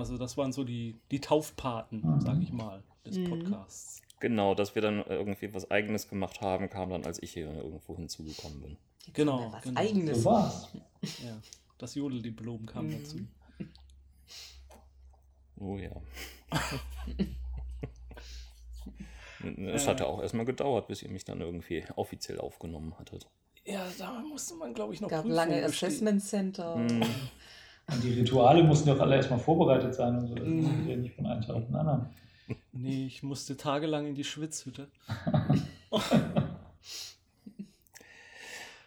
Also, 0.00 0.18
das 0.18 0.36
waren 0.36 0.52
so 0.52 0.64
die, 0.64 0.96
die 1.10 1.20
Taufpaten, 1.20 2.00
Mhm. 2.00 2.20
sag 2.20 2.42
ich 2.42 2.52
mal, 2.52 2.82
des 3.06 3.18
Mhm. 3.18 3.28
Podcasts. 3.30 4.02
Genau, 4.18 4.54
dass 4.54 4.74
wir 4.74 4.82
dann 4.82 5.02
irgendwie 5.06 5.54
was 5.54 5.70
Eigenes 5.70 6.08
gemacht 6.08 6.40
haben, 6.40 6.68
kam 6.68 6.90
dann, 6.90 7.04
als 7.06 7.22
ich 7.22 7.32
hier 7.32 7.46
irgendwo 7.54 7.96
hinzugekommen 7.96 8.60
bin. 8.60 8.76
Jetzt 9.06 9.14
Genau, 9.14 9.50
Was 9.52 9.62
genau. 9.62 9.80
Eigenes. 9.80 10.18
So 10.22 10.30
war's. 10.30 10.68
Ja. 11.24 11.40
Das 11.78 11.94
Jodeldiplom 11.94 12.66
kam 12.66 12.88
Mhm. 12.88 12.92
dazu. 12.98 13.18
Oh 15.58 15.76
ja. 15.76 15.92
Es 19.72 19.86
hat 19.88 20.00
ja 20.00 20.06
auch 20.06 20.20
erstmal 20.20 20.44
gedauert, 20.44 20.86
bis 20.88 21.02
ihr 21.02 21.08
mich 21.10 21.24
dann 21.24 21.40
irgendwie 21.40 21.82
offiziell 21.96 22.38
aufgenommen 22.38 22.94
hattet. 22.98 23.26
Ja, 23.64 23.86
da 23.98 24.20
musste 24.20 24.54
man, 24.54 24.74
glaube 24.74 24.92
ich, 24.92 25.00
noch 25.00 25.08
gab 25.08 25.22
Prüfungen 25.22 25.36
lange. 25.50 25.64
Assessment 25.64 26.22
Center. 26.22 26.76
Und 27.92 28.02
die 28.04 28.12
Rituale 28.20 28.62
mussten 28.62 28.88
ja 28.88 28.94
auch 28.94 29.00
alle 29.00 29.16
erstmal 29.16 29.38
vorbereitet 29.38 29.94
sein 29.94 30.18
und 30.18 30.26
so. 30.28 30.34
Das 30.34 30.46
Mhm. 30.46 30.88
ja 30.88 30.96
nicht 30.96 31.14
von 31.16 31.26
einem 31.26 31.42
Tag 31.42 31.56
auf 31.56 31.66
den 31.66 31.74
anderen. 31.76 32.06
Nee, 32.72 33.06
ich 33.06 33.22
musste 33.22 33.56
tagelang 33.56 34.06
in 34.06 34.14
die 34.14 34.24
Schwitzhütte. 34.24 34.88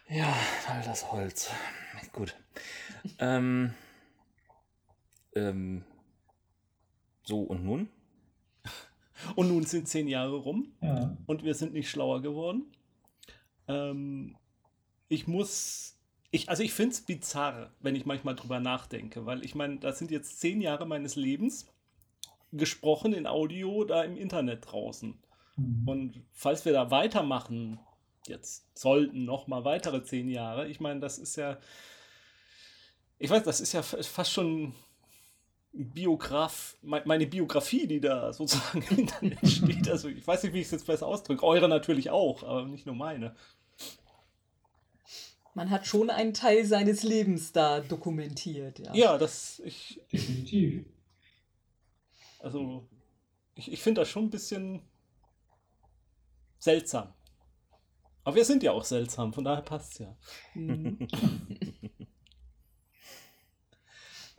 Ja, 0.08 0.32
all 0.68 0.82
das 0.84 1.10
Holz. 1.12 1.50
Gut. 2.12 2.36
ähm, 3.18 3.72
ähm, 5.34 5.82
so, 7.24 7.40
und 7.40 7.64
nun? 7.64 7.88
Und 9.34 9.48
nun 9.48 9.64
sind 9.64 9.88
zehn 9.88 10.06
Jahre 10.08 10.36
rum 10.36 10.72
Ja. 10.82 11.16
und 11.26 11.42
wir 11.42 11.54
sind 11.54 11.72
nicht 11.72 11.88
schlauer 11.90 12.20
geworden. 12.20 12.66
Ähm, 13.66 14.36
ich 15.08 15.26
muss, 15.26 15.93
ich, 16.34 16.48
also 16.48 16.62
ich 16.64 16.72
finde 16.72 16.92
es 16.94 17.00
bizarr, 17.00 17.70
wenn 17.80 17.94
ich 17.94 18.06
manchmal 18.06 18.34
drüber 18.34 18.58
nachdenke, 18.58 19.24
weil 19.24 19.44
ich 19.44 19.54
meine, 19.54 19.78
das 19.78 19.98
sind 19.98 20.10
jetzt 20.10 20.40
zehn 20.40 20.60
Jahre 20.60 20.84
meines 20.84 21.14
Lebens 21.14 21.66
gesprochen 22.52 23.12
in 23.12 23.26
Audio 23.26 23.84
da 23.84 24.02
im 24.02 24.16
Internet 24.16 24.66
draußen. 24.70 25.16
Mhm. 25.56 25.88
Und 25.88 26.22
falls 26.32 26.64
wir 26.64 26.72
da 26.72 26.90
weitermachen, 26.90 27.78
jetzt 28.26 28.66
sollten 28.76 29.24
noch 29.24 29.46
mal 29.46 29.64
weitere 29.64 30.02
zehn 30.02 30.28
Jahre, 30.28 30.66
ich 30.66 30.80
meine, 30.80 30.98
das 30.98 31.18
ist 31.18 31.36
ja, 31.36 31.58
ich 33.18 33.30
weiß, 33.30 33.44
das 33.44 33.60
ist 33.60 33.72
ja 33.72 33.82
fa- 33.82 34.02
fast 34.02 34.32
schon 34.32 34.74
Biograf, 35.72 36.76
me- 36.82 37.02
meine 37.04 37.26
Biografie, 37.26 37.86
die 37.86 38.00
da 38.00 38.32
sozusagen 38.32 38.82
im 38.90 38.98
Internet 38.98 39.38
steht. 39.48 39.88
Also 39.88 40.08
ich 40.08 40.26
weiß 40.26 40.42
nicht, 40.42 40.52
wie 40.52 40.60
ich 40.60 40.66
es 40.66 40.72
jetzt 40.72 40.86
besser 40.86 41.06
ausdrücke. 41.06 41.44
Eure 41.44 41.68
natürlich 41.68 42.10
auch, 42.10 42.42
aber 42.42 42.64
nicht 42.64 42.86
nur 42.86 42.94
meine. 42.96 43.34
Man 45.54 45.70
hat 45.70 45.86
schon 45.86 46.10
einen 46.10 46.34
Teil 46.34 46.64
seines 46.64 47.04
Lebens 47.04 47.52
da 47.52 47.80
dokumentiert. 47.80 48.80
Ja. 48.80 48.94
Ja, 48.94 49.18
das, 49.18 49.60
ich, 49.64 50.00
Definitiv. 50.12 50.84
also, 52.40 52.88
ich, 53.54 53.72
ich 53.72 53.80
finde 53.80 54.00
das 54.00 54.08
schon 54.08 54.24
ein 54.24 54.30
bisschen 54.30 54.82
seltsam. 56.58 57.14
Aber 58.24 58.36
wir 58.36 58.44
sind 58.44 58.62
ja 58.62 58.72
auch 58.72 58.84
seltsam, 58.84 59.32
von 59.32 59.44
daher 59.44 59.62
passt 59.62 60.00
ja. 60.00 60.16
Mhm. 60.54 61.08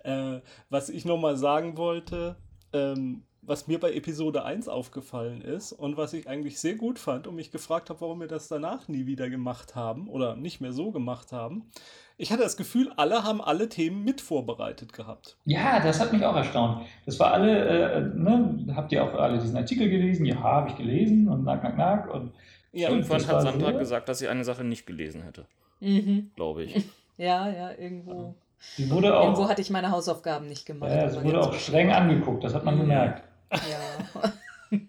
Äh, 0.06 0.42
was 0.70 0.90
ich 0.90 1.04
nochmal 1.04 1.36
sagen 1.36 1.78
wollte, 1.78 2.38
ähm, 2.74 3.26
was 3.48 3.68
mir 3.68 3.80
bei 3.80 3.94
Episode 3.94 4.44
1 4.46 4.68
aufgefallen 4.68 5.42
ist 5.42 5.72
und 5.72 5.98
was 5.98 6.14
ich 6.14 6.28
eigentlich 6.28 6.60
sehr 6.60 6.76
gut 6.76 7.00
fand 7.00 7.28
und 7.28 7.36
mich 7.36 7.52
gefragt 7.52 7.90
habe, 7.90 8.02
warum 8.02 8.20
wir 8.20 8.28
das 8.28 8.48
danach 8.48 8.88
nie 8.88 9.06
wieder 9.06 9.30
gemacht 9.30 9.76
haben 9.76 10.08
oder 10.10 10.36
nicht 10.36 10.62
mehr 10.62 10.72
so 10.74 10.92
gemacht 10.92 11.32
haben. 11.32 11.70
Ich 12.18 12.32
hatte 12.32 12.44
das 12.44 12.56
Gefühl, 12.58 12.92
alle 12.96 13.24
haben 13.24 13.42
alle 13.42 13.68
Themen 13.68 14.04
mit 14.06 14.22
vorbereitet 14.22 14.94
gehabt. 14.94 15.38
Ja, 15.46 15.80
das 15.82 16.00
hat 16.00 16.14
mich 16.14 16.24
auch 16.26 16.36
erstaunt. 16.36 16.86
Das 17.06 17.20
war 17.20 17.34
alle, 17.34 17.68
äh, 17.94 18.02
ne, 18.16 18.66
habt 18.76 18.92
ihr 18.94 19.04
auch 19.04 19.14
alle 19.14 19.38
diesen 19.40 19.58
Artikel 19.58 19.90
gelesen? 19.90 20.26
Ja, 20.26 20.36
habe 20.42 20.70
ich 20.70 20.78
gelesen 20.78 21.28
und 21.28 21.44
nack, 21.44 21.62
nack, 21.64 21.78
nack. 21.78 22.14
Und 22.14 22.32
Ja, 22.72 22.90
Irgendwann 22.90 23.26
hat 23.28 23.42
Sandra 23.42 23.72
so? 23.74 23.78
gesagt, 23.80 24.08
dass 24.10 24.20
sie 24.20 24.28
eine 24.28 24.44
Sache 24.46 24.64
nicht 24.64 24.86
gelesen 24.88 25.24
hätte, 25.24 25.46
Mhm. 25.80 26.32
glaube 26.36 26.64
ich. 26.64 26.76
Ja, 27.18 27.50
ja, 27.50 27.72
irgendwo. 27.78 28.36
sie 28.76 28.90
wurde 28.92 29.08
Irgendwo 29.08 29.44
auch, 29.44 29.50
hatte 29.50 29.62
ich 29.62 29.70
meine 29.70 29.90
Hausaufgaben 29.92 30.48
nicht 30.48 30.66
gemacht. 30.66 30.92
ja, 30.92 31.08
sie 31.10 31.24
wurde 31.24 31.40
auch 31.42 31.54
streng 31.54 31.90
angeguckt, 31.92 32.44
das 32.44 32.54
hat 32.54 32.66
man 32.66 32.76
Mhm. 32.76 32.82
gemerkt. 32.82 33.24
Ja. 33.52 34.34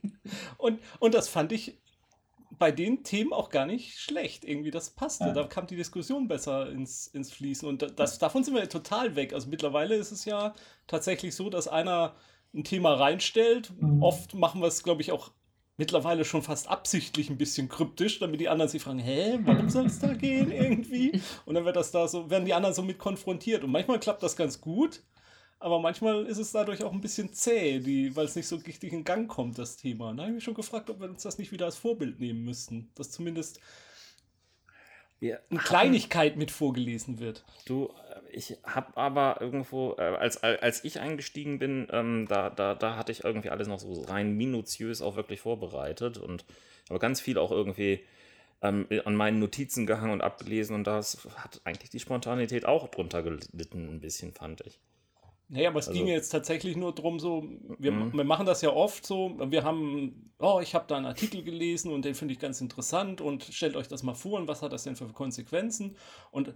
Und, 0.58 0.80
und 0.98 1.14
das 1.14 1.28
fand 1.28 1.52
ich 1.52 1.78
bei 2.58 2.72
den 2.72 3.04
Themen 3.04 3.32
auch 3.32 3.50
gar 3.50 3.66
nicht 3.66 3.98
schlecht. 3.98 4.44
Irgendwie, 4.44 4.70
das 4.72 4.90
passte. 4.90 5.26
Ja. 5.26 5.32
Da 5.32 5.44
kam 5.44 5.66
die 5.66 5.76
Diskussion 5.76 6.26
besser 6.26 6.70
ins, 6.70 7.06
ins 7.08 7.32
Fließen. 7.32 7.68
Und 7.68 7.82
da- 7.82 7.86
das, 7.86 8.18
davon 8.18 8.42
sind 8.42 8.54
wir 8.54 8.62
ja 8.62 8.66
total 8.66 9.14
weg. 9.14 9.32
Also 9.34 9.48
mittlerweile 9.48 9.94
ist 9.94 10.10
es 10.10 10.24
ja 10.24 10.54
tatsächlich 10.86 11.36
so, 11.36 11.48
dass 11.50 11.68
einer 11.68 12.16
ein 12.54 12.64
Thema 12.64 12.94
reinstellt. 12.94 13.72
Mhm. 13.80 14.02
Oft 14.02 14.34
machen 14.34 14.60
wir 14.62 14.66
es, 14.68 14.82
glaube 14.82 15.02
ich, 15.02 15.12
auch 15.12 15.30
mittlerweile 15.76 16.24
schon 16.24 16.42
fast 16.42 16.68
absichtlich 16.68 17.28
ein 17.28 17.36
bisschen 17.38 17.68
kryptisch, 17.68 18.18
damit 18.18 18.40
die 18.40 18.48
anderen 18.48 18.70
sich 18.70 18.82
fragen, 18.82 18.98
hä, 18.98 19.38
warum 19.42 19.68
soll 19.68 19.86
es 19.86 19.98
da 20.00 20.14
gehen 20.14 20.50
irgendwie? 20.50 21.20
Und 21.44 21.54
dann 21.54 21.66
wird 21.66 21.76
das 21.76 21.90
da 21.92 22.08
so, 22.08 22.30
werden 22.30 22.46
die 22.46 22.54
anderen 22.54 22.74
so 22.74 22.82
mit 22.82 22.98
konfrontiert. 22.98 23.62
Und 23.62 23.70
manchmal 23.70 24.00
klappt 24.00 24.22
das 24.22 24.34
ganz 24.34 24.60
gut, 24.60 25.02
aber 25.58 25.80
manchmal 25.80 26.26
ist 26.26 26.38
es 26.38 26.52
dadurch 26.52 26.84
auch 26.84 26.92
ein 26.92 27.00
bisschen 27.00 27.32
zäh, 27.32 27.80
die, 27.80 28.14
weil 28.14 28.26
es 28.26 28.36
nicht 28.36 28.46
so 28.46 28.56
richtig 28.56 28.92
in 28.92 29.04
Gang 29.04 29.28
kommt, 29.28 29.58
das 29.58 29.76
Thema. 29.76 30.12
Da 30.12 30.22
habe 30.22 30.30
ich 30.30 30.34
mich 30.36 30.44
schon 30.44 30.54
gefragt, 30.54 30.90
ob 30.90 31.00
wir 31.00 31.08
uns 31.08 31.22
das 31.22 31.38
nicht 31.38 31.52
wieder 31.52 31.66
als 31.66 31.76
Vorbild 31.76 32.20
nehmen 32.20 32.44
müssten. 32.44 32.90
Dass 32.94 33.10
zumindest 33.10 33.60
Wir 35.18 35.40
eine 35.50 35.60
Kleinigkeit 35.60 36.36
mit 36.36 36.50
vorgelesen 36.50 37.20
wird. 37.20 37.44
Du, 37.64 37.86
äh, 37.86 38.20
ich 38.36 38.58
habe 38.64 38.96
aber 38.96 39.40
irgendwo, 39.40 39.94
äh, 39.98 40.02
als, 40.02 40.42
als 40.42 40.84
ich 40.84 41.00
eingestiegen 41.00 41.58
bin, 41.58 41.88
ähm, 41.90 42.26
da, 42.28 42.50
da, 42.50 42.74
da 42.74 42.96
hatte 42.96 43.12
ich 43.12 43.24
irgendwie 43.24 43.50
alles 43.50 43.66
noch 43.66 43.80
so 43.80 44.02
rein 44.02 44.32
minutiös 44.32 45.00
auch 45.00 45.16
wirklich 45.16 45.40
vorbereitet 45.40 46.18
und 46.18 46.44
aber 46.88 46.98
ganz 46.98 47.20
viel 47.20 47.38
auch 47.38 47.50
irgendwie 47.50 48.04
ähm, 48.62 48.86
an 49.04 49.16
meinen 49.16 49.38
Notizen 49.38 49.86
gehangen 49.86 50.12
und 50.12 50.20
abgelesen 50.20 50.76
und 50.76 50.86
das 50.86 51.26
hat 51.36 51.60
eigentlich 51.64 51.90
die 51.90 52.00
Spontanität 52.00 52.66
auch 52.66 52.88
drunter 52.88 53.22
gelitten, 53.22 53.88
ein 53.88 54.00
bisschen, 54.00 54.32
fand 54.32 54.60
ich. 54.60 54.80
Naja, 55.48 55.68
aber 55.70 55.78
es 55.78 55.88
Also- 55.88 55.98
ging 55.98 56.08
jetzt 56.08 56.30
tatsächlich 56.30 56.76
nur 56.76 56.92
darum, 56.94 57.20
so, 57.20 57.44
wir, 57.78 57.92
Mhm. 57.92 58.12
wir 58.14 58.24
machen 58.24 58.46
das 58.46 58.62
ja 58.62 58.70
oft 58.70 59.06
so, 59.06 59.36
wir 59.38 59.62
haben, 59.62 60.32
oh, 60.40 60.58
ich 60.60 60.74
habe 60.74 60.86
da 60.88 60.96
einen 60.96 61.06
Artikel 61.06 61.42
gelesen 61.44 61.92
und 61.92 62.04
den 62.04 62.14
finde 62.16 62.34
ich 62.34 62.40
ganz 62.40 62.60
interessant 62.60 63.20
und 63.20 63.44
stellt 63.44 63.76
euch 63.76 63.86
das 63.86 64.02
mal 64.02 64.14
vor 64.14 64.40
und 64.40 64.48
was 64.48 64.62
hat 64.62 64.72
das 64.72 64.82
denn 64.82 64.96
für 64.96 65.06
Konsequenzen? 65.06 65.94
Und 66.32 66.52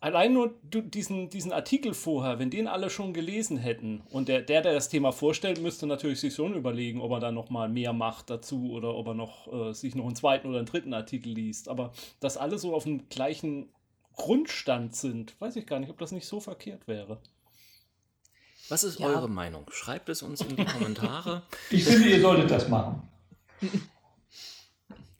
allein 0.00 0.32
nur 0.32 0.54
diesen, 0.72 1.28
diesen 1.28 1.52
Artikel 1.52 1.94
vorher, 1.94 2.38
wenn 2.38 2.50
den 2.50 2.66
alle 2.68 2.88
schon 2.90 3.12
gelesen 3.12 3.56
hätten 3.56 4.02
und 4.10 4.28
der, 4.28 4.42
der, 4.42 4.62
der 4.62 4.72
das 4.74 4.88
Thema 4.88 5.12
vorstellt, 5.12 5.60
müsste 5.60 5.86
natürlich 5.86 6.20
sich 6.20 6.34
schon 6.34 6.54
überlegen, 6.54 7.00
ob 7.00 7.10
er 7.12 7.20
da 7.20 7.32
noch 7.32 7.50
mal 7.50 7.68
mehr 7.68 7.92
macht 7.92 8.30
dazu 8.30 8.70
oder 8.72 8.94
ob 8.94 9.08
er 9.08 9.14
noch 9.14 9.52
äh, 9.52 9.72
sich 9.74 9.94
noch 9.94 10.06
einen 10.06 10.14
zweiten 10.16 10.48
oder 10.48 10.58
einen 10.58 10.66
dritten 10.66 10.94
Artikel 10.94 11.32
liest. 11.32 11.68
Aber 11.68 11.92
dass 12.20 12.36
alle 12.36 12.58
so 12.58 12.74
auf 12.74 12.84
dem 12.84 13.08
gleichen 13.08 13.68
Grundstand 14.18 14.94
sind, 14.94 15.40
weiß 15.40 15.56
ich 15.56 15.66
gar 15.66 15.78
nicht, 15.80 15.88
ob 15.90 15.98
das 15.98 16.12
nicht 16.12 16.26
so 16.26 16.40
verkehrt 16.40 16.86
wäre. 16.86 17.18
Was 18.68 18.84
ist 18.84 18.98
Ja. 18.98 19.06
eure 19.06 19.28
Meinung? 19.30 19.64
Schreibt 19.72 20.10
es 20.10 20.22
uns 20.22 20.42
in 20.42 20.56
die 20.56 20.64
Kommentare. 20.66 21.42
Ich 21.70 21.84
finde, 21.84 22.08
ihr 22.08 22.20
solltet 22.20 22.50
das 22.50 22.68
machen. 22.68 23.08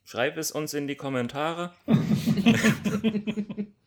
Schreibt 0.05 0.36
es 0.36 0.51
uns 0.51 0.74
in 0.74 0.86
die 0.88 0.96
Kommentare. 0.96 1.72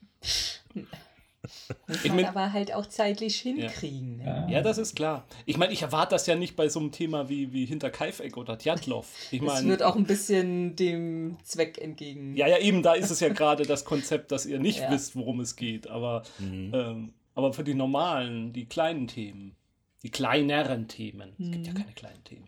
Muss 1.87 1.97
Ich 2.03 2.07
man 2.09 2.15
mein- 2.17 2.25
aber 2.25 2.53
halt 2.53 2.73
auch 2.73 2.85
zeitlich 2.85 3.37
hinkriegen. 3.39 4.17
Ne? 4.17 4.23
Ja. 4.25 4.49
Ja, 4.49 4.61
das 4.61 4.77
ist 4.77 4.95
klar. 4.95 5.25
Ich 5.45 5.57
meine, 5.57 5.73
ich 5.73 5.81
erwarte 5.81 6.15
das 6.15 6.27
ja 6.27 6.35
nicht 6.35 6.55
bei 6.55 6.69
so 6.69 6.79
einem 6.79 6.91
Thema 6.91 7.29
wie, 7.29 7.53
wie 7.53 7.65
hinter 7.65 7.89
Kaifeck 7.89 8.37
oder 8.37 8.57
Tjatlov. 8.57 9.07
Ich 9.31 9.41
Es 9.41 9.45
meine, 9.47 9.67
wird 9.69 9.83
auch 9.83 9.95
ein 9.95 10.05
bisschen 10.05 10.75
dem 10.75 11.37
Zweck 11.43 11.77
entgegen. 11.81 12.35
ja, 12.35 12.47
ja, 12.47 12.57
eben, 12.59 12.83
da 12.83 12.93
ist 12.93 13.09
es 13.11 13.19
ja 13.19 13.29
gerade 13.29 13.63
das 13.63 13.85
Konzept, 13.85 14.31
dass 14.31 14.45
ihr 14.45 14.59
nicht 14.59 14.79
Ja. 14.81 14.91
wisst, 14.91 15.15
worum 15.15 15.39
es 15.39 15.55
geht. 15.55 15.87
Aber, 15.87 16.23
Mhm. 16.39 16.71
ähm, 16.73 17.13
aber 17.35 17.53
für 17.53 17.63
die 17.63 17.73
normalen, 17.75 18.53
die 18.53 18.65
kleinen 18.65 19.07
Themen, 19.07 19.55
die 20.03 20.09
kleineren 20.09 20.87
Themen, 20.87 21.33
es 21.39 21.51
gibt 21.51 21.67
ja 21.67 21.73
Mhm. 21.73 21.77
keine 21.77 21.93
kleinen 21.93 22.23
Themen. 22.23 22.47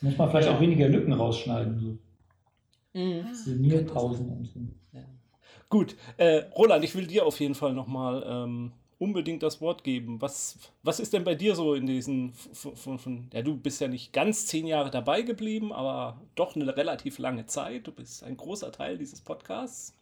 Muss 0.00 0.18
man 0.18 0.30
vielleicht 0.30 0.48
Ja. 0.48 0.56
auch 0.56 0.60
weniger 0.60 0.88
Lücken 0.88 1.12
rausschneiden. 1.12 1.80
So. 1.80 1.98
Mhm. 2.94 3.34
Signierpausen 3.34 4.30
und 4.30 4.46
so. 4.46 4.60
Gut, 5.68 5.96
äh, 6.18 6.44
Roland, 6.56 6.84
ich 6.84 6.94
will 6.94 7.06
dir 7.06 7.26
auf 7.26 7.40
jeden 7.40 7.56
Fall 7.56 7.72
nochmal 7.72 8.24
ähm, 8.26 8.72
unbedingt 8.98 9.42
das 9.42 9.60
Wort 9.60 9.82
geben. 9.82 10.20
Was, 10.22 10.56
was 10.82 11.00
ist 11.00 11.12
denn 11.12 11.24
bei 11.24 11.34
dir 11.34 11.56
so 11.56 11.74
in 11.74 11.86
diesen, 11.86 12.32
von, 12.32 12.76
von, 12.76 12.98
von, 12.98 13.28
ja, 13.32 13.42
du 13.42 13.56
bist 13.56 13.80
ja 13.80 13.88
nicht 13.88 14.12
ganz 14.12 14.46
zehn 14.46 14.66
Jahre 14.66 14.90
dabei 14.90 15.22
geblieben, 15.22 15.72
aber 15.72 16.20
doch 16.36 16.54
eine 16.54 16.76
relativ 16.76 17.18
lange 17.18 17.46
Zeit. 17.46 17.86
Du 17.86 17.92
bist 17.92 18.22
ein 18.22 18.36
großer 18.36 18.70
Teil 18.70 18.98
dieses 18.98 19.20
Podcasts. 19.20 19.94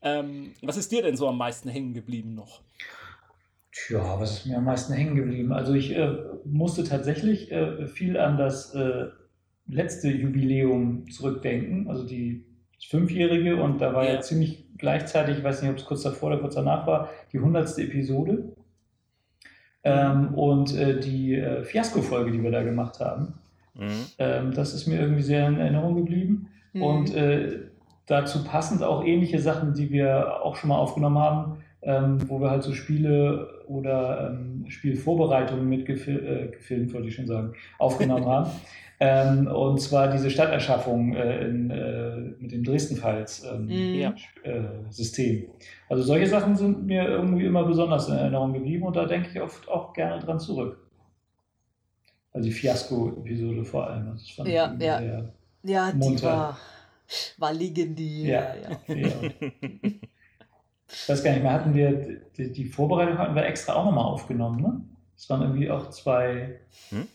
Ähm, 0.00 0.54
was 0.62 0.76
ist 0.76 0.90
dir 0.90 1.02
denn 1.02 1.16
so 1.16 1.28
am 1.28 1.38
meisten 1.38 1.68
hängen 1.68 1.94
geblieben 1.94 2.34
noch? 2.34 2.62
Tja, 3.72 4.18
was 4.18 4.38
ist 4.38 4.46
mir 4.46 4.58
am 4.58 4.64
meisten 4.64 4.92
hängen 4.92 5.16
geblieben? 5.16 5.52
Also 5.52 5.74
ich 5.74 5.90
äh, 5.90 6.16
musste 6.44 6.84
tatsächlich 6.84 7.50
äh, 7.50 7.86
viel 7.88 8.16
an 8.16 8.38
das 8.38 8.74
äh, 8.74 9.08
letzte 9.66 10.10
Jubiläum 10.10 11.10
zurückdenken, 11.10 11.88
also 11.88 12.06
die 12.06 12.44
das 12.76 12.84
Fünfjährige 12.86 13.56
und 13.62 13.80
da 13.80 13.94
war 13.94 14.04
ja, 14.04 14.14
Ja. 14.14 14.20
ziemlich 14.20 14.64
gleichzeitig, 14.76 15.38
ich 15.38 15.44
weiß 15.44 15.62
nicht, 15.62 15.70
ob 15.70 15.78
es 15.78 15.84
kurz 15.84 16.02
davor 16.02 16.30
oder 16.30 16.38
kurz 16.40 16.54
danach 16.54 16.86
war, 16.86 17.08
die 17.32 17.38
hundertste 17.40 17.82
Episode 17.82 18.52
ähm, 19.84 20.34
und 20.34 20.74
äh, 20.76 20.98
die 20.98 21.34
äh, 21.34 21.62
Fiasko-Folge, 21.62 22.32
die 22.32 22.42
wir 22.42 22.50
da 22.50 22.62
gemacht 22.62 23.00
haben. 23.00 23.34
Mhm. 23.74 24.06
Ähm, 24.18 24.52
das 24.52 24.74
ist 24.74 24.86
mir 24.86 24.98
irgendwie 25.00 25.22
sehr 25.22 25.48
in 25.48 25.58
Erinnerung 25.58 25.96
geblieben. 25.96 26.48
Mhm. 26.72 26.82
Und 26.82 27.14
äh, 27.14 27.60
dazu 28.06 28.44
passend 28.44 28.82
auch 28.82 29.04
ähnliche 29.04 29.38
Sachen, 29.38 29.74
die 29.74 29.90
wir 29.90 30.42
auch 30.42 30.56
schon 30.56 30.68
mal 30.68 30.78
aufgenommen 30.78 31.18
haben, 31.18 31.58
ähm, 31.84 32.18
wo 32.28 32.40
wir 32.40 32.50
halt 32.50 32.62
so 32.62 32.72
Spiele 32.72 33.62
oder 33.66 34.30
ähm, 34.32 34.64
Spielvorbereitungen 34.68 35.68
mitgefilmt, 35.68 36.22
äh, 36.22 36.48
gefilmt, 36.48 36.92
wollte 36.94 37.08
ich 37.08 37.14
schon 37.14 37.26
sagen, 37.26 37.54
aufgenommen 37.78 38.26
haben. 38.26 38.50
Ähm, 39.00 39.48
und 39.48 39.80
zwar 39.80 40.08
diese 40.12 40.30
Stadterschaffung 40.30 41.14
äh, 41.16 41.44
in, 41.44 41.68
äh, 41.68 42.16
mit 42.38 42.52
dem 42.52 42.62
Dresden-Files 42.62 43.44
ähm, 43.52 43.66
Mhm. 43.66 43.94
Ja. 43.96 44.14
äh, 44.44 44.62
System. 44.88 45.48
Also 45.88 46.04
solche 46.04 46.28
Sachen 46.28 46.54
sind 46.54 46.86
mir 46.86 47.02
irgendwie 47.02 47.44
immer 47.44 47.64
besonders 47.64 48.08
in 48.08 48.14
Erinnerung 48.14 48.52
geblieben 48.52 48.84
und 48.84 48.94
da 48.94 49.04
denke 49.04 49.30
ich 49.34 49.40
oft 49.40 49.68
auch 49.68 49.92
gerne 49.94 50.22
dran 50.22 50.38
zurück. 50.38 50.78
Also 52.32 52.48
die 52.48 52.54
Fiasko-Episode 52.54 53.64
vor 53.64 53.88
allem. 53.90 54.12
Das 54.12 54.30
fand 54.30 54.48
ich 54.48 54.54
Ja, 54.54 54.66
irgendwie 54.66 54.86
ja. 54.86 54.98
sehr 55.00 55.34
ja, 55.64 55.90
die 55.92 55.98
munter. 55.98 56.26
war, 56.28 56.58
war 57.38 57.52
legendär. 57.52 58.54
Ja. 58.88 58.94
Ja. 58.94 59.06
Ich 61.02 61.08
weiß 61.08 61.22
gar 61.24 61.32
nicht 61.32 61.42
mehr, 61.42 61.52
hatten 61.52 61.74
wir 61.74 62.20
die, 62.36 62.52
die 62.52 62.64
Vorbereitung 62.64 63.18
hatten 63.18 63.34
wir 63.34 63.44
extra 63.44 63.74
auch 63.74 63.84
nochmal 63.84 64.04
aufgenommen, 64.04 64.60
ne? 64.62 64.80
Das 65.16 65.28
waren 65.30 65.42
irgendwie 65.42 65.70
auch 65.70 65.90
zwei 65.90 66.60
Hm? 66.90 67.06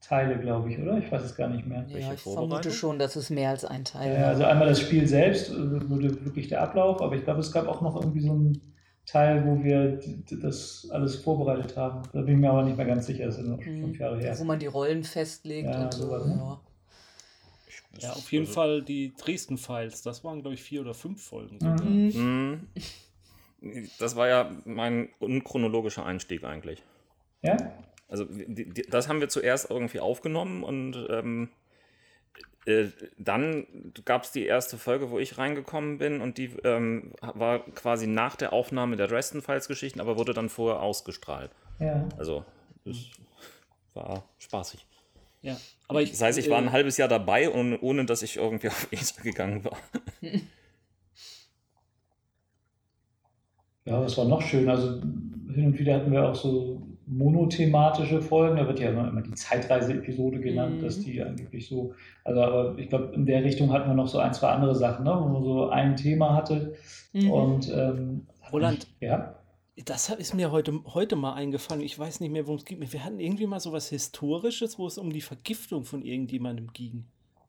Teile, 0.00 0.38
glaube 0.38 0.70
ich, 0.72 0.78
oder? 0.78 0.98
Ich 0.98 1.10
weiß 1.10 1.22
es 1.22 1.34
gar 1.36 1.48
nicht 1.48 1.66
mehr. 1.66 1.84
Ja, 1.88 1.94
Welche 1.94 2.14
ich 2.14 2.20
vermute 2.20 2.70
schon, 2.70 2.98
dass 2.98 3.14
es 3.16 3.30
mehr 3.30 3.50
als 3.50 3.64
ein 3.64 3.84
Teil 3.84 4.12
Ja, 4.14 4.20
war. 4.22 4.28
also 4.28 4.44
einmal 4.44 4.68
das 4.68 4.80
Spiel 4.80 5.06
selbst, 5.06 5.50
äh, 5.50 5.88
wurde 5.88 6.24
wirklich 6.24 6.48
der 6.48 6.62
Ablauf, 6.62 7.00
aber 7.00 7.14
ich 7.16 7.24
glaube, 7.24 7.40
es 7.40 7.52
gab 7.52 7.68
auch 7.68 7.80
noch 7.80 7.94
irgendwie 7.96 8.20
so 8.20 8.32
einen 8.32 8.60
Teil, 9.06 9.44
wo 9.46 9.62
wir 9.62 10.00
das 10.42 10.88
alles 10.90 11.16
vorbereitet 11.16 11.76
haben. 11.76 12.02
Da 12.12 12.20
bin 12.22 12.34
ich 12.34 12.40
mir 12.40 12.50
aber 12.50 12.62
nicht 12.62 12.76
mehr 12.76 12.86
ganz 12.86 13.06
sicher, 13.06 13.26
das 13.26 13.38
ist 13.38 13.44
ja 13.44 13.50
noch 13.50 13.58
Mhm. 13.58 13.80
fünf 13.82 13.98
Jahre 13.98 14.18
her. 14.18 14.38
Wo 14.38 14.44
man 14.44 14.58
die 14.58 14.66
Rollen 14.66 15.04
festlegt 15.04 15.68
Ja, 15.68 15.84
und 15.84 15.94
so. 15.94 16.02
sowas, 16.06 16.26
ne? 16.26 16.34
Ja. 16.36 16.60
Ja, 17.98 18.10
auf 18.12 18.32
jeden 18.32 18.44
Also- 18.46 18.54
Fall 18.54 18.82
die 18.82 19.12
Dresden-Files. 19.16 20.02
Das 20.02 20.24
waren, 20.24 20.40
glaube 20.40 20.54
ich, 20.54 20.62
vier 20.62 20.80
oder 20.80 20.94
fünf 20.94 21.22
Folgen. 21.22 21.58
sogar. 21.60 21.82
Mhm. 21.82 22.10
Mhm. 22.14 22.60
Das 23.98 24.16
war 24.16 24.28
ja 24.28 24.50
mein 24.64 25.10
unchronologischer 25.18 26.04
Einstieg 26.04 26.44
eigentlich. 26.44 26.82
Ja? 27.42 27.56
Also 28.08 28.24
die, 28.24 28.68
die, 28.68 28.82
das 28.82 29.08
haben 29.08 29.20
wir 29.20 29.28
zuerst 29.28 29.70
irgendwie 29.70 30.00
aufgenommen 30.00 30.64
und 30.64 31.06
ähm, 31.08 31.48
äh, 32.66 32.88
dann 33.18 33.66
gab 34.04 34.24
es 34.24 34.32
die 34.32 34.44
erste 34.44 34.78
Folge, 34.78 35.10
wo 35.10 35.18
ich 35.18 35.38
reingekommen 35.38 35.98
bin 35.98 36.20
und 36.20 36.38
die 36.38 36.54
ähm, 36.64 37.12
war 37.20 37.60
quasi 37.70 38.06
nach 38.06 38.36
der 38.36 38.52
Aufnahme 38.52 38.96
der 38.96 39.08
Dresden-Files-Geschichten, 39.08 40.00
aber 40.00 40.16
wurde 40.16 40.34
dann 40.34 40.48
vorher 40.48 40.80
ausgestrahlt. 40.80 41.50
Ja. 41.78 42.08
Also 42.18 42.44
es 42.84 43.10
war 43.94 44.24
spaßig. 44.38 44.86
Ja, 45.40 45.56
aber 45.88 46.02
ich, 46.02 46.10
Das 46.10 46.22
heißt, 46.22 46.38
ich 46.38 46.50
war 46.50 46.58
äh, 46.60 46.66
ein 46.66 46.72
halbes 46.72 46.96
Jahr 46.98 47.08
dabei, 47.08 47.50
ohne, 47.50 47.80
ohne 47.80 48.04
dass 48.04 48.22
ich 48.22 48.36
irgendwie 48.36 48.68
auf 48.68 48.88
ESA 48.92 49.22
gegangen 49.22 49.64
war. 49.64 49.76
Ja, 53.84 54.00
das 54.00 54.16
war 54.16 54.24
noch 54.26 54.42
schön. 54.42 54.68
Also 54.68 55.00
hin 55.00 55.66
und 55.66 55.78
wieder 55.78 55.94
hatten 55.96 56.12
wir 56.12 56.28
auch 56.28 56.34
so 56.34 56.80
monothematische 57.06 58.22
Folgen. 58.22 58.56
Da 58.56 58.66
wird 58.66 58.80
ja 58.80 58.90
immer, 58.90 59.08
immer 59.08 59.22
die 59.22 59.34
Zeitreise-Episode 59.34 60.40
genannt, 60.40 60.78
Mhm. 60.78 60.82
dass 60.82 61.00
die 61.00 61.20
angeblich 61.22 61.66
so. 61.68 61.94
Also, 62.24 62.40
aber 62.42 62.78
ich 62.78 62.88
glaube, 62.88 63.12
in 63.14 63.26
der 63.26 63.42
Richtung 63.44 63.72
hatten 63.72 63.88
wir 63.90 63.94
noch 63.94 64.08
so 64.08 64.18
ein, 64.18 64.32
zwei 64.34 64.48
andere 64.48 64.74
Sachen, 64.74 65.04
ne? 65.04 65.16
wo 65.20 65.28
man 65.28 65.42
so 65.42 65.68
ein 65.70 65.96
Thema 65.96 66.34
hatte. 66.34 66.74
Mhm. 67.12 67.30
Und 67.30 67.68
ähm, 67.74 68.26
Roland. 68.52 68.86
Ja. 69.00 69.34
Das 69.84 70.10
ist 70.10 70.34
mir 70.34 70.52
heute, 70.52 70.72
heute 70.94 71.16
mal 71.16 71.34
eingefallen. 71.34 71.82
Ich 71.82 71.98
weiß 71.98 72.20
nicht 72.20 72.30
mehr, 72.30 72.46
worum 72.46 72.58
es 72.58 72.64
geht. 72.64 72.92
Wir 72.92 73.04
hatten 73.04 73.18
irgendwie 73.18 73.46
mal 73.46 73.58
so 73.58 73.72
was 73.72 73.88
Historisches, 73.88 74.78
wo 74.78 74.86
es 74.86 74.98
um 74.98 75.10
die 75.12 75.22
Vergiftung 75.22 75.84
von 75.84 76.02
irgendjemandem 76.02 76.72
ging. 76.72 77.04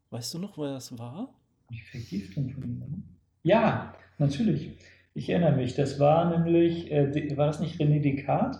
Weißt 0.10 0.34
du 0.34 0.40
noch, 0.40 0.58
wer 0.58 0.74
das 0.74 0.98
war? 0.98 1.30
Die 1.70 1.82
Vergiftung 1.82 2.50
von 2.50 2.64
jemandem. 2.64 3.04
Ja, 3.44 3.94
natürlich. 4.20 4.72
Ich 5.14 5.30
erinnere 5.30 5.55
mich. 5.55 5.76
Das 5.76 5.99
war 5.99 6.38
nämlich, 6.38 6.91
äh, 6.91 7.38
war 7.38 7.47
das 7.47 7.59
nicht 7.59 7.80
René 7.80 8.01
Descartes, 8.01 8.59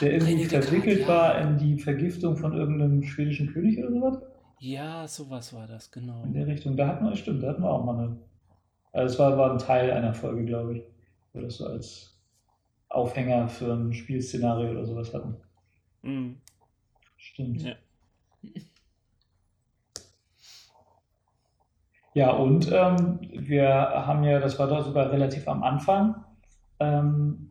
der 0.00 0.12
irgendwie 0.12 0.34
René 0.34 0.38
Descartes, 0.42 0.68
verwickelt 0.68 1.00
ja. 1.02 1.08
war 1.08 1.40
in 1.40 1.58
die 1.58 1.78
Vergiftung 1.78 2.36
von 2.36 2.54
irgendeinem 2.54 3.02
schwedischen 3.02 3.52
König 3.52 3.78
oder 3.78 3.90
sowas? 3.90 4.22
Ja, 4.58 5.06
sowas 5.06 5.52
war 5.52 5.66
das, 5.66 5.90
genau. 5.90 6.22
In 6.24 6.34
der 6.34 6.46
Richtung. 6.46 6.76
Da 6.76 6.88
hatten 6.88 7.04
wir, 7.04 7.16
stimmt, 7.16 7.42
da 7.42 7.48
hatten 7.48 7.62
wir 7.62 7.70
auch 7.70 7.84
mal 7.84 7.98
eine. 7.98 8.16
Also 8.92 9.14
es 9.14 9.18
war, 9.18 9.36
war 9.36 9.52
ein 9.52 9.58
Teil 9.58 9.90
einer 9.90 10.14
Folge, 10.14 10.44
glaube 10.44 10.78
ich, 10.78 10.82
wo 11.32 11.40
das 11.40 11.56
so 11.56 11.66
als 11.66 12.18
Aufhänger 12.88 13.48
für 13.48 13.74
ein 13.74 13.92
Spielszenario 13.92 14.70
oder 14.70 14.86
sowas 14.86 15.12
hatten. 15.12 15.36
Mhm. 16.02 16.36
Stimmt. 17.16 17.62
Ja. 17.62 17.74
Ja, 22.16 22.30
und 22.30 22.72
ähm, 22.72 23.18
wir 23.30 23.68
haben 23.68 24.24
ja, 24.24 24.40
das 24.40 24.58
war 24.58 24.68
doch 24.68 24.86
sogar 24.86 25.12
relativ 25.12 25.46
am 25.48 25.62
Anfang, 25.62 26.24
ähm, 26.80 27.50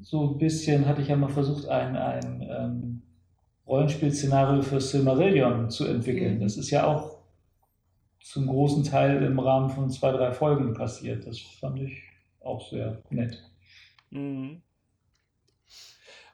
so 0.00 0.32
ein 0.32 0.38
bisschen 0.38 0.84
hatte 0.84 1.00
ich 1.00 1.06
ja 1.06 1.14
mal 1.14 1.28
versucht, 1.28 1.68
ein, 1.68 1.94
ein 1.94 2.42
ähm, 2.50 3.02
Rollenspielszenario 3.68 4.62
für 4.62 4.80
Silmarillion 4.80 5.70
zu 5.70 5.86
entwickeln. 5.86 6.38
Mhm. 6.38 6.40
Das 6.40 6.56
ist 6.56 6.70
ja 6.70 6.88
auch 6.88 7.18
zum 8.20 8.48
großen 8.48 8.82
Teil 8.82 9.22
im 9.22 9.38
Rahmen 9.38 9.70
von 9.70 9.90
zwei, 9.90 10.10
drei 10.10 10.32
Folgen 10.32 10.74
passiert. 10.74 11.24
Das 11.24 11.38
fand 11.38 11.78
ich 11.78 12.02
auch 12.40 12.68
sehr 12.68 13.00
nett. 13.10 13.48
Mhm. 14.10 14.60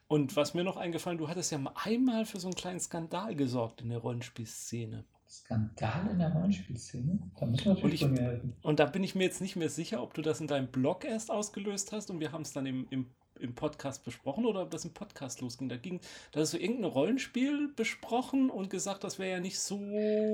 Und 0.09 0.35
was 0.35 0.55
mir 0.55 0.65
noch 0.65 0.79
eingefallen, 0.79 1.19
du 1.19 1.29
hattest 1.29 1.53
ja 1.53 1.59
mal 1.59 1.75
einmal 1.75 2.25
für 2.25 2.41
so 2.41 2.49
einen 2.49 2.55
kleinen 2.55 2.81
Skandal 2.81 3.35
gesorgt 3.35 3.83
in 3.83 3.91
der 3.91 3.99
Rollenspielszene. 3.99 5.05
Skandal 5.39 6.11
in 6.11 6.19
der 6.19 6.33
Rollenspielszene? 6.33 7.19
Da 7.39 7.47
müssen 7.47 7.65
wir 7.65 7.71
Und 7.73 7.77
natürlich 7.77 7.95
ich- 7.95 8.01
von 8.07 8.13
mir 8.13 8.23
helfen. 8.23 8.57
Und 8.63 8.79
da 8.81 8.87
bin 8.87 9.03
ich 9.03 9.15
mir 9.15 9.25
jetzt 9.25 9.41
nicht 9.41 9.57
mehr 9.57 9.69
sicher, 9.71 10.03
ob 10.03 10.15
du 10.15 10.23
das 10.23 10.41
in 10.41 10.47
deinem 10.47 10.69
Blog 10.69 11.05
erst 11.05 11.31
ausgelöst 11.31 11.93
hast 11.93 12.11
und 12.11 12.21
wir 12.21 12.33
haben 12.33 12.43
es 12.43 12.53
dann 12.53 12.67
im, 12.67 12.87
im, 12.91 13.07
im 13.41 13.55
Podcast 13.55 14.05
besprochen 14.05 14.47
oder 14.47 14.63
ob 14.63 14.71
das 14.71 14.85
im 14.85 14.93
Podcast 14.95 15.41
losging. 15.41 15.69
Da 15.69 15.77
ging, 15.77 16.01
da 16.33 16.41
hast 16.41 16.53
du 16.55 16.59
irgendein 16.59 16.91
Rollenspiel 16.91 17.73
besprochen 17.75 18.49
und 18.51 18.71
gesagt, 18.71 19.03
das 19.05 19.19
wäre 19.19 19.33
ja 19.33 19.41
nicht 19.41 19.59
so. 19.59 19.81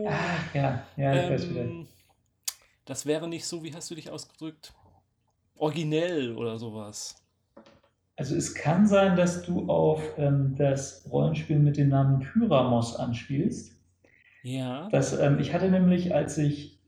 Ach 0.09 0.55
ja, 0.55 0.87
ja, 0.97 1.25
ich 1.25 1.31
weiß 1.31 1.51
wieder. 1.51 1.61
ähm, 1.63 1.89
das 2.85 3.07
wäre 3.07 3.29
nicht 3.29 3.47
so, 3.47 3.63
wie 3.65 3.75
hast 3.75 3.91
du 3.91 3.95
dich 3.95 4.11
ausgedrückt? 4.11 4.75
Originell 5.57 6.37
oder 6.37 6.59
sowas. 6.59 7.17
Also 8.17 8.35
es 8.37 8.55
kann 8.55 8.87
sein, 8.87 9.17
dass 9.17 9.43
du 9.43 9.69
auf 9.71 10.03
ähm, 10.19 10.55
das 10.57 11.07
Rollenspiel 11.11 11.59
mit 11.59 11.79
dem 11.79 11.89
Namen 11.89 12.21
Pyramos 12.21 12.97
anspielst. 12.97 13.73
Ja. 14.43 14.89
Das, 14.91 15.19
ähm, 15.19 15.39
ich 15.41 15.53
hatte 15.55 15.71
nämlich, 15.71 16.15
als 16.15 16.39
ich 16.39 16.79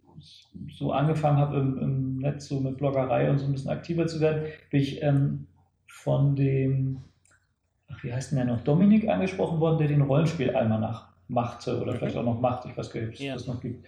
so 0.70 0.92
angefangen 0.92 1.38
habe 1.38 1.56
im, 1.58 1.78
im 1.78 2.18
Netz 2.18 2.46
so 2.48 2.60
mit 2.60 2.76
Bloggerei 2.78 3.30
und 3.30 3.38
so 3.38 3.46
ein 3.46 3.52
bisschen 3.52 3.70
aktiver 3.70 4.06
zu 4.06 4.20
werden, 4.20 4.44
bin 4.70 4.80
ich 4.80 5.02
ähm, 5.02 5.46
von 5.88 6.36
dem, 6.36 6.98
ach, 7.90 8.02
wie 8.04 8.12
heißt 8.12 8.30
denn 8.32 8.36
der 8.36 8.46
noch, 8.46 8.60
Dominik 8.62 9.08
angesprochen 9.08 9.60
worden, 9.60 9.78
der 9.78 9.88
den 9.88 10.02
Rollenspiel-Almanach 10.02 11.08
machte 11.28 11.80
oder 11.80 11.92
Mhm. 11.92 11.96
vielleicht 11.98 12.16
auch 12.16 12.24
noch 12.24 12.40
macht, 12.40 12.66
ich 12.66 12.76
weiß 12.76 12.90
gar 12.90 13.00
nicht, 13.00 13.08
ob 13.08 13.14
es 13.14 13.20
Ja. 13.20 13.34
das 13.34 13.46
noch 13.46 13.60
gibt. 13.60 13.86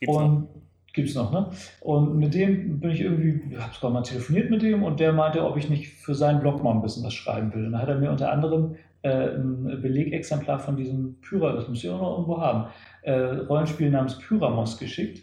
Gibt's 0.00 0.16
und 0.16 0.48
gibt's 0.92 1.14
noch, 1.14 1.30
ne? 1.32 1.50
Und 1.80 2.16
mit 2.18 2.34
dem 2.34 2.80
bin 2.80 2.90
ich 2.90 3.00
irgendwie, 3.00 3.42
ich 3.54 3.58
habe 3.60 3.72
sogar 3.74 3.90
mal 3.90 4.02
telefoniert 4.02 4.50
mit 4.50 4.62
dem 4.62 4.82
und 4.82 4.98
der 4.98 5.12
meinte, 5.12 5.44
ob 5.44 5.56
ich 5.56 5.68
nicht 5.70 5.88
für 5.88 6.14
seinen 6.14 6.40
Blog 6.40 6.62
mal 6.64 6.72
ein 6.72 6.82
bisschen 6.82 7.04
was 7.04 7.14
schreiben 7.14 7.54
will. 7.54 7.66
Und 7.66 7.72
dann 7.72 7.82
hat 7.82 7.88
er 7.88 7.98
mir 7.98 8.10
unter 8.10 8.32
anderem 8.32 8.74
äh, 9.02 9.36
ein 9.36 9.78
Belegexemplar 9.80 10.58
von 10.58 10.76
diesem 10.76 11.20
Pyra, 11.20 11.52
das 11.52 11.68
muss 11.68 11.82
ich 11.84 11.88
auch 11.90 12.00
noch 12.00 12.12
irgendwo 12.12 12.40
haben, 12.40 12.70
äh, 13.02 13.12
Rollenspiel 13.12 13.90
namens 13.90 14.18
Pyramos 14.18 14.78
geschickt, 14.78 15.22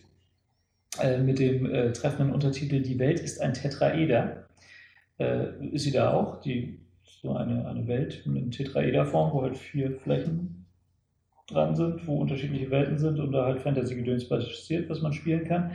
äh, 1.01 1.19
mit 1.19 1.39
dem 1.39 1.65
äh, 1.71 1.91
treffenden 1.93 2.33
Untertitel 2.33 2.81
Die 2.81 2.99
Welt 2.99 3.19
ist 3.19 3.41
ein 3.41 3.53
Tetraeder. 3.53 4.47
Äh, 5.19 5.65
ist 5.71 5.83
sie 5.83 5.91
da 5.91 6.13
auch? 6.13 6.41
Die 6.41 6.79
so 7.21 7.35
eine, 7.35 7.67
eine 7.67 7.87
Welt 7.87 8.25
in 8.25 8.51
Tetraederform, 8.51 9.33
wo 9.33 9.41
halt 9.41 9.57
vier 9.57 9.91
Flächen 9.99 10.65
dran 11.47 11.75
sind, 11.75 12.05
wo 12.07 12.19
unterschiedliche 12.19 12.69
Welten 12.69 12.97
sind 12.97 13.19
und 13.19 13.31
da 13.31 13.45
halt 13.45 13.61
Fantasy-Gedöns 13.61 14.27
passiert, 14.27 14.89
was 14.89 15.01
man 15.01 15.13
spielen 15.13 15.45
kann. 15.45 15.71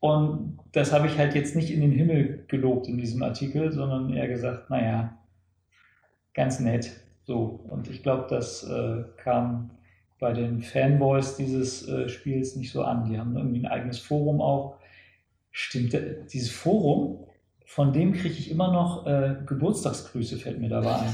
Und 0.00 0.58
das 0.72 0.92
habe 0.92 1.06
ich 1.06 1.18
halt 1.18 1.34
jetzt 1.34 1.54
nicht 1.54 1.70
in 1.70 1.82
den 1.82 1.92
Himmel 1.92 2.44
gelobt 2.48 2.88
in 2.88 2.96
diesem 2.96 3.22
Artikel, 3.22 3.70
sondern 3.70 4.10
eher 4.10 4.28
gesagt, 4.28 4.70
naja, 4.70 5.18
ganz 6.32 6.58
nett. 6.58 6.90
So. 7.24 7.60
Und 7.68 7.88
ich 7.88 8.02
glaube, 8.02 8.26
das 8.30 8.64
äh, 8.64 9.04
kam 9.18 9.70
bei 10.20 10.32
den 10.32 10.62
Fanboys 10.62 11.36
dieses 11.36 11.88
äh, 11.88 12.08
Spiels 12.08 12.54
nicht 12.56 12.70
so 12.72 12.82
an. 12.82 13.10
Die 13.10 13.18
haben 13.18 13.36
irgendwie 13.36 13.60
ein 13.60 13.66
eigenes 13.66 13.98
Forum 13.98 14.40
auch. 14.40 14.76
Stimmt, 15.50 15.94
äh, 15.94 16.16
dieses 16.32 16.50
Forum, 16.50 17.26
von 17.64 17.92
dem 17.92 18.12
kriege 18.12 18.34
ich 18.34 18.50
immer 18.50 18.72
noch 18.72 19.06
äh, 19.06 19.34
Geburtstagsgrüße, 19.46 20.36
fällt 20.38 20.60
mir 20.60 20.68
dabei 20.68 20.96
ein. 20.96 21.12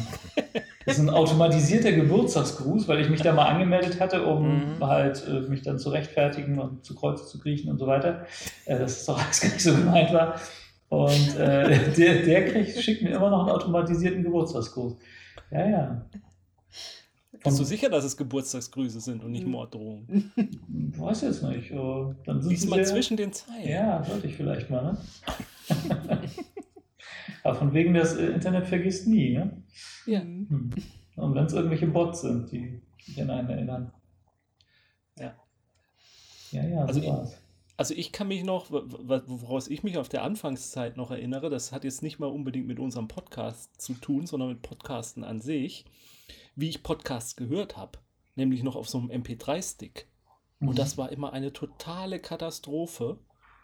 Das 0.84 0.98
ist 0.98 1.02
ein 1.02 1.10
automatisierter 1.10 1.92
Geburtstagsgruß, 1.92 2.86
weil 2.88 3.00
ich 3.00 3.08
mich 3.10 3.20
da 3.20 3.32
mal 3.32 3.46
angemeldet 3.46 4.00
hatte, 4.00 4.24
um 4.24 4.76
Mhm. 4.76 4.86
halt 4.86 5.26
äh, 5.28 5.40
mich 5.48 5.62
dann 5.62 5.78
zu 5.78 5.90
rechtfertigen 5.90 6.58
und 6.58 6.84
zu 6.84 6.94
Kreuze 6.94 7.26
zu 7.26 7.38
kriechen 7.40 7.70
und 7.70 7.78
so 7.78 7.86
weiter. 7.86 8.26
Äh, 8.66 8.78
das 8.78 8.98
ist 8.98 9.08
doch 9.08 9.22
alles 9.22 9.40
gar 9.42 9.48
nicht 9.50 9.62
so 9.62 9.74
gemeint 9.74 10.12
war. 10.12 10.40
Und 10.88 11.36
äh, 11.38 11.90
der, 11.96 12.22
der 12.22 12.44
kriegt, 12.50 12.78
schickt 12.80 13.02
mir 13.02 13.10
immer 13.16 13.30
noch 13.30 13.40
einen 13.40 13.50
automatisierten 13.50 14.22
Geburtstagsgruß. 14.22 14.96
Ja, 15.50 15.68
ja. 15.68 16.06
Bist 17.46 17.58
du 17.60 17.64
sicher, 17.64 17.88
dass 17.88 18.04
es 18.04 18.16
Geburtstagsgrüße 18.16 19.00
sind 19.00 19.24
und 19.24 19.30
nicht 19.32 19.46
Morddrohungen? 19.46 20.32
Ich 20.36 20.98
weiß 21.00 21.22
jetzt 21.22 21.42
nicht. 21.42 21.70
äh, 21.70 21.76
Dann 22.24 22.42
sind 22.42 22.50
Lies 22.50 22.62
sie 22.62 22.68
mal 22.68 22.76
sehr- 22.84 22.94
zwischen 22.94 23.16
den 23.16 23.32
Zeilen. 23.32 23.68
Ja, 23.68 24.04
sollte 24.04 24.26
ich 24.26 24.36
vielleicht 24.36 24.68
mal, 24.70 24.92
ne? 24.92 24.98
Aber 27.42 27.54
von 27.54 27.72
wegen, 27.74 27.94
das 27.94 28.14
äh, 28.16 28.26
Internet 28.26 28.66
vergisst 28.66 29.06
nie, 29.06 29.34
ne? 29.34 29.62
Ja. 30.06 30.20
Hm. 30.20 30.70
Und 31.16 31.34
wenn 31.34 31.46
es 31.46 31.52
irgendwelche 31.52 31.86
Bots 31.86 32.20
sind, 32.22 32.50
die 32.52 32.80
sich 33.02 33.20
an 33.22 33.30
einen 33.30 33.48
erinnern. 33.48 33.92
Ja. 35.18 35.34
Ja, 36.50 36.66
ja, 36.66 36.80
Also 36.84 37.00
so 37.00 37.06
ich- 37.06 37.12
war's. 37.12 37.38
Also 37.78 37.92
ich 37.92 38.10
kann 38.10 38.28
mich 38.28 38.42
noch, 38.42 38.70
woraus 38.70 39.68
ich 39.68 39.82
mich 39.82 39.98
auf 39.98 40.08
der 40.08 40.22
Anfangszeit 40.22 40.96
noch 40.96 41.10
erinnere, 41.10 41.50
das 41.50 41.72
hat 41.72 41.84
jetzt 41.84 42.02
nicht 42.02 42.18
mal 42.18 42.24
unbedingt 42.26 42.66
mit 42.66 42.78
unserem 42.80 43.06
Podcast 43.06 43.78
zu 43.78 43.92
tun, 43.92 44.24
sondern 44.26 44.48
mit 44.48 44.62
Podcasten 44.62 45.24
an 45.24 45.42
sich, 45.42 45.84
wie 46.54 46.68
ich 46.68 46.82
Podcasts 46.82 47.36
gehört 47.36 47.76
habe. 47.76 47.98
Nämlich 48.34 48.62
noch 48.62 48.76
auf 48.76 48.88
so 48.88 48.98
einem 48.98 49.10
MP3-Stick. 49.10 50.06
Mhm. 50.60 50.68
Und 50.68 50.78
das 50.78 50.98
war 50.98 51.10
immer 51.12 51.32
eine 51.32 51.52
totale 51.52 52.18
Katastrophe, 52.20 53.18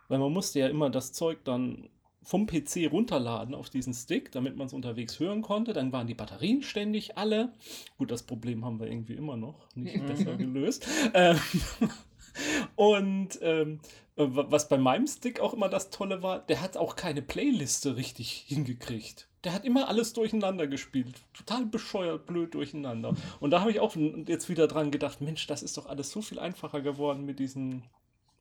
weil 0.08 0.18
man 0.18 0.32
musste 0.32 0.60
ja 0.60 0.68
immer 0.68 0.90
das 0.90 1.12
Zeug 1.12 1.44
dann 1.44 1.88
vom 2.24 2.46
PC 2.46 2.88
runterladen 2.90 3.52
auf 3.54 3.68
diesen 3.68 3.92
Stick, 3.94 4.30
damit 4.30 4.56
man 4.56 4.68
es 4.68 4.72
unterwegs 4.72 5.18
hören 5.18 5.42
konnte. 5.42 5.72
Dann 5.72 5.92
waren 5.92 6.06
die 6.06 6.14
Batterien 6.14 6.62
ständig 6.62 7.18
alle. 7.18 7.52
Gut, 7.98 8.12
das 8.12 8.22
Problem 8.22 8.64
haben 8.64 8.78
wir 8.78 8.86
irgendwie 8.86 9.14
immer 9.14 9.36
noch 9.36 9.66
nicht 9.74 10.06
besser 10.06 10.36
gelöst. 10.36 10.86
Ähm, 11.14 11.38
und 12.76 13.38
ähm, 13.42 13.80
wa- 14.16 14.46
was 14.48 14.68
bei 14.68 14.78
meinem 14.78 15.06
Stick 15.06 15.40
auch 15.40 15.52
immer 15.52 15.68
das 15.68 15.90
Tolle 15.90 16.22
war, 16.22 16.40
der 16.46 16.60
hat 16.60 16.76
auch 16.76 16.96
keine 16.96 17.22
Playliste 17.22 17.96
richtig 17.96 18.30
hingekriegt. 18.46 19.28
Der 19.44 19.52
hat 19.52 19.64
immer 19.64 19.88
alles 19.88 20.12
durcheinander 20.12 20.68
gespielt. 20.68 21.20
Total 21.34 21.66
bescheuert, 21.66 22.26
blöd 22.26 22.54
durcheinander. 22.54 23.14
Und 23.40 23.50
da 23.50 23.60
habe 23.60 23.72
ich 23.72 23.80
auch 23.80 23.96
jetzt 23.96 24.48
wieder 24.48 24.68
dran 24.68 24.90
gedacht, 24.90 25.20
Mensch, 25.20 25.46
das 25.48 25.62
ist 25.62 25.76
doch 25.76 25.86
alles 25.86 26.10
so 26.10 26.22
viel 26.22 26.38
einfacher 26.38 26.80
geworden 26.80 27.24
mit 27.24 27.40
diesen 27.40 27.82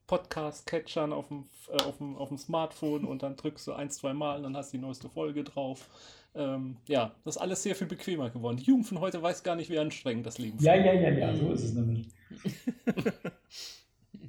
Podcast-Catchern 0.06 1.14
auf 1.14 1.30
dem, 1.30 1.46
äh, 1.70 1.82
auf, 1.84 1.98
dem, 1.98 2.16
auf 2.18 2.28
dem 2.28 2.38
Smartphone 2.38 3.06
und 3.06 3.24
dann 3.24 3.36
drückst 3.36 3.66
du 3.66 3.74
ein, 3.74 3.90
zwei 3.90 4.14
Mal 4.14 4.38
und 4.38 4.44
dann 4.44 4.58
hast 4.58 4.74
du 4.74 4.78
die 4.78 4.84
neueste 4.84 5.10
Folge 5.10 5.44
drauf. 5.44 5.88
Ähm, 6.36 6.78
ja, 6.88 7.16
das 7.24 7.38
ist 7.38 7.42
alles 7.42 7.64
sehr 7.64 7.76
viel 7.76 7.88
bequemer 7.88 8.30
geworden. 8.30 8.58
Die 8.58 8.66
Jugend 8.66 8.88
von 8.88 9.00
heute 9.00 9.22
weiß 9.22 9.44
gar 9.44 9.56
nicht, 9.56 9.70
wie 9.70 9.80
anstrengend 9.80 10.26
das 10.26 10.38
Leben 10.38 10.58
Ja, 10.60 10.74
früher 10.74 10.86
ja, 10.86 10.94
ja, 10.94 11.10
ja, 11.10 11.36
so 11.36 11.52
ist 11.52 11.64
es 11.64 11.74
nämlich. 11.74 12.08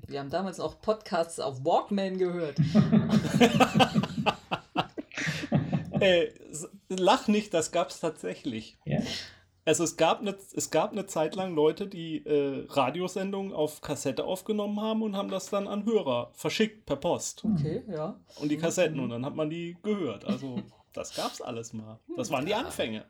Wir 0.07 0.21
haben 0.21 0.31
damals 0.31 0.61
auch 0.61 0.81
Podcasts 0.81 1.41
auf 1.41 1.65
Walkman 1.65 2.19
gehört. 2.19 2.59
Äh, 6.03 6.27
s- 6.51 6.69
lach 6.89 7.29
nicht, 7.29 7.55
das 7.55 7.73
gab 7.73 7.91
es 7.91 8.01
tatsächlich. 8.01 8.77
Ja? 8.85 9.01
Also 9.65 9.85
es 9.85 9.97
gab, 9.97 10.21
eine, 10.21 10.37
es 10.55 10.71
gab 10.71 10.91
eine 10.93 11.07
Zeit 11.07 11.37
lang 11.37 11.55
Leute, 11.55 11.87
die 11.87 12.27
äh, 12.27 12.67
Radiosendungen 12.69 13.53
auf 13.53 13.81
Kassette 13.81 14.25
aufgenommen 14.25 14.81
haben 14.81 15.03
und 15.03 15.17
haben 15.17 15.29
das 15.31 15.51
dann 15.51 15.69
an 15.69 15.85
Hörer 15.85 16.33
verschickt 16.35 16.85
per 16.85 16.97
Post. 16.97 17.45
Okay, 17.45 17.83
ja. 17.89 18.19
Und 18.41 18.49
die 18.51 18.57
Kassetten 18.57 18.99
und 18.99 19.11
dann 19.11 19.25
hat 19.25 19.37
man 19.37 19.51
die 19.51 19.77
gehört. 19.85 20.25
Also 20.25 20.61
das 20.93 21.15
gab's 21.15 21.41
alles 21.41 21.73
mal. 21.73 22.01
Das 22.17 22.31
waren 22.33 22.45
die 22.45 22.55
Anfänge. 22.55 23.05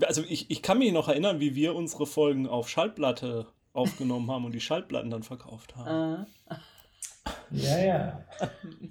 Also 0.00 0.22
ich, 0.26 0.50
ich 0.50 0.62
kann 0.62 0.78
mich 0.78 0.90
noch 0.92 1.08
erinnern, 1.08 1.38
wie 1.38 1.54
wir 1.54 1.74
unsere 1.74 2.06
Folgen 2.06 2.48
auf 2.48 2.70
Schallplatte 2.70 3.46
aufgenommen 3.74 4.30
haben 4.30 4.46
und 4.46 4.52
die 4.52 4.60
Schallplatten 4.60 5.10
dann 5.10 5.22
verkauft 5.22 5.76
haben. 5.76 6.26
Äh, 6.48 6.54
Ja, 7.50 7.78
ja. 7.78 8.24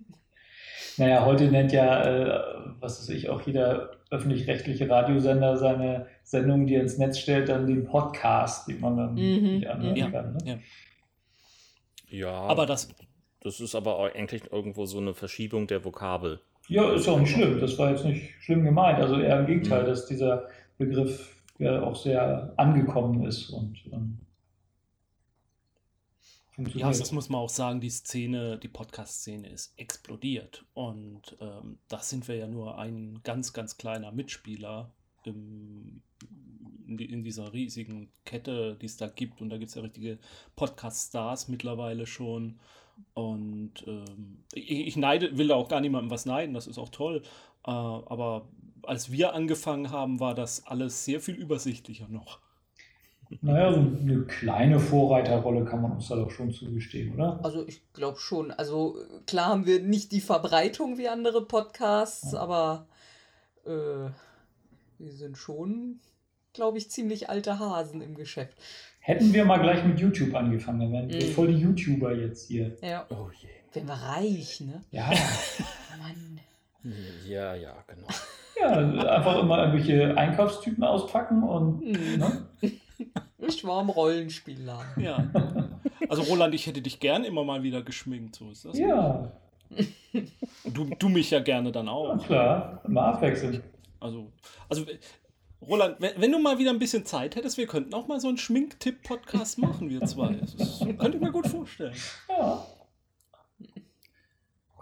naja, 0.98 1.26
heute 1.26 1.46
nennt 1.46 1.72
ja, 1.72 2.04
äh, 2.04 2.44
was 2.80 3.00
weiß 3.02 3.10
ich, 3.10 3.30
auch 3.30 3.42
jeder 3.42 3.92
öffentlich-rechtliche 4.12 4.90
Radiosender 4.90 5.58
seine 5.58 6.08
Sendung, 6.24 6.68
die 6.68 6.76
er 6.76 6.82
ins 6.82 6.98
Netz 6.98 7.18
stellt, 7.20 7.50
dann 7.50 7.66
den 7.68 7.86
Podcast, 7.86 8.68
den 8.68 8.80
man 8.80 8.98
dann 8.98 9.14
Mhm, 9.16 9.66
anhören 9.68 9.96
ja, 9.96 10.10
kann. 10.12 10.34
Ne? 10.34 10.38
ja. 10.46 10.58
Ja, 12.10 12.32
Aber 12.32 12.66
das, 12.68 12.90
das 13.42 13.60
ist 13.60 13.74
aber 13.74 13.98
auch 13.98 14.14
eigentlich 14.14 14.52
irgendwo 14.52 14.86
so 14.86 15.00
eine 15.00 15.14
Verschiebung 15.16 15.66
der 15.66 15.84
Vokabel. 15.84 16.40
Ja, 16.68 16.92
ist 16.94 17.08
auch 17.10 17.20
nicht 17.20 17.32
schlimm. 17.32 17.60
Das 17.60 17.78
war 17.80 17.90
jetzt 17.92 18.06
nicht 18.06 18.30
schlimm 18.42 18.64
gemeint. 18.64 19.00
Also 19.00 19.20
eher 19.20 19.40
im 19.40 19.48
Gegenteil, 19.48 19.82
Mhm. 19.84 19.88
dass 19.88 20.06
dieser 20.06 20.48
Begriff 20.78 21.36
ja 21.58 21.82
auch 21.82 21.96
sehr 21.96 22.54
angekommen 22.58 23.26
ist 23.26 23.50
und 23.50 23.78
funktioniert. 23.80 24.23
Ja, 26.58 26.88
also 26.88 27.00
das 27.00 27.12
muss 27.12 27.30
man 27.30 27.42
auch 27.42 27.50
sagen, 27.50 27.82
die 27.82 27.90
Szene, 27.90 28.60
die 28.60 28.68
Podcast-Szene 28.68 29.50
ist 29.50 29.74
explodiert. 29.78 30.66
Und 30.74 31.36
ähm, 31.40 31.80
da 31.88 32.00
sind 32.00 32.28
wir 32.28 32.36
ja 32.36 32.48
nur 32.48 32.78
ein 32.78 33.22
ganz, 33.24 33.54
ganz 33.54 33.78
kleiner 33.78 34.12
Mitspieler 34.12 34.94
im, 35.24 36.04
in 36.88 37.24
dieser 37.24 37.54
riesigen 37.54 38.12
Kette, 38.26 38.78
die 38.80 38.86
es 38.86 38.98
da 38.98 39.08
gibt. 39.08 39.42
Und 39.42 39.50
da 39.50 39.58
gibt 39.58 39.70
es 39.70 39.76
ja 39.76 39.82
richtige 39.82 40.20
Podcast-Stars 40.56 41.48
mittlerweile 41.48 42.06
schon. 42.06 42.60
Und 43.16 43.84
ähm, 43.88 44.44
ich, 44.54 44.70
ich 44.70 44.96
neide, 44.96 45.36
will 45.38 45.48
da 45.48 45.56
auch 45.56 45.70
gar 45.70 45.82
niemandem 45.82 46.12
was 46.12 46.28
neiden, 46.28 46.54
das 46.54 46.68
ist 46.68 46.78
auch 46.78 46.90
toll. 46.90 47.24
Äh, 47.66 47.72
aber 47.72 48.48
als 48.84 49.12
wir 49.12 49.34
angefangen 49.34 49.90
haben, 49.90 50.20
war 50.20 50.36
das 50.36 50.68
alles 50.68 51.04
sehr 51.04 51.20
viel 51.20 51.36
übersichtlicher 51.36 52.08
noch. 52.10 52.43
Naja, 53.42 53.74
so 53.74 53.80
eine 53.80 54.22
kleine 54.24 54.80
Vorreiterrolle 54.80 55.66
kann 55.66 55.82
man 55.82 55.92
uns 55.94 56.08
da 56.08 56.16
doch 56.16 56.32
schon 56.32 56.52
zugestehen, 56.52 57.14
oder? 57.16 57.40
Also 57.44 57.66
ich 57.68 57.82
glaube 57.94 58.20
schon. 58.20 58.52
Also 58.52 58.98
klar 59.28 59.48
haben 59.48 59.66
wir 59.66 59.82
nicht 59.82 60.12
die 60.12 60.22
Verbreitung 60.22 60.98
wie 60.98 61.08
andere 61.10 61.46
Podcasts, 61.46 62.34
Ja. 62.34 62.40
aber 62.40 62.88
äh, 63.66 63.70
wir 65.00 65.12
sind 65.12 65.38
schon, 65.38 66.00
glaube 66.54 66.78
ich, 66.78 66.90
ziemlich 66.92 67.30
alte 67.30 67.60
Hasen 67.60 68.02
im 68.02 68.16
Geschäft. 68.16 68.58
Hätten 69.00 69.34
wir 69.34 69.44
mal 69.46 69.58
gleich 69.62 69.84
mit 69.84 70.00
YouTube 70.00 70.34
angefangen, 70.36 70.80
dann 70.80 70.92
wären 70.94 71.10
wir 71.10 71.26
Mhm. 71.28 71.32
voll 71.34 71.48
die 71.48 71.60
YouTuber 71.60 72.14
jetzt 72.16 72.48
hier. 72.48 72.78
Ja. 72.82 73.06
Oh 73.10 73.30
je. 73.42 73.50
Wenn 73.74 73.88
wir 73.88 73.96
reich, 73.96 74.62
ne? 74.62 74.82
Ja, 74.92 75.10
Mann. 76.00 76.40
Ja, 77.26 77.56
ja, 77.56 77.74
genau. 77.88 78.08
ja 78.60 79.10
einfach 79.16 79.40
immer 79.40 79.58
irgendwelche 79.66 80.16
Einkaufstypen 80.18 80.84
auspacken 80.84 81.44
und 81.44 81.80
Mhm. 81.82 82.18
ne? 82.20 82.48
Ich 83.40 83.64
war 83.66 83.82
im 83.82 83.90
Rollenspielladen. 83.90 85.04
Ja. 85.04 85.28
Also 86.10 86.22
Roland, 86.24 86.54
ich 86.56 86.68
hätte 86.68 86.82
dich 86.82 87.00
gern 87.00 87.24
immer 87.24 87.44
mal 87.44 87.64
wieder 87.64 87.82
geschminkt, 87.82 88.36
so 88.36 88.50
ist 88.52 88.66
das. 88.66 88.78
ja, 88.78 89.32
Du, 90.66 90.86
du 91.00 91.10
mich 91.10 91.32
ja 91.32 91.40
gerne 91.40 91.72
dann 91.72 91.86
na 91.86 91.92
auch. 91.92 92.26
klar, 92.26 92.82
immer 92.86 93.04
abwechselnd. 93.06 93.62
Also, 94.00 94.32
also 94.70 94.86
Roland, 95.62 95.96
wenn, 96.00 96.12
wenn 96.18 96.32
du 96.32 96.40
mal 96.40 96.60
wieder 96.60 96.70
ein 96.72 96.80
bisschen 96.80 97.06
Zeit 97.06 97.36
hättest, 97.36 97.58
wir 97.58 97.68
könnten 97.68 97.94
auch 97.94 98.08
mal 98.08 98.20
so 98.20 98.28
einen 98.28 98.38
Schminktipp-Podcast 98.38 99.58
machen, 99.58 99.90
wir 99.90 100.02
zwei. 100.06 100.34
Das 100.58 100.80
könnte 100.80 101.18
ich 101.18 101.22
mir 101.22 101.32
gut 101.32 101.48
vorstellen. 101.48 101.96
Ja. 102.30 102.66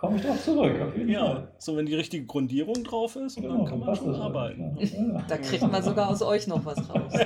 Komme 0.02 0.16
ich 0.18 0.24
drauf 0.24 0.44
zurück, 0.44 0.82
auf 0.82 0.98
jeden 0.98 1.10
Ja, 1.10 1.28
Fall. 1.28 1.48
so 1.60 1.78
wenn 1.78 1.86
die 1.86 1.94
richtige 1.94 2.26
Grundierung 2.26 2.84
drauf 2.84 3.16
ist 3.16 3.38
und 3.38 3.44
dann 3.44 3.66
kann 3.66 3.80
man 3.80 3.96
schon 3.96 4.16
arbeiten. 4.16 4.76
Ja, 4.80 4.88
ja. 5.14 5.26
Da 5.28 5.38
kriegt 5.38 5.62
man 5.62 5.84
sogar 5.84 6.10
aus 6.10 6.24
euch 6.24 6.48
noch 6.48 6.66
was 6.66 6.78
raus. 6.90 7.14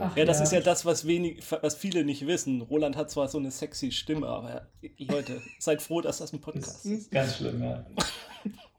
Ach, 0.00 0.16
Ja, 0.16 0.24
das 0.24 0.40
ist 0.40 0.52
ja 0.52 0.60
das, 0.60 0.86
was, 0.86 1.06
wenig, 1.06 1.42
was 1.60 1.74
viele 1.74 2.04
nicht 2.04 2.26
wissen. 2.26 2.62
Roland 2.62 2.96
hat 2.96 3.10
zwar 3.10 3.28
so 3.28 3.36
eine 3.38 3.50
sexy 3.50 3.92
Stimme, 3.92 4.26
aber 4.26 4.68
Leute, 4.98 5.42
seid 5.58 5.82
froh, 5.82 6.00
dass 6.00 6.18
das 6.18 6.32
ein 6.32 6.40
Podcast 6.40 6.86
ist. 6.86 6.92
ist 6.92 7.10
ganz 7.10 7.36
schlimm, 7.36 7.62
ja. 7.62 7.84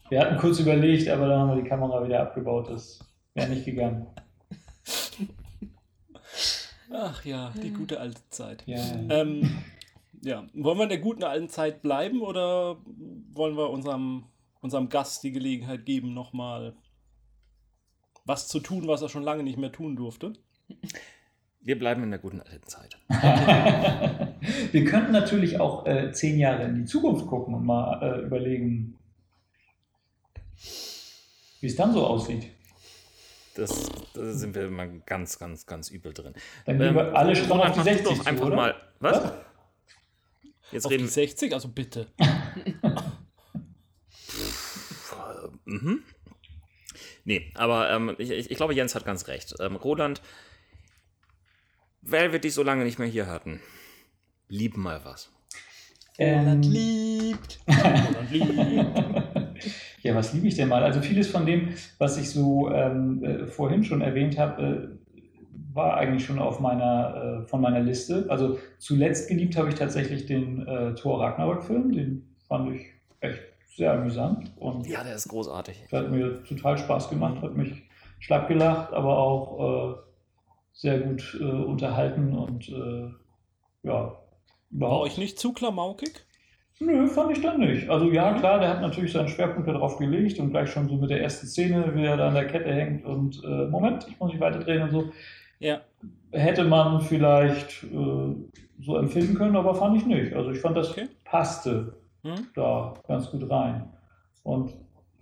Wir 0.10 0.20
hatten 0.22 0.38
kurz 0.38 0.60
überlegt, 0.60 1.08
aber 1.10 1.28
dann 1.28 1.40
haben 1.42 1.56
wir 1.56 1.62
die 1.64 1.70
Kamera 1.70 2.04
wieder 2.04 2.22
abgebaut. 2.22 2.70
Das 2.72 3.00
wäre 3.36 3.50
nicht 3.50 3.66
gegangen. 3.66 4.08
Ach 6.92 7.24
ja, 7.26 7.54
die 7.62 7.72
gute 7.72 8.00
alte 8.00 8.22
Zeit. 8.30 8.64
Ja. 8.66 8.78
Ähm, 9.10 9.58
ja, 10.22 10.46
wollen 10.54 10.78
wir 10.78 10.84
in 10.84 10.90
der 10.90 11.00
guten 11.00 11.24
alten 11.24 11.50
Zeit 11.50 11.82
bleiben 11.82 12.22
oder 12.22 12.78
wollen 13.34 13.58
wir 13.58 13.70
unserem, 13.70 14.26
unserem 14.62 14.90
Gast 14.90 15.24
die 15.24 15.32
Gelegenheit 15.32 15.86
geben, 15.86 16.14
nochmal 16.14 16.76
was 18.26 18.48
zu 18.48 18.60
tun, 18.60 18.88
was 18.88 19.02
er 19.02 19.10
schon 19.10 19.24
lange 19.24 19.44
nicht 19.44 19.58
mehr 19.58 19.72
tun 19.72 19.96
durfte? 19.96 20.34
Wir 21.62 21.78
bleiben 21.78 22.04
in 22.04 22.12
der 22.12 22.20
guten 22.20 22.42
alten 22.42 22.68
Zeit. 22.68 22.98
Wir 24.72 24.86
könnten 24.86 25.12
natürlich 25.12 25.60
auch 25.60 25.86
äh, 25.86 26.12
zehn 26.12 26.38
Jahre 26.38 26.64
in 26.64 26.76
die 26.76 26.86
Zukunft 26.86 27.28
gucken 27.28 27.54
und 27.56 27.66
mal 27.66 28.02
äh, 28.02 28.22
überlegen, 28.26 28.98
wie 31.60 31.68
es 31.68 31.76
dann 31.76 31.94
so 31.94 32.06
aussieht. 32.06 32.48
Das, 33.56 33.92
da 34.14 34.34
sind 34.34 34.54
wir 34.54 34.68
immer 34.68 34.86
ganz, 34.86 35.40
ganz, 35.40 35.66
ganz 35.66 35.90
übel 35.90 36.14
drin. 36.14 36.34
Dann 36.66 36.78
gehen 36.78 36.94
wir 36.94 37.16
alle 37.16 37.36
stramm 37.36 37.62
auf 37.62 37.72
die 37.72 37.80
mach 37.80 37.86
du 37.86 37.92
60 37.92 38.06
doch 38.06 38.24
zu, 38.24 38.30
einfach 38.30 38.46
oder? 38.46 38.56
mal. 38.56 38.76
Was? 39.00 39.24
Was? 39.24 39.34
Jetzt 40.72 40.86
Auf 40.86 40.90
die 40.90 40.96
reden 40.96 41.08
60? 41.08 41.54
Also 41.54 41.70
bitte. 41.70 42.08
Mhm. 45.68 46.04
Nee, 47.26 47.52
aber 47.56 47.92
ähm, 47.92 48.16
ich, 48.18 48.32
ich, 48.32 48.50
ich 48.50 48.58
glaube, 48.58 48.74
Jens 48.74 48.96
hat 48.96 49.06
ganz 49.06 49.28
recht. 49.28 49.54
Ähm, 49.60 49.76
Roland, 49.76 50.22
weil 52.02 52.32
wir 52.32 52.40
dich 52.40 52.54
so 52.54 52.64
lange 52.64 52.86
nicht 52.86 53.00
mehr 53.00 53.08
hier 53.08 53.28
hatten, 53.28 53.60
lieb 54.48 54.78
mal 54.78 55.04
was. 55.04 55.30
Roland 56.18 56.66
Ähm, 56.66 56.72
liebt. 56.72 57.60
Roland 57.68 58.32
liebt. 58.32 59.38
Ja, 60.04 60.14
was 60.16 60.34
liebe 60.34 60.48
ich 60.48 60.56
denn 60.56 60.70
mal? 60.70 60.84
Also 60.84 61.02
vieles 61.02 61.28
von 61.28 61.46
dem, 61.48 61.74
was 61.98 62.18
ich 62.18 62.30
so 62.30 62.70
ähm, 62.72 63.24
äh, 63.24 63.48
vorhin 63.48 63.84
schon 63.84 64.02
erwähnt 64.02 64.38
habe, 64.38 64.62
äh, 64.64 65.07
war 65.78 65.96
eigentlich 65.96 66.26
schon 66.26 66.40
auf 66.40 66.60
meiner, 66.60 67.42
äh, 67.44 67.48
von 67.48 67.62
meiner 67.62 67.80
Liste. 67.80 68.26
Also 68.28 68.58
zuletzt 68.80 69.30
geliebt 69.30 69.56
habe 69.56 69.70
ich 69.70 69.76
tatsächlich 69.76 70.26
den 70.26 70.68
äh, 70.68 70.94
Thor 70.96 71.22
Ragnarok-Film. 71.22 71.94
Den 71.94 72.36
fand 72.48 72.76
ich 72.76 72.88
echt 73.22 73.40
sehr 73.76 73.94
amüsant 73.94 74.52
und 74.58 74.86
Ja, 74.88 75.04
der 75.04 75.16
ist 75.16 75.28
großartig. 75.30 75.86
der 75.92 76.00
hat 76.00 76.12
mir 76.12 76.44
total 76.44 76.78
Spaß 76.78 77.10
gemacht, 77.10 77.42
hat 77.42 77.56
mich 77.56 77.84
schlapp 78.20 78.48
gelacht, 78.48 78.92
aber 78.92 79.18
auch 79.18 79.94
äh, 79.94 79.96
sehr 80.74 81.00
gut 81.00 81.38
äh, 81.40 81.44
unterhalten 81.44 82.36
und 82.36 82.68
äh, 82.70 83.10
ja, 83.84 83.94
War 83.94 84.22
überhaupt. 84.72 85.06
euch 85.06 85.18
nicht 85.20 85.40
zu 85.40 85.54
klamaukig? 85.54 86.26
Nö, 86.80 87.08
fand 87.08 87.36
ich 87.36 87.42
dann 87.42 87.60
nicht. 87.60 87.90
Also 87.90 88.12
ja, 88.12 88.34
klar, 88.34 88.60
der 88.60 88.70
hat 88.70 88.82
natürlich 88.82 89.12
seinen 89.12 89.28
Schwerpunkt 89.30 89.68
darauf 89.68 89.98
gelegt 89.98 90.40
und 90.40 90.52
gleich 90.52 90.70
schon 90.70 90.88
so 90.88 90.96
mit 90.96 91.10
der 91.10 91.22
ersten 91.22 91.48
Szene, 91.48 91.92
wie 91.96 92.04
er 92.06 92.18
da 92.18 92.28
an 92.28 92.36
der 92.36 92.46
Kette 92.48 92.72
hängt 92.72 93.04
und 93.06 93.44
äh, 93.44 93.66
Moment, 93.68 94.06
ich 94.08 94.20
muss 94.20 94.32
mich 94.32 94.40
weiterdrehen 94.42 94.84
und 94.84 94.92
so. 94.92 95.12
Ja. 95.60 95.82
Hätte 96.32 96.64
man 96.64 97.02
vielleicht 97.02 97.84
äh, 97.84 98.36
so 98.80 98.98
empfinden 98.98 99.36
können, 99.36 99.56
aber 99.56 99.74
fand 99.76 99.98
ich 99.98 100.06
nicht. 100.06 100.34
Also 100.34 100.52
ich 100.52 100.60
fand, 100.60 100.78
das 100.78 100.92
Okay. 100.92 101.08
passte 101.26 101.96
Hm? 102.24 102.48
da 102.56 102.94
ganz 103.08 103.32
gut 103.32 103.50
rein. 103.50 103.90
Und 104.44 104.74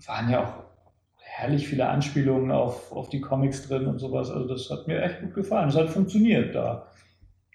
waren 0.05 0.29
ja 0.29 0.43
auch 0.43 0.53
herrlich 1.17 1.67
viele 1.67 1.87
Anspielungen 1.87 2.51
auf, 2.51 2.91
auf 2.91 3.09
die 3.09 3.21
Comics 3.21 3.67
drin 3.67 3.87
und 3.87 3.99
sowas. 3.99 4.29
Also 4.29 4.47
das 4.47 4.69
hat 4.69 4.87
mir 4.87 5.01
echt 5.01 5.21
gut 5.21 5.33
gefallen. 5.33 5.69
Es 5.69 5.75
hat 5.75 5.89
funktioniert 5.89 6.53
da. 6.55 6.87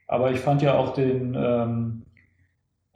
Aber 0.07 0.33
ich 0.33 0.41
fand 0.41 0.63
ja 0.63 0.77
auch 0.77 0.93
den 0.95 1.35
ähm, 1.39 2.03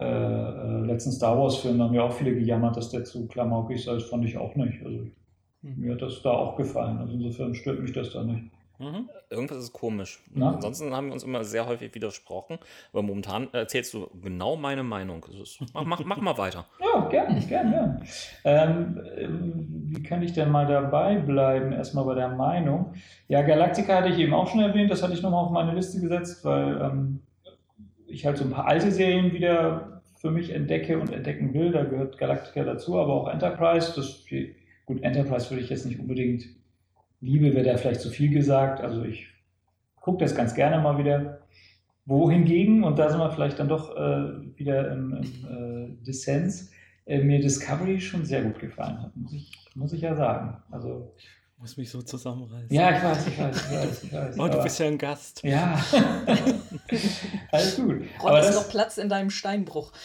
äh, 0.01 0.05
äh, 0.05 0.81
letzten 0.87 1.13
Star 1.13 1.39
Wars-Film, 1.39 1.79
da 1.79 1.85
haben 1.85 1.95
ja 1.95 2.03
auch 2.03 2.13
viele 2.13 2.35
gejammert, 2.35 2.77
dass 2.77 2.91
der 2.91 3.05
zu 3.05 3.27
klamaukig 3.29 3.85
sei. 3.85 3.95
Das 3.95 4.05
fand 4.05 4.25
ich 4.25 4.37
auch 4.37 4.55
nicht. 4.57 4.85
Also 4.85 5.07
Hm. 5.63 5.81
mir 5.81 5.93
hat 5.95 6.03
das 6.03 6.21
da 6.23 6.31
auch 6.33 6.57
gefallen. 6.57 6.99
Also 6.99 7.15
insofern 7.15 7.55
stört 7.55 7.81
mich 7.81 7.93
das 7.93 8.13
da 8.13 8.23
nicht. 8.25 8.51
Mhm. 8.79 9.09
Irgendwas 9.31 9.59
ist 9.59 9.73
komisch. 9.73 10.21
Na? 10.33 10.55
Ansonsten 10.55 10.95
haben 10.95 11.07
wir 11.07 11.13
uns 11.13 11.23
immer 11.23 11.45
sehr 11.45 11.67
häufig 11.67 11.95
widersprochen, 11.95 12.59
aber 12.93 13.03
momentan 13.03 13.49
erzählst 13.53 13.95
du 13.95 14.09
genau 14.21 14.57
meine 14.57 14.83
Meinung. 14.83 15.25
Ist, 15.43 15.61
mach, 15.73 15.85
mach, 15.85 16.05
mach 16.05 16.21
mal 16.21 16.39
weiter. 16.39 16.67
Ja, 16.95 17.09
gern, 17.09 17.41
gern, 17.49 17.71
gern. 17.71 18.03
Ähm, 18.45 19.01
ähm, 19.17 19.83
wie 19.89 20.03
kann 20.03 20.23
ich 20.23 20.33
denn 20.33 20.51
mal 20.51 20.67
dabei 20.67 21.17
bleiben? 21.17 21.73
Erstmal 21.73 22.05
bei 22.05 22.15
der 22.15 22.29
Meinung. 22.29 22.95
Ja, 23.27 23.43
Galactica 23.43 23.97
hatte 23.97 24.11
ich 24.11 24.19
eben 24.19 24.33
auch 24.33 24.49
schon 24.49 24.61
erwähnt, 24.61 24.91
das 24.93 25.03
hatte 25.03 25.13
ich 25.13 25.23
nochmal 25.23 25.45
auf 25.45 25.51
meine 25.51 25.75
Liste 25.75 26.01
gesetzt, 26.01 26.45
weil 26.45 26.81
ähm, 26.81 27.21
ich 28.07 28.25
halt 28.25 28.39
so 28.39 28.45
ein 28.45 28.51
paar 28.51 28.67
alte 28.67 28.93
Serien 28.93 29.33
wieder 29.33 30.03
für 30.17 30.31
mich 30.31 30.51
entdecke 30.51 30.99
und 30.99 31.13
entdecken 31.13 31.53
will. 31.53 31.73
Da 31.73 31.85
gehört 31.85 32.17
Galactica 32.17 32.65
dazu, 32.65 32.99
aber 32.99 33.13
auch 33.13 33.29
Enterprise. 33.29 33.93
Das, 33.97 34.25
gut, 34.87 35.03
Enterprise 35.03 35.51
würde 35.51 35.63
ich 35.63 35.71
jetzt 35.71 35.87
nicht 35.87 35.99
unbedingt 35.99 36.45
liebe, 37.25 37.55
wäre 37.55 37.65
da 37.65 37.77
vielleicht 37.77 38.01
zu 38.01 38.11
viel 38.11 38.31
gesagt. 38.31 38.81
Also 38.81 39.03
ich 39.05 39.27
gucke 40.01 40.19
das 40.25 40.35
ganz 40.35 40.55
gerne 40.55 40.79
mal 40.83 40.99
wieder. 40.99 41.41
Wohingegen, 42.07 42.85
und 42.85 42.99
da 42.99 43.09
sind 43.09 43.19
wir 43.19 43.31
vielleicht 43.31 43.59
dann 43.59 43.69
doch 43.69 43.97
äh, 43.97 44.59
wieder 44.59 44.93
im, 44.93 45.15
im 45.15 45.23
äh, 46.03 46.05
Dissens, 46.05 46.71
äh, 47.07 47.19
mir 47.25 47.41
Discovery 47.41 47.99
schon 47.99 48.27
sehr 48.27 48.43
gut 48.43 48.59
gefallen 48.59 49.01
hat, 49.01 49.17
muss 49.17 49.33
ich, 49.33 49.51
muss 49.75 49.93
ich 49.95 50.03
ja 50.03 50.15
sagen. 50.15 50.63
Also, 50.71 51.15
Muss 51.57 51.79
mich 51.79 51.89
so 51.91 52.03
zusammenreißen. 52.03 52.69
ja, 52.71 52.95
ich 52.95 53.03
weiß, 53.03 53.27
ich 53.27 53.39
weiß, 53.41 53.57
ich 53.57 53.73
weiß. 53.73 54.03
Ich 54.05 54.13
weiß 54.13 54.35
Oh, 54.39 54.47
du 54.49 54.53
aber- 54.53 54.63
bist 54.65 54.79
ja 54.81 54.87
ein 54.87 54.99
Gast. 54.99 55.43
Ja, 55.45 55.83
alles 57.53 57.77
gut. 57.77 58.03
Ron 58.23 58.29
Aber 58.29 58.41
ist 58.41 58.49
das, 58.49 58.57
noch 58.57 58.69
Platz 58.69 58.99
in 58.99 59.09
deinem 59.09 59.31
Steinbruch. 59.31 59.91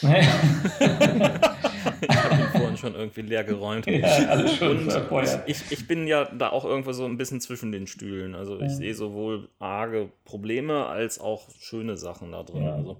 Ich 2.02 2.08
habe 2.08 2.34
ihn 2.34 2.48
vorhin 2.52 2.69
schon 2.80 2.94
irgendwie 2.94 3.22
leer 3.22 3.44
geräumt. 3.44 3.86
ja, 3.86 4.08
alles 4.28 4.56
schon 4.56 4.78
Und 4.88 5.38
ich, 5.46 5.62
ich 5.70 5.86
bin 5.86 6.06
ja 6.08 6.24
da 6.24 6.50
auch 6.50 6.64
irgendwo 6.64 6.92
so 6.92 7.04
ein 7.04 7.16
bisschen 7.16 7.40
zwischen 7.40 7.70
den 7.70 7.86
Stühlen. 7.86 8.34
Also 8.34 8.56
ich 8.56 8.62
Ja. 8.62 8.68
sehe 8.70 8.94
sowohl 8.94 9.48
arge 9.60 10.08
Probleme 10.24 10.86
als 10.86 11.20
auch 11.20 11.48
schöne 11.60 11.96
Sachen 11.96 12.32
da 12.32 12.42
drin. 12.42 12.64
Ja. 12.64 12.74
Also, 12.74 12.96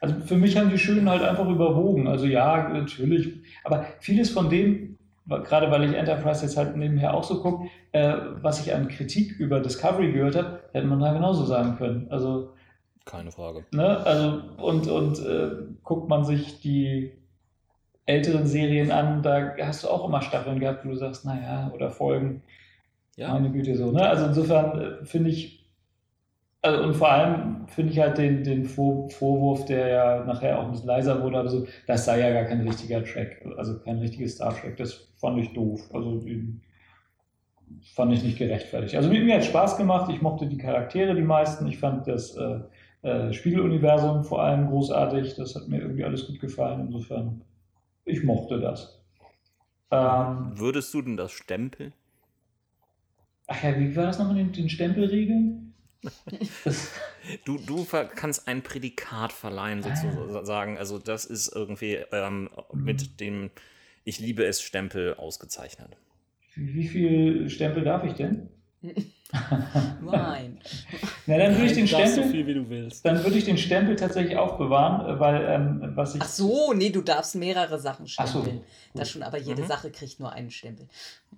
Also 0.00 0.14
für 0.26 0.36
mich 0.36 0.56
haben 0.56 0.70
die 0.70 0.78
Schönen 0.78 1.08
halt 1.10 1.22
einfach 1.22 1.48
überwogen. 1.48 2.06
Also 2.06 2.26
ja, 2.26 2.68
natürlich. 2.68 3.32
Aber 3.64 3.86
vieles 4.00 4.30
von 4.30 4.48
dem, 4.50 4.98
gerade 5.26 5.70
weil 5.70 5.84
ich 5.90 5.96
Enterprise 5.96 6.44
jetzt 6.44 6.56
halt 6.56 6.76
nebenher 6.76 7.14
auch 7.14 7.24
so 7.24 7.40
gucke, 7.42 7.68
äh, 7.92 8.14
was 8.42 8.64
ich 8.64 8.72
an 8.74 8.86
Kritik 8.88 9.32
über 9.40 9.58
Discovery 9.60 10.12
gehört 10.12 10.36
habe, 10.36 10.60
hätte 10.72 10.86
man 10.86 11.00
da 11.00 11.12
genauso 11.12 11.44
sagen 11.44 11.76
können. 11.76 12.06
Also 12.10 12.52
Keine 13.06 13.32
Frage. 13.32 13.64
Ne? 13.72 13.98
Also, 14.04 14.42
und 14.58 14.86
und 14.88 15.18
äh, 15.24 15.50
guckt 15.82 16.08
man 16.08 16.24
sich 16.24 16.60
die 16.60 17.12
älteren 18.06 18.46
Serien 18.46 18.90
an, 18.90 19.22
da 19.22 19.56
hast 19.60 19.84
du 19.84 19.88
auch 19.88 20.06
immer 20.08 20.22
Staffeln 20.22 20.60
gehabt, 20.60 20.84
wo 20.84 20.90
du 20.90 20.96
sagst, 20.96 21.24
naja, 21.24 21.70
oder 21.74 21.90
Folgen. 21.90 22.42
Ja. 23.16 23.32
Meine 23.32 23.50
Güte, 23.50 23.76
so. 23.76 23.90
Ne? 23.90 24.08
Also 24.08 24.26
insofern 24.26 24.80
äh, 24.80 25.04
finde 25.04 25.30
ich, 25.30 25.66
also 26.62 26.82
und 26.82 26.94
vor 26.94 27.10
allem 27.10 27.66
finde 27.68 27.92
ich 27.92 27.98
halt 27.98 28.18
den, 28.18 28.44
den 28.44 28.64
Vor 28.64 29.10
Vorwurf, 29.10 29.64
der 29.64 29.88
ja 29.88 30.24
nachher 30.24 30.58
auch 30.58 30.64
ein 30.64 30.72
bisschen 30.72 30.86
leiser 30.86 31.22
wurde, 31.22 31.38
aber 31.38 31.48
so, 31.48 31.66
das 31.86 32.04
sei 32.04 32.20
ja 32.20 32.32
gar 32.32 32.44
kein 32.44 32.60
richtiger 32.60 33.04
Track, 33.04 33.44
also 33.56 33.78
kein 33.80 33.98
richtiges 33.98 34.34
Star 34.34 34.54
Trek. 34.54 34.76
Das 34.76 35.08
fand 35.16 35.38
ich 35.38 35.52
doof. 35.52 35.88
Also 35.92 36.22
fand 37.94 38.12
ich 38.12 38.22
nicht 38.22 38.38
gerechtfertigt. 38.38 38.94
Also 38.94 39.08
mir, 39.08 39.20
mir 39.20 39.36
hat 39.36 39.44
Spaß 39.44 39.76
gemacht, 39.76 40.10
ich 40.12 40.22
mochte 40.22 40.46
die 40.46 40.58
Charaktere, 40.58 41.14
die 41.14 41.22
meisten. 41.22 41.66
Ich 41.66 41.78
fand 41.78 42.06
das 42.06 42.36
äh, 42.36 42.60
äh, 43.02 43.32
Spiegeluniversum 43.32 44.24
vor 44.24 44.42
allem 44.42 44.68
großartig. 44.68 45.34
Das 45.36 45.54
hat 45.54 45.68
mir 45.68 45.80
irgendwie 45.80 46.04
alles 46.04 46.26
gut 46.26 46.40
gefallen. 46.40 46.86
Insofern, 46.86 47.42
ich 48.06 48.22
mochte 48.24 48.60
das. 48.60 49.04
Ähm, 49.90 50.52
Würdest 50.58 50.92
du 50.94 51.02
denn 51.02 51.16
das 51.16 51.32
stempeln? 51.32 51.92
ach 53.48 53.62
ja, 53.62 53.78
wie 53.78 53.94
war 53.94 54.06
das 54.06 54.18
nochmal 54.18 54.42
mit 54.42 54.56
den, 54.56 54.68
Stempelregeln? 54.68 55.74
Du, 57.44 57.58
du 57.58 57.84
kannst 57.84 58.46
ein 58.46 58.62
Prädikat 58.62 59.32
verleihen, 59.32 59.82
sozusagen. 59.82 60.78
Also, 60.78 60.98
das 61.00 61.24
ist 61.24 61.48
irgendwie 61.52 61.94
ähm, 62.12 62.48
mit 62.72 63.18
dem 63.20 63.50
Ich 64.04 64.20
liebe 64.20 64.44
es 64.44 64.62
Stempel 64.62 65.14
ausgezeichnet. 65.14 65.96
wie, 66.54 66.74
wie 66.74 66.86
viel 66.88 67.50
Stempel 67.50 67.82
darf 67.82 68.04
ich 68.04 68.12
denn? 68.14 68.48
Nein. 70.00 70.58
Na, 71.26 71.38
dann 71.38 71.54
würde 71.56 71.66
ich 71.66 71.72
den 71.74 71.86
darfst 71.88 72.14
so 72.14 72.22
Stempel, 72.22 72.30
viel, 72.30 72.46
wie 72.46 72.54
du 72.54 72.68
willst. 72.68 73.04
dann 73.04 73.22
würde 73.24 73.36
ich 73.38 73.44
den 73.44 73.58
Stempel 73.58 73.96
tatsächlich 73.96 74.36
aufbewahren, 74.36 75.18
weil 75.18 75.44
ähm, 75.48 75.92
was 75.96 76.14
ich 76.14 76.22
Ach 76.22 76.28
so, 76.28 76.72
nee, 76.72 76.90
du 76.90 77.00
darfst 77.02 77.34
mehrere 77.34 77.78
Sachen 77.78 78.06
Ach 78.18 78.26
so, 78.26 78.40
stempeln. 78.42 78.64
Das 78.94 79.10
schon, 79.10 79.22
aber 79.22 79.38
jede 79.38 79.62
Mhm. 79.62 79.66
Sache 79.66 79.90
kriegt 79.90 80.20
nur 80.20 80.32
einen 80.32 80.50
Stempel. 80.50 80.86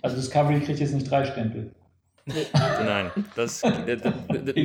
also 0.03 0.17
Discovery 0.17 0.61
kriegt 0.61 0.81
jetzt 0.81 0.95
nicht 0.95 1.11
drei 1.11 1.25
Stempel. 1.25 1.73
Nein, 2.85 3.11
das, 3.37 3.63
äh, 3.63 3.97
das 3.97 4.13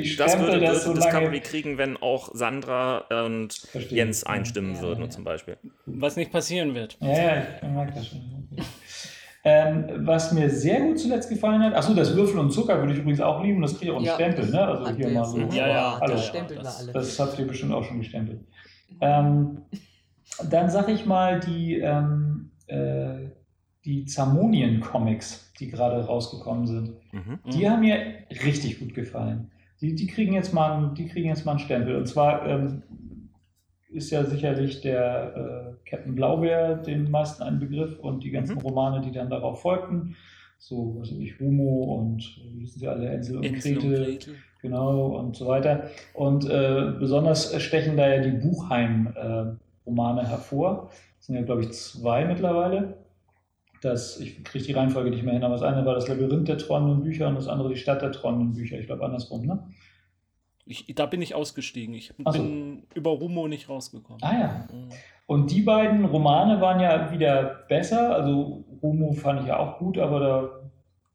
stempel 0.06 0.48
würde, 0.48 0.60
das 0.60 0.84
so 0.84 0.94
Discovery 0.94 1.40
kriegen, 1.40 1.78
wenn 1.78 1.96
auch 1.96 2.30
Sandra 2.36 3.06
und 3.24 3.54
Verstehe. 3.54 4.00
Jens 4.00 4.26
einstimmen 4.26 4.76
Ja, 4.76 4.82
würden, 4.82 5.06
ja. 5.06 5.10
zum 5.10 5.24
Beispiel. 5.24 5.56
Was 5.86 6.18
nicht 6.18 6.30
passieren 6.34 6.76
wird. 6.76 6.98
Ja, 7.00 7.08
ja, 7.08 7.44
ich 7.56 7.62
merke 7.70 7.94
das 7.94 8.08
schon. 8.10 8.20
Ähm, 9.46 9.86
was 10.08 10.32
mir 10.32 10.50
sehr 10.50 10.80
gut 10.82 10.98
zuletzt 11.00 11.30
gefallen 11.30 11.62
hat, 11.62 11.74
achso, 11.74 11.94
das 11.94 12.16
Würfel 12.16 12.40
und 12.40 12.52
Zucker 12.52 12.80
würde 12.80 12.94
ich 12.94 13.00
übrigens 13.00 13.20
auch 13.20 13.44
lieben, 13.44 13.62
das 13.62 13.78
kriege 13.78 13.86
ich 13.86 13.92
auch 13.92 13.98
einen 13.98 14.06
Ja, 14.06 14.14
Stempel, 14.16 14.50
ne? 14.50 14.62
Also 14.66 14.90
hier 14.96 15.10
mal 15.10 15.26
so. 15.26 15.38
Ja, 15.38 15.68
ja, 15.68 16.00
das 16.00 16.34
wir 16.34 16.42
Das- 16.56 16.80
alle. 16.84 16.94
Das 16.94 17.20
habt 17.20 17.38
ihr 17.40 17.46
bestimmt 17.48 17.74
auch 17.74 17.84
schon 17.84 17.98
gestempelt. 18.00 18.40
Ähm, 19.02 19.58
dann 20.50 20.70
sag 20.70 20.88
ich 20.88 21.06
mal 21.06 21.42
die, 21.42 21.78
ähm, 21.80 22.52
äh, 22.68 23.30
die 23.84 24.06
Zamonien-Comics, 24.06 25.52
die 25.60 25.70
gerade 25.70 26.06
rausgekommen 26.06 26.66
sind. 26.66 26.92
Mhm. 27.12 27.40
Die 27.52 27.70
haben 27.70 27.82
mir 27.82 27.98
richtig 28.46 28.80
gut 28.80 28.94
gefallen. 28.94 29.52
Die, 29.82 29.94
die, 29.94 30.08
kriegen 30.08 30.32
jetzt 30.34 30.54
mal 30.54 30.72
einen, 30.78 30.96
die 30.96 31.08
kriegen 31.08 31.28
jetzt 31.28 31.46
mal 31.46 31.52
einen 31.52 31.60
Stempel. 31.60 31.98
Und 31.98 32.08
zwar 32.08 32.48
ähm, 32.48 32.84
ist 33.94 34.10
ja 34.12 34.24
sicherlich 34.26 34.82
der 34.82 35.76
äh, 35.86 35.90
Captain 35.90 36.16
Blaubeer 36.16 36.76
den 36.76 37.10
meisten 37.12 37.44
ein 37.44 37.60
Begriff 37.60 38.00
und 38.00 38.24
die 38.24 38.32
ganzen 38.32 38.56
Mhm. 38.56 38.62
Romane, 38.62 39.02
die 39.02 39.12
dann 39.12 39.30
darauf 39.30 39.62
folgten. 39.62 40.16
So, 40.58 40.96
was 41.00 41.12
weiß 41.12 41.20
ich, 41.20 41.40
Humo 41.40 41.96
und 41.96 42.20
wie 42.54 42.60
hießen 42.62 42.80
sie 42.80 42.88
alle, 42.88 43.10
Ensel 43.10 43.38
und 43.38 43.44
Insel 43.44 43.78
und 43.78 43.90
Gretel. 43.90 44.36
genau, 44.62 45.08
und 45.18 45.36
so 45.36 45.46
weiter. 45.48 45.90
Und 46.14 46.50
äh, 46.50 46.94
besonders 47.00 47.62
stechen 47.62 47.98
da 47.98 48.08
ja 48.08 48.22
die 48.22 48.32
Buchheim-Romane 48.32 50.28
hervor. 50.28 50.90
Das 51.18 51.28
sind 51.28 51.36
ja, 51.36 51.42
glaube 51.42 51.62
ich, 51.62 51.72
zwei 51.72 52.26
mittlerweile. 52.26 52.98
Das, 53.82 54.20
ich 54.22 54.42
kriege 54.46 54.64
die 54.64 54.72
Reihenfolge 54.72 55.10
nicht 55.10 55.24
mehr 55.24 55.34
hin, 55.34 55.44
aber 55.44 55.56
das 55.56 55.64
eine 55.64 55.86
war 55.86 55.96
das 55.96 56.08
Labyrinth 56.08 56.48
der 56.48 56.58
träumenden 56.58 57.04
Bücher 57.04 57.28
und 57.28 57.36
das 57.36 57.50
andere 57.50 57.68
die 57.70 57.76
Stadt 57.76 58.02
der 58.02 58.14
träumenden 58.14 58.54
Bücher. 58.54 58.80
Ich 58.80 58.86
glaube 58.86 59.04
andersrum, 59.04 59.46
ne? 59.46 59.60
Ich, 60.66 60.94
da 60.96 61.06
bin 61.06 61.22
ich 61.22 61.36
ausgestiegen. 61.36 61.94
Ich 61.94 62.14
so. 62.18 62.32
bin 62.32 62.84
über 62.94 63.12
Rumo 63.12 63.48
nicht 63.48 63.68
rausgekommen. 63.68 64.22
Ah 64.24 64.40
ja. 64.40 64.68
Mhm. 64.72 64.90
Und 65.26 65.52
die 65.52 65.62
beiden 65.62 66.06
Romane 66.06 66.62
waren 66.62 66.80
ja 66.80 67.12
wieder 67.12 67.66
besser. 67.68 68.16
Also 68.16 68.64
Homo 68.82 69.14
fand 69.14 69.42
ich 69.42 69.48
ja 69.48 69.58
auch 69.58 69.78
gut, 69.78 69.98
aber 69.98 70.20
da 70.20 70.50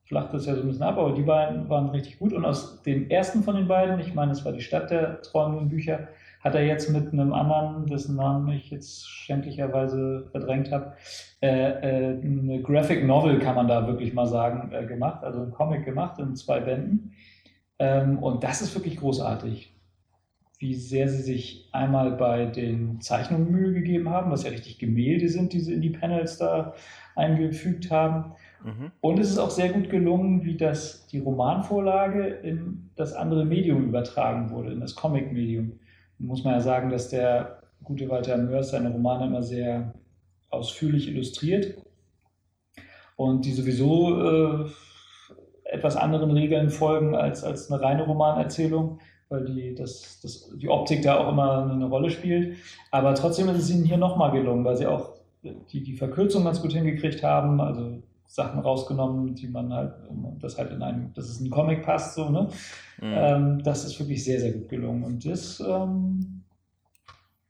flacht 0.04 0.34
es 0.34 0.46
ja 0.46 0.54
so 0.54 0.62
ein 0.62 0.68
bisschen 0.68 0.82
ab. 0.82 0.98
Aber 0.98 1.12
die 1.12 1.22
beiden 1.22 1.68
waren 1.68 1.90
richtig 1.90 2.18
gut. 2.18 2.32
Und 2.32 2.44
aus 2.44 2.82
dem 2.82 3.10
ersten 3.10 3.42
von 3.42 3.56
den 3.56 3.68
beiden, 3.68 4.00
ich 4.00 4.14
meine, 4.14 4.32
es 4.32 4.44
war 4.44 4.52
die 4.52 4.60
Stadt 4.60 4.90
der 4.90 5.22
träumenden 5.22 5.68
Bücher, 5.68 6.08
hat 6.40 6.54
er 6.54 6.64
jetzt 6.64 6.90
mit 6.90 7.12
einem 7.12 7.32
anderen, 7.32 7.86
dessen 7.86 8.16
Namen 8.16 8.48
ich 8.48 8.70
jetzt 8.70 9.08
schändlicherweise 9.08 10.28
verdrängt 10.30 10.70
habe, 10.70 10.94
äh, 11.42 11.48
äh, 11.48 12.20
eine 12.20 12.62
Graphic 12.62 13.04
Novel, 13.04 13.38
kann 13.38 13.56
man 13.56 13.68
da 13.68 13.86
wirklich 13.86 14.14
mal 14.14 14.26
sagen, 14.26 14.72
äh, 14.72 14.86
gemacht. 14.86 15.24
Also 15.24 15.42
ein 15.42 15.50
Comic 15.50 15.84
gemacht 15.84 16.18
in 16.18 16.36
zwei 16.36 16.60
Bänden. 16.60 17.12
Ähm, 17.78 18.18
und 18.18 18.44
das 18.44 18.62
ist 18.62 18.74
wirklich 18.74 18.96
großartig 18.96 19.72
wie 20.58 20.74
sehr 20.74 21.08
sie 21.08 21.22
sich 21.22 21.68
einmal 21.72 22.12
bei 22.12 22.46
den 22.46 23.00
Zeichnungen 23.00 23.50
Mühe 23.50 23.72
gegeben 23.72 24.08
haben, 24.08 24.30
was 24.30 24.42
ja 24.42 24.50
richtig 24.50 24.78
Gemälde 24.78 25.28
sind, 25.28 25.52
die 25.52 25.60
sie 25.60 25.72
in 25.72 25.82
die 25.82 25.90
Panels 25.90 26.38
da 26.38 26.74
eingefügt 27.14 27.90
haben. 27.92 28.32
Mhm. 28.64 28.90
Und 29.00 29.20
es 29.20 29.30
ist 29.30 29.38
auch 29.38 29.50
sehr 29.50 29.68
gut 29.68 29.88
gelungen, 29.88 30.44
wie 30.44 30.56
das, 30.56 31.06
die 31.06 31.20
Romanvorlage 31.20 32.26
in 32.26 32.90
das 32.96 33.12
andere 33.12 33.44
Medium 33.44 33.84
übertragen 33.84 34.50
wurde, 34.50 34.72
in 34.72 34.80
das 34.80 34.96
Comic-Medium. 34.96 35.78
Muss 36.18 36.42
man 36.42 36.54
ja 36.54 36.60
sagen, 36.60 36.90
dass 36.90 37.08
der 37.08 37.62
gute 37.84 38.08
Walter 38.08 38.36
Mörs 38.36 38.70
seine 38.70 38.90
Romane 38.90 39.26
immer 39.26 39.44
sehr 39.44 39.94
ausführlich 40.50 41.06
illustriert 41.06 41.76
und 43.14 43.44
die 43.44 43.52
sowieso 43.52 44.64
äh, 44.64 44.70
etwas 45.70 45.96
anderen 45.96 46.30
Regeln 46.30 46.70
folgen 46.70 47.14
als, 47.14 47.44
als 47.44 47.70
eine 47.70 47.80
reine 47.82 48.04
Romanerzählung 48.04 48.98
weil 49.28 49.44
die, 49.44 49.74
das, 49.74 50.20
das, 50.22 50.50
die 50.56 50.68
Optik 50.68 51.02
da 51.02 51.18
auch 51.18 51.30
immer 51.30 51.70
eine 51.70 51.86
Rolle 51.86 52.10
spielt. 52.10 52.56
Aber 52.90 53.14
trotzdem 53.14 53.48
ist 53.48 53.58
es 53.58 53.70
ihnen 53.70 53.84
hier 53.84 53.98
nochmal 53.98 54.30
gelungen, 54.32 54.64
weil 54.64 54.76
sie 54.76 54.86
auch 54.86 55.12
die, 55.42 55.82
die 55.82 55.96
Verkürzung 55.96 56.44
ganz 56.44 56.60
gut 56.62 56.72
hingekriegt 56.72 57.22
haben, 57.22 57.60
also 57.60 58.02
Sachen 58.26 58.60
rausgenommen, 58.60 59.34
die 59.34 59.48
man 59.48 59.72
halt, 59.72 59.94
das 60.40 60.58
halt 60.58 60.72
in 60.72 60.82
einem, 60.82 61.12
dass 61.14 61.28
es 61.28 61.38
in 61.38 61.46
einen 61.46 61.52
Comic 61.52 61.82
passt, 61.82 62.14
so, 62.14 62.28
ne? 62.28 62.48
Mhm. 63.00 63.14
Ähm, 63.14 63.62
das 63.62 63.84
ist 63.84 63.98
wirklich 63.98 64.22
sehr, 64.24 64.40
sehr 64.40 64.52
gut 64.52 64.68
gelungen. 64.68 65.04
Und 65.04 65.24
das, 65.24 65.60
ähm, 65.60 66.42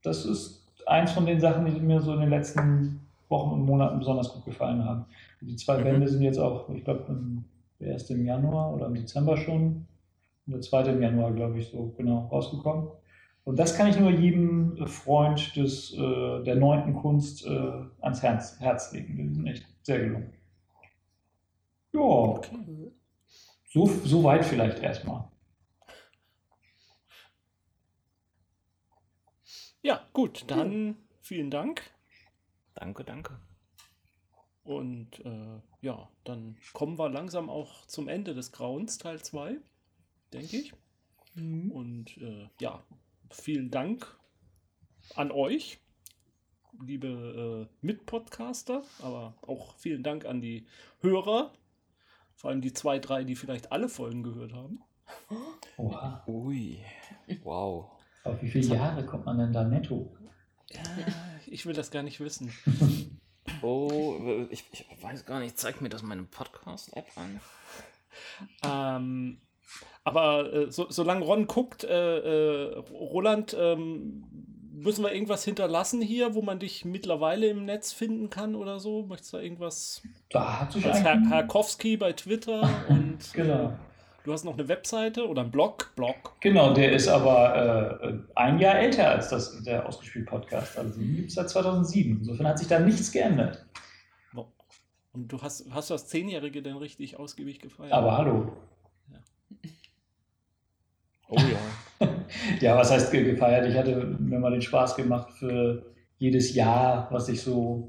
das 0.02 0.24
ist 0.24 0.66
eins 0.86 1.12
von 1.12 1.26
den 1.26 1.40
Sachen, 1.40 1.66
die 1.66 1.80
mir 1.80 2.00
so 2.00 2.12
in 2.12 2.20
den 2.20 2.30
letzten 2.30 3.00
Wochen 3.28 3.52
und 3.52 3.62
Monaten 3.62 3.98
besonders 3.98 4.32
gut 4.32 4.44
gefallen 4.44 4.84
haben. 4.84 5.06
Die 5.40 5.56
zwei 5.56 5.78
Mhm. 5.78 5.84
Bände 5.84 6.08
sind 6.08 6.22
jetzt 6.22 6.38
auch, 6.38 6.68
ich 6.70 6.84
glaube, 6.84 7.04
der 7.80 7.92
erste 7.92 8.14
im 8.14 8.24
Januar 8.24 8.74
oder 8.74 8.86
im 8.86 8.94
Dezember 8.94 9.36
schon 9.36 9.86
und 10.46 10.52
der 10.52 10.60
zweite 10.60 10.90
im 10.90 11.02
Januar, 11.02 11.32
glaube 11.32 11.58
ich, 11.58 11.68
so 11.68 11.94
genau 11.96 12.26
rausgekommen. 12.28 12.88
Und 13.44 13.58
das 13.58 13.76
kann 13.76 13.88
ich 13.88 13.98
nur 13.98 14.10
jedem 14.10 14.76
Freund 14.86 15.56
des, 15.56 15.94
äh, 15.94 16.44
der 16.44 16.56
neunten 16.56 16.94
Kunst 16.94 17.46
äh, 17.46 17.72
ans 18.00 18.22
Herz, 18.22 18.60
Herz 18.60 18.92
legen. 18.92 19.16
Die 19.16 19.34
sind 19.34 19.46
echt 19.46 19.66
sehr 19.82 20.00
gelungen. 20.00 20.32
Ja, 21.92 22.40
so, 23.70 23.86
so 23.86 24.24
weit 24.24 24.44
vielleicht 24.44 24.82
erstmal. 24.82 25.30
Ja, 29.82 30.06
gut, 30.12 30.44
dann 30.50 30.96
vielen 31.20 31.50
Dank. 31.50 31.82
Danke, 32.74 33.04
danke. 33.04 33.38
Und 34.68 35.24
äh, 35.24 35.62
ja, 35.80 36.10
dann 36.24 36.58
kommen 36.74 36.98
wir 36.98 37.08
langsam 37.08 37.48
auch 37.48 37.86
zum 37.86 38.06
Ende 38.06 38.34
des 38.34 38.52
Grauens, 38.52 38.98
Teil 38.98 39.18
2, 39.18 39.56
denke 40.34 40.56
ich. 40.58 40.74
Und 41.34 42.18
äh, 42.18 42.50
ja, 42.60 42.82
vielen 43.30 43.70
Dank 43.70 44.14
an 45.14 45.30
euch, 45.30 45.80
liebe 46.84 47.66
äh, 47.66 47.74
Mitpodcaster, 47.80 48.82
aber 49.00 49.38
auch 49.40 49.74
vielen 49.76 50.02
Dank 50.02 50.26
an 50.26 50.42
die 50.42 50.66
Hörer, 51.00 51.50
vor 52.34 52.50
allem 52.50 52.60
die 52.60 52.74
zwei, 52.74 52.98
drei, 52.98 53.24
die 53.24 53.36
vielleicht 53.36 53.72
alle 53.72 53.88
Folgen 53.88 54.22
gehört 54.22 54.52
haben. 54.52 54.82
Oha, 55.78 56.24
Ui, 56.26 56.78
wow. 57.42 57.90
auf 58.22 58.42
wie 58.42 58.50
viele 58.50 58.74
Jahre 58.74 59.06
kommt 59.06 59.24
man 59.24 59.38
denn 59.38 59.52
da 59.54 59.64
netto? 59.64 60.14
Ich 61.46 61.64
will 61.64 61.72
das 61.72 61.90
gar 61.90 62.02
nicht 62.02 62.20
wissen. 62.20 62.52
Oh, 63.62 64.46
ich, 64.50 64.64
ich 64.72 64.86
weiß 65.02 65.26
gar 65.26 65.40
nicht, 65.40 65.58
zeigt 65.58 65.80
mir 65.80 65.88
das 65.88 66.02
meine 66.02 66.24
Podcast-App 66.24 67.06
an? 67.16 67.40
Ähm, 68.64 69.40
aber 70.04 70.52
äh, 70.52 70.72
so, 70.72 70.86
solange 70.90 71.24
Ron 71.24 71.46
guckt, 71.46 71.84
äh, 71.84 72.18
äh, 72.18 72.78
Roland, 72.90 73.56
ähm, 73.58 74.24
müssen 74.72 75.04
wir 75.04 75.12
irgendwas 75.12 75.44
hinterlassen 75.44 76.00
hier, 76.00 76.34
wo 76.34 76.42
man 76.42 76.58
dich 76.58 76.84
mittlerweile 76.84 77.48
im 77.48 77.64
Netz 77.64 77.92
finden 77.92 78.30
kann 78.30 78.54
oder 78.54 78.78
so? 78.78 79.04
Möchtest 79.06 79.32
du 79.32 79.36
da 79.38 79.42
irgendwas 79.42 80.02
Da 80.30 80.60
hat 80.60 80.72
sich 80.72 80.86
als 80.86 81.00
Herr. 81.00 81.20
Herkowski 81.28 81.96
bei 81.96 82.12
Twitter 82.12 82.68
und 82.88 83.18
Genau. 83.32 83.76
Du 84.28 84.34
hast 84.34 84.44
noch 84.44 84.58
eine 84.58 84.68
Webseite 84.68 85.26
oder 85.26 85.40
einen 85.40 85.50
Blog? 85.50 85.90
Blog. 85.96 86.36
Genau, 86.42 86.74
der 86.74 86.92
ist 86.92 87.08
aber 87.08 87.98
äh, 88.02 88.12
ein 88.34 88.58
Jahr 88.58 88.78
älter 88.78 89.08
als 89.08 89.30
das, 89.30 89.62
der 89.62 89.88
Ausgespielt-Podcast. 89.88 90.76
Also 90.76 91.00
den 91.00 91.16
gibt 91.16 91.28
es 91.30 91.34
seit 91.36 91.48
2007. 91.48 92.18
Insofern 92.18 92.46
hat 92.48 92.58
sich 92.58 92.68
da 92.68 92.78
nichts 92.78 93.10
geändert. 93.10 93.64
Und 95.14 95.32
du 95.32 95.40
hast, 95.40 95.64
hast 95.70 95.88
du 95.88 95.94
das 95.94 96.08
Zehnjährige 96.08 96.60
denn 96.60 96.76
richtig 96.76 97.18
ausgiebig 97.18 97.58
gefeiert? 97.60 97.90
Aber 97.90 98.18
hallo. 98.18 98.52
Oh 101.30 101.36
ja. 102.00 102.06
Ja, 102.60 102.76
was 102.76 102.90
heißt 102.90 103.10
ge- 103.10 103.24
gefeiert? 103.24 103.66
Ich 103.66 103.76
hatte 103.78 103.96
mir 104.20 104.38
mal 104.38 104.50
den 104.52 104.60
Spaß 104.60 104.94
gemacht, 104.96 105.32
für 105.38 105.86
jedes 106.18 106.54
Jahr, 106.54 107.08
was 107.10 107.30
ich 107.30 107.40
so 107.40 107.88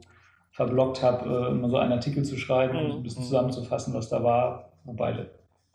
verblockt 0.51 1.03
habe, 1.03 1.47
äh, 1.49 1.51
immer 1.51 1.69
so 1.69 1.75
einen 1.77 1.91
Artikel 1.91 2.23
zu 2.23 2.37
schreiben 2.37 2.77
und 2.77 2.91
so 2.91 2.97
ein 2.97 3.03
bisschen 3.03 3.23
Mhm. 3.23 3.27
zusammenzufassen, 3.27 3.93
was 3.93 4.07
da 4.07 4.23
war. 4.23 4.71
Wobei 4.85 5.27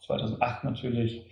2008 0.07 0.65
natürlich 0.65 1.27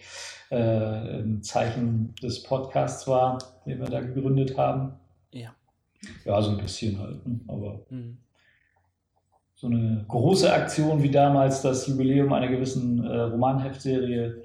äh, 0.50 0.56
ein 0.56 1.42
Zeichen 1.42 2.14
des 2.22 2.42
Podcasts 2.42 3.06
war, 3.06 3.38
den 3.66 3.78
wir 3.80 3.86
da 3.88 4.00
gegründet 4.00 4.56
haben. 4.56 4.94
Ja. 5.32 5.54
Ja, 6.24 6.42
so 6.42 6.50
ein 6.50 6.58
bisschen 6.58 6.98
halt. 6.98 7.26
ne? 7.26 7.40
Aber 7.48 7.80
Mhm. 7.90 8.18
so 9.54 9.66
eine 9.68 10.04
große 10.08 10.52
Aktion 10.52 11.02
wie 11.02 11.10
damals 11.10 11.62
das 11.62 11.86
Jubiläum 11.86 12.32
einer 12.32 12.48
gewissen 12.48 13.04
äh, 13.04 13.20
Romanheftserie 13.20 14.42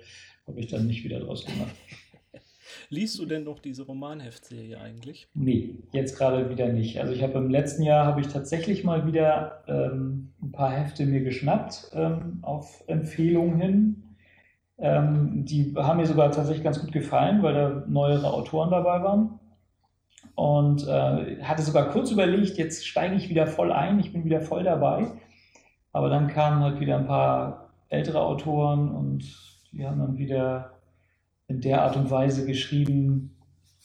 habe 0.47 0.59
ich 0.59 0.67
dann 0.67 0.87
nicht 0.87 1.03
wieder 1.03 1.19
draus 1.19 1.45
gemacht. 1.45 1.75
Liest 2.89 3.19
du 3.19 3.25
denn 3.25 3.43
noch 3.43 3.59
diese 3.59 3.83
Romanheftserie 3.83 4.79
eigentlich? 4.79 5.27
Nee, 5.33 5.75
jetzt 5.91 6.17
gerade 6.17 6.49
wieder 6.49 6.67
nicht. 6.71 6.99
Also 7.01 7.11
ich 7.11 7.21
habe 7.21 7.33
im 7.39 7.49
letzten 7.49 7.83
Jahr 7.83 8.05
habe 8.05 8.21
ich 8.21 8.27
tatsächlich 8.27 8.83
mal 8.85 9.05
wieder 9.05 9.63
ähm, 9.67 10.31
ein 10.41 10.51
paar 10.53 10.71
Hefte 10.71 11.05
mir 11.05 11.21
geschnappt 11.21 11.89
ähm, 11.93 12.39
auf 12.43 12.83
Empfehlung 12.87 13.59
hin. 13.59 14.03
Ähm, 14.79 15.45
die 15.45 15.73
haben 15.75 15.97
mir 15.97 16.05
sogar 16.05 16.31
tatsächlich 16.31 16.63
ganz 16.63 16.79
gut 16.79 16.91
gefallen, 16.91 17.41
weil 17.41 17.53
da 17.53 17.83
neuere 17.87 18.31
Autoren 18.31 18.69
dabei 18.69 19.01
waren. 19.03 19.39
Und 20.35 20.87
äh, 20.87 21.41
hatte 21.43 21.63
sogar 21.63 21.89
kurz 21.89 22.11
überlegt, 22.11 22.57
jetzt 22.57 22.85
steige 22.87 23.15
ich 23.15 23.29
wieder 23.29 23.47
voll 23.47 23.71
ein, 23.71 23.99
ich 23.99 24.13
bin 24.13 24.23
wieder 24.23 24.41
voll 24.41 24.63
dabei. 24.63 25.11
Aber 25.93 26.09
dann 26.09 26.27
kamen 26.27 26.61
halt 26.61 26.79
wieder 26.79 26.97
ein 26.97 27.07
paar 27.07 27.71
ältere 27.89 28.21
Autoren 28.21 28.91
und 28.91 29.23
die 29.71 29.85
haben 29.85 29.99
dann 29.99 30.17
wieder 30.17 30.73
in 31.47 31.61
der 31.61 31.81
Art 31.83 31.95
und 31.95 32.11
Weise 32.11 32.45
geschrieben, 32.45 33.35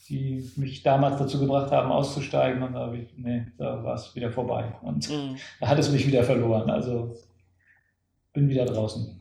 die 0.09 0.47
mich 0.57 0.83
damals 0.83 1.17
dazu 1.17 1.39
gebracht 1.39 1.71
haben, 1.71 1.91
auszusteigen. 1.91 2.61
Und 2.61 2.73
da, 2.73 2.81
habe 2.81 2.97
ich, 2.97 3.07
nee, 3.17 3.47
da 3.57 3.83
war 3.83 3.95
es 3.95 4.13
wieder 4.15 4.31
vorbei. 4.31 4.73
Und 4.81 5.09
Mhm. 5.09 5.37
da 5.59 5.67
hat 5.69 5.79
es 5.79 5.91
mich 5.91 6.05
wieder 6.05 6.23
verloren. 6.23 6.69
Also 6.69 7.15
bin 8.33 8.49
wieder 8.49 8.65
draußen. 8.65 9.19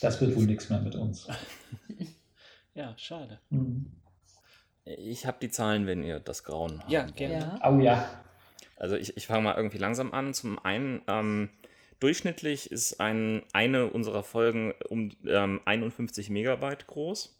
Das 0.00 0.20
wird 0.20 0.34
wohl 0.36 0.44
nichts 0.46 0.70
mehr 0.70 0.80
mit 0.80 0.94
uns. 0.94 1.28
Ja, 2.72 2.94
schade. 2.96 3.40
Mhm. 3.50 3.92
Ich 4.84 5.26
habe 5.26 5.38
die 5.42 5.50
Zahlen, 5.50 5.86
wenn 5.86 6.02
ihr 6.02 6.20
das 6.20 6.44
Grauen 6.44 6.80
habt. 6.80 6.90
Ja, 6.90 7.04
gerne. 7.04 7.58
Ja. 7.60 7.70
Oh 7.70 7.80
ja. 7.80 8.22
Also 8.76 8.96
ich, 8.96 9.16
ich 9.16 9.26
fange 9.26 9.42
mal 9.42 9.56
irgendwie 9.56 9.78
langsam 9.78 10.12
an. 10.12 10.32
Zum 10.32 10.58
einen, 10.58 11.02
ähm, 11.06 11.50
durchschnittlich 12.00 12.72
ist 12.72 13.00
ein, 13.00 13.42
eine 13.52 13.88
unserer 13.88 14.22
Folgen 14.22 14.72
um 14.88 15.10
ähm, 15.26 15.60
51 15.64 16.30
Megabyte 16.30 16.86
groß. 16.86 17.38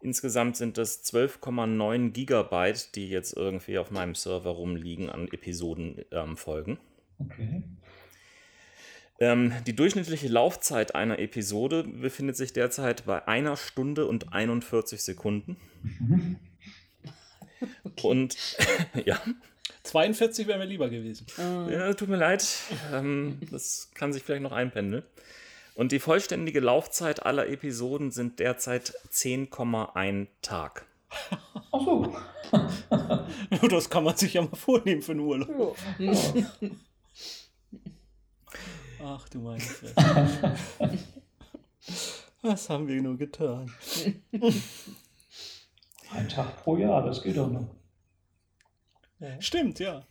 Insgesamt 0.00 0.56
sind 0.56 0.78
es 0.78 1.04
12,9 1.12 2.12
Gigabyte, 2.12 2.94
die 2.94 3.08
jetzt 3.08 3.36
irgendwie 3.36 3.78
auf 3.78 3.90
meinem 3.90 4.14
Server 4.14 4.50
rumliegen 4.50 5.10
an 5.10 5.26
Episodenfolgen. 5.26 6.78
Okay. 7.18 7.64
Ähm, 9.20 9.52
die 9.66 9.74
durchschnittliche 9.74 10.28
Laufzeit 10.28 10.94
einer 10.94 11.18
Episode 11.18 11.84
befindet 11.84 12.36
sich 12.36 12.52
derzeit 12.52 13.04
bei 13.04 13.26
einer 13.26 13.56
Stunde 13.56 14.06
und 14.06 14.32
41 14.32 15.02
Sekunden. 15.02 15.56
Und 18.02 18.36
ja, 19.04 19.20
42 19.82 20.46
wäre 20.46 20.58
mir 20.58 20.64
lieber 20.64 20.88
gewesen. 20.88 21.26
Ja, 21.36 21.92
tut 21.94 22.08
mir 22.08 22.16
leid. 22.16 22.46
Ähm, 22.92 23.40
das 23.50 23.90
kann 23.94 24.12
sich 24.12 24.22
vielleicht 24.22 24.42
noch 24.42 24.52
einpendeln. 24.52 25.02
Und 25.74 25.92
die 25.92 25.98
vollständige 26.00 26.60
Laufzeit 26.60 27.24
aller 27.24 27.48
Episoden 27.48 28.10
sind 28.10 28.38
derzeit 28.40 28.94
10,1 29.12 30.26
Tag. 30.42 30.86
Ach 31.72 31.80
so. 31.84 32.16
Das 33.70 33.90
kann 33.90 34.04
man 34.04 34.16
sich 34.16 34.34
ja 34.34 34.42
mal 34.42 34.56
vornehmen 34.56 35.02
für 35.02 35.12
einen 35.12 35.20
Urlaub. 35.20 35.76
Ja. 35.98 36.12
Ach 39.02 39.28
du 39.28 39.40
meine 39.40 39.60
Fresse. 39.60 39.94
Was 42.42 42.70
haben 42.70 42.86
wir 42.88 43.00
nur 43.02 43.16
getan? 43.16 43.72
Ein 46.10 46.28
Tag 46.28 46.62
pro 46.62 46.76
Jahr, 46.76 47.04
das 47.04 47.22
geht 47.22 47.36
doch 47.36 47.50
noch. 47.50 47.66
Stimmt, 49.40 49.80
ja. 49.80 50.06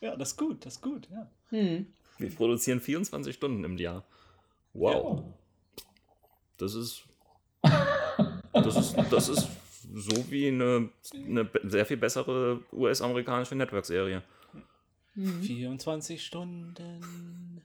Ja, 0.00 0.16
das 0.16 0.30
ist 0.30 0.36
gut, 0.36 0.66
das 0.66 0.74
ist 0.74 0.82
gut, 0.82 1.08
ja. 1.10 1.30
Hm. 1.50 1.86
Wir 2.18 2.30
produzieren 2.30 2.80
24 2.80 3.34
Stunden 3.34 3.64
im 3.64 3.78
Jahr. 3.78 4.04
Wow. 4.74 5.18
Ja. 5.18 5.24
Das 6.58 6.74
ist. 6.74 7.04
Das 8.52 8.76
ist, 8.76 8.96
das 9.10 9.28
ist 9.28 9.48
so 9.94 10.30
wie 10.30 10.48
eine, 10.48 10.90
eine 11.14 11.48
sehr 11.64 11.86
viel 11.86 11.96
bessere 11.96 12.60
US-amerikanische 12.72 13.54
Network-Serie. 13.54 14.22
24 15.14 16.24
Stunden 16.24 16.74
sind 16.76 16.80
ein. 16.80 17.62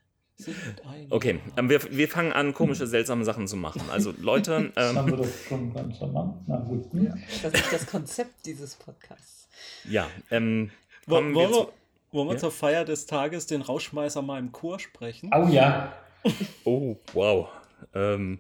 Okay, 1.10 1.40
ähm, 1.58 1.70
wir, 1.70 1.82
wir 1.92 2.08
fangen 2.10 2.34
an, 2.34 2.54
komische, 2.54 2.88
seltsame 2.88 3.24
Sachen 3.24 3.48
zu 3.48 3.56
machen. 3.56 3.82
Also, 3.92 4.14
Leute, 4.20 4.72
Das 4.76 4.96
haben 4.96 5.08
wir 5.08 5.14
ähm, 5.14 5.22
doch 5.22 5.30
schon 5.48 5.74
ganz 5.74 6.02
am 6.02 6.18
Anfang. 6.18 6.86
Hm? 6.92 7.14
Das 7.44 7.54
ist 7.54 7.72
das 7.74 7.86
Konzept 7.86 8.46
dieses 8.46 8.76
Podcasts. 8.76 9.48
ja, 9.90 10.08
ähm, 10.32 10.72
Wo- 11.06 11.16
kommen 11.16 11.30
wir 11.34 11.36
Wollen 11.36 11.50
wir, 11.52 11.56
zu, 11.66 11.72
wollen 12.12 12.28
wir 12.30 12.34
Ja? 12.34 12.40
zur 12.40 12.52
Feier 12.52 12.86
des 12.86 13.06
Tages 13.06 13.46
den 13.48 13.62
Rauschmeißer 13.62 14.22
mal 14.22 14.40
im 14.40 14.52
Chor 14.52 14.80
sprechen? 14.80 15.30
Oh 15.36 15.48
ja. 15.48 15.94
Oh, 16.64 16.96
wow. 17.14 17.50
Ähm, 17.94 18.40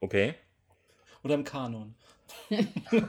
okay. 0.00 0.34
Oder 1.24 1.34
im 1.34 1.42
Kanon? 1.44 1.94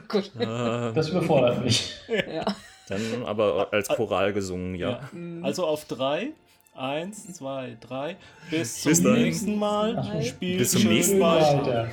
Gut. 0.08 0.32
Äh, 0.38 0.92
Das 0.92 1.08
überfordert 1.10 1.62
mich. 1.64 1.94
Ja. 2.08 2.44
Dann 2.88 3.24
aber 3.24 3.68
als 3.72 3.88
Choral 3.88 4.32
gesungen, 4.32 4.74
ja. 4.74 5.08
Also 5.42 5.64
auf 5.66 5.84
drei. 5.84 6.32
Eins, 6.76 7.32
zwei, 7.32 7.76
drei. 7.80 8.16
Bis 8.50 8.82
zum 8.82 8.90
Bis 8.90 9.00
nächsten 9.00 9.58
Mal. 9.58 10.22
Spielt 10.22 10.58
Bis 10.58 10.72
zum 10.72 10.82
schön 10.82 10.92
nächsten 10.92 11.20
weiter. 11.20 11.58
Weiter. 11.66 11.88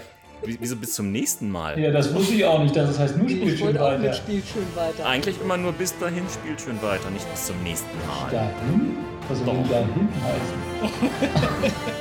Wie- 0.45 0.57
Wieso 0.59 0.75
bis 0.75 0.93
zum 0.95 1.09
nächsten 1.13 1.49
Mal? 1.49 1.79
Ja, 1.79 1.89
das 1.91 2.13
wusste 2.13 2.33
ich 2.33 2.43
auch 2.43 2.61
nicht, 2.61 2.75
dass 2.75 2.89
es 2.89 2.99
heißt 2.99 3.17
nur 3.17 3.29
spielt 3.29 3.57
schön 3.59 3.77
auch 3.77 3.81
weiter. 3.91 3.99
mit 3.99 4.13
Spiel 4.15 4.43
schön 4.43 4.65
weiter. 4.75 5.05
Eigentlich 5.05 5.39
immer 5.39 5.55
nur 5.55 5.71
bis 5.71 5.97
dahin, 5.97 6.23
spielt 6.29 6.59
schön 6.59 6.81
weiter, 6.81 7.09
nicht 7.11 7.29
bis 7.31 7.45
zum 7.45 7.63
nächsten 7.63 7.87
Mal. 8.05 8.29
Dahin? 8.29 8.97
Was 9.29 9.37
soll 9.39 9.47
denn 9.47 9.69
dahin 9.69 10.09
heißen? 10.21 11.71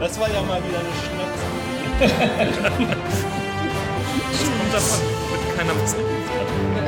Das 0.00 0.18
war 0.18 0.28
ja 0.32 0.40
mal 0.42 0.60
wieder 0.66 0.78
eine 0.78 0.88
Schnapse. 1.04 1.44
Das 4.32 4.48
kommt 4.58 4.74
davon, 4.74 5.00
wird 5.30 5.56
keiner 5.58 5.74
was 5.82 5.92